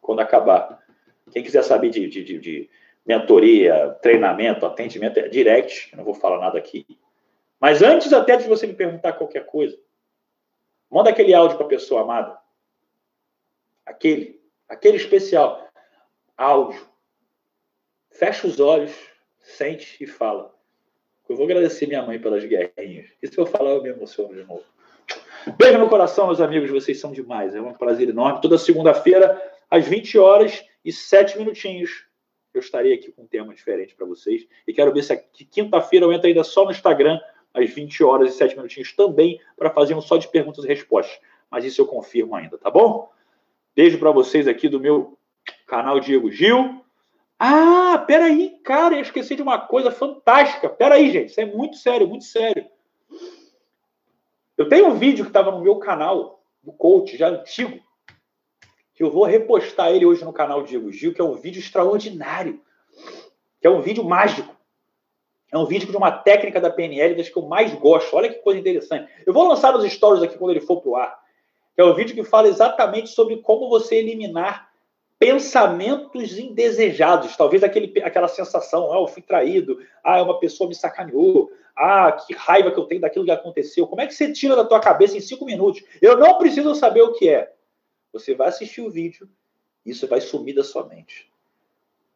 quando 0.00 0.20
acabar, 0.20 0.82
quem 1.32 1.42
quiser 1.42 1.64
saber 1.64 1.90
de, 1.90 2.08
de, 2.08 2.24
de, 2.24 2.38
de 2.38 2.70
mentoria, 3.04 3.96
treinamento, 4.00 4.64
atendimento, 4.64 5.18
é 5.18 5.28
direct, 5.28 5.90
eu 5.92 5.98
não 5.98 6.04
vou 6.04 6.14
falar 6.14 6.38
nada 6.38 6.58
aqui. 6.58 6.86
Mas 7.60 7.82
antes 7.82 8.12
até 8.12 8.36
de 8.36 8.48
você 8.48 8.66
me 8.66 8.74
perguntar 8.74 9.14
qualquer 9.14 9.46
coisa, 9.46 9.78
manda 10.90 11.10
aquele 11.10 11.32
áudio 11.32 11.56
para 11.56 11.66
a 11.66 11.70
pessoa 11.70 12.02
amada. 12.02 12.38
Aquele, 13.86 14.40
aquele 14.68 14.96
especial. 14.96 15.66
Áudio. 16.36 16.86
Fecha 18.10 18.46
os 18.46 18.60
olhos, 18.60 18.92
sente 19.40 20.02
e 20.02 20.06
fala. 20.06 20.54
Eu 21.28 21.36
vou 21.36 21.46
agradecer 21.46 21.86
minha 21.86 22.02
mãe 22.02 22.18
pelas 22.20 22.44
guerrinhas. 22.44 23.08
E 23.22 23.26
se 23.26 23.38
eu 23.38 23.46
falar, 23.46 23.70
eu 23.70 23.82
me 23.82 23.88
emociono 23.88 24.34
de 24.34 24.44
novo. 24.44 24.62
Beijo 25.58 25.78
no 25.78 25.88
coração, 25.88 26.26
meus 26.26 26.40
amigos. 26.40 26.70
Vocês 26.70 27.00
são 27.00 27.12
demais. 27.12 27.54
É 27.54 27.60
um 27.60 27.72
prazer 27.72 28.08
enorme. 28.08 28.40
Toda 28.40 28.58
segunda-feira, 28.58 29.40
às 29.70 29.86
20 29.86 30.18
horas 30.18 30.64
e 30.84 30.92
7 30.92 31.38
minutinhos, 31.38 32.06
eu 32.52 32.60
estarei 32.60 32.94
aqui 32.94 33.10
com 33.10 33.22
um 33.22 33.26
tema 33.26 33.54
diferente 33.54 33.94
para 33.94 34.06
vocês. 34.06 34.46
E 34.66 34.72
quero 34.72 34.92
ver 34.92 35.02
se 35.02 35.16
quinta-feira 35.50 36.06
eu 36.06 36.12
entro 36.12 36.28
ainda 36.28 36.44
só 36.44 36.64
no 36.64 36.70
Instagram 36.70 37.18
às 37.54 37.70
20 37.70 38.02
horas 38.02 38.34
e 38.34 38.36
7 38.36 38.56
minutinhos 38.56 38.92
também 38.92 39.40
para 39.56 39.70
fazer 39.70 39.94
um 39.94 40.00
só 40.00 40.16
de 40.16 40.28
perguntas 40.28 40.64
e 40.64 40.68
respostas. 40.68 41.18
Mas 41.48 41.64
isso 41.64 41.80
eu 41.80 41.86
confirmo 41.86 42.34
ainda, 42.34 42.58
tá 42.58 42.70
bom? 42.70 43.10
Beijo 43.74 43.98
para 43.98 44.10
vocês 44.10 44.48
aqui 44.48 44.68
do 44.68 44.80
meu 44.80 45.16
canal 45.66 46.00
Diego 46.00 46.30
Gil. 46.30 46.84
Ah, 47.38 48.02
peraí, 48.06 48.58
cara, 48.64 48.96
eu 48.96 49.00
esqueci 49.00 49.36
de 49.36 49.42
uma 49.42 49.58
coisa 49.58 49.90
fantástica. 49.90 50.68
Peraí, 50.68 51.10
gente, 51.10 51.30
isso 51.30 51.40
é 51.40 51.44
muito 51.44 51.76
sério, 51.76 52.08
muito 52.08 52.24
sério. 52.24 52.66
Eu 54.56 54.68
tenho 54.68 54.88
um 54.88 54.94
vídeo 54.94 55.24
que 55.24 55.30
estava 55.30 55.50
no 55.50 55.60
meu 55.60 55.76
canal, 55.76 56.42
do 56.62 56.72
coach, 56.72 57.16
já 57.16 57.28
antigo, 57.28 57.78
que 58.94 59.02
eu 59.02 59.10
vou 59.10 59.24
repostar 59.24 59.90
ele 59.90 60.06
hoje 60.06 60.24
no 60.24 60.32
canal 60.32 60.62
Diego 60.62 60.90
Gil, 60.92 61.12
que 61.12 61.20
é 61.20 61.24
um 61.24 61.34
vídeo 61.34 61.58
extraordinário, 61.58 62.60
que 63.60 63.66
é 63.66 63.70
um 63.70 63.80
vídeo 63.80 64.04
mágico. 64.04 64.53
É 65.54 65.58
um 65.58 65.66
vídeo 65.66 65.88
de 65.88 65.96
uma 65.96 66.10
técnica 66.10 66.60
da 66.60 66.68
PNL 66.68 67.14
das 67.14 67.28
que 67.28 67.38
eu 67.38 67.42
mais 67.44 67.72
gosto. 67.74 68.16
Olha 68.16 68.28
que 68.28 68.40
coisa 68.40 68.58
interessante. 68.58 69.08
Eu 69.24 69.32
vou 69.32 69.46
lançar 69.46 69.72
nos 69.72 69.84
stories 69.84 70.20
aqui 70.20 70.36
quando 70.36 70.50
ele 70.50 70.60
for 70.60 70.80
pro 70.80 70.96
ar. 70.96 71.16
Que 71.76 71.80
é 71.80 71.84
um 71.84 71.94
vídeo 71.94 72.12
que 72.12 72.24
fala 72.24 72.48
exatamente 72.48 73.10
sobre 73.10 73.36
como 73.36 73.68
você 73.68 73.94
eliminar 73.94 74.68
pensamentos 75.16 76.36
indesejados. 76.36 77.36
Talvez 77.36 77.62
aquele, 77.62 78.02
aquela 78.02 78.26
sensação, 78.26 78.92
ah, 78.92 78.96
eu 78.96 79.06
fui 79.06 79.22
traído, 79.22 79.78
ah, 80.02 80.20
uma 80.24 80.40
pessoa 80.40 80.68
me 80.68 80.74
sacaneou, 80.74 81.52
ah, 81.76 82.10
que 82.10 82.34
raiva 82.34 82.72
que 82.72 82.78
eu 82.80 82.86
tenho 82.86 83.02
daquilo 83.02 83.24
que 83.24 83.30
aconteceu. 83.30 83.86
Como 83.86 84.02
é 84.02 84.08
que 84.08 84.14
você 84.14 84.32
tira 84.32 84.56
da 84.56 84.64
tua 84.64 84.80
cabeça 84.80 85.16
em 85.16 85.20
cinco 85.20 85.44
minutos? 85.44 85.84
Eu 86.02 86.18
não 86.18 86.36
preciso 86.36 86.74
saber 86.74 87.02
o 87.02 87.12
que 87.12 87.28
é. 87.28 87.52
Você 88.12 88.34
vai 88.34 88.48
assistir 88.48 88.80
o 88.80 88.90
vídeo, 88.90 89.28
isso 89.86 90.08
vai 90.08 90.20
sumir 90.20 90.56
da 90.56 90.64
sua 90.64 90.84
mente. 90.84 91.30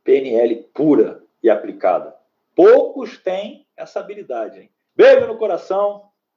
PNL 0.03 0.57
pura 0.74 1.22
e 1.41 1.49
aplicada. 1.49 2.18
Poucos 2.59 3.16
têm 3.18 3.68
essa 3.76 4.00
habilidade. 4.00 4.59
Hein? 4.59 4.70
Beijo 4.92 5.28
no 5.28 5.38
coração. 5.38 6.07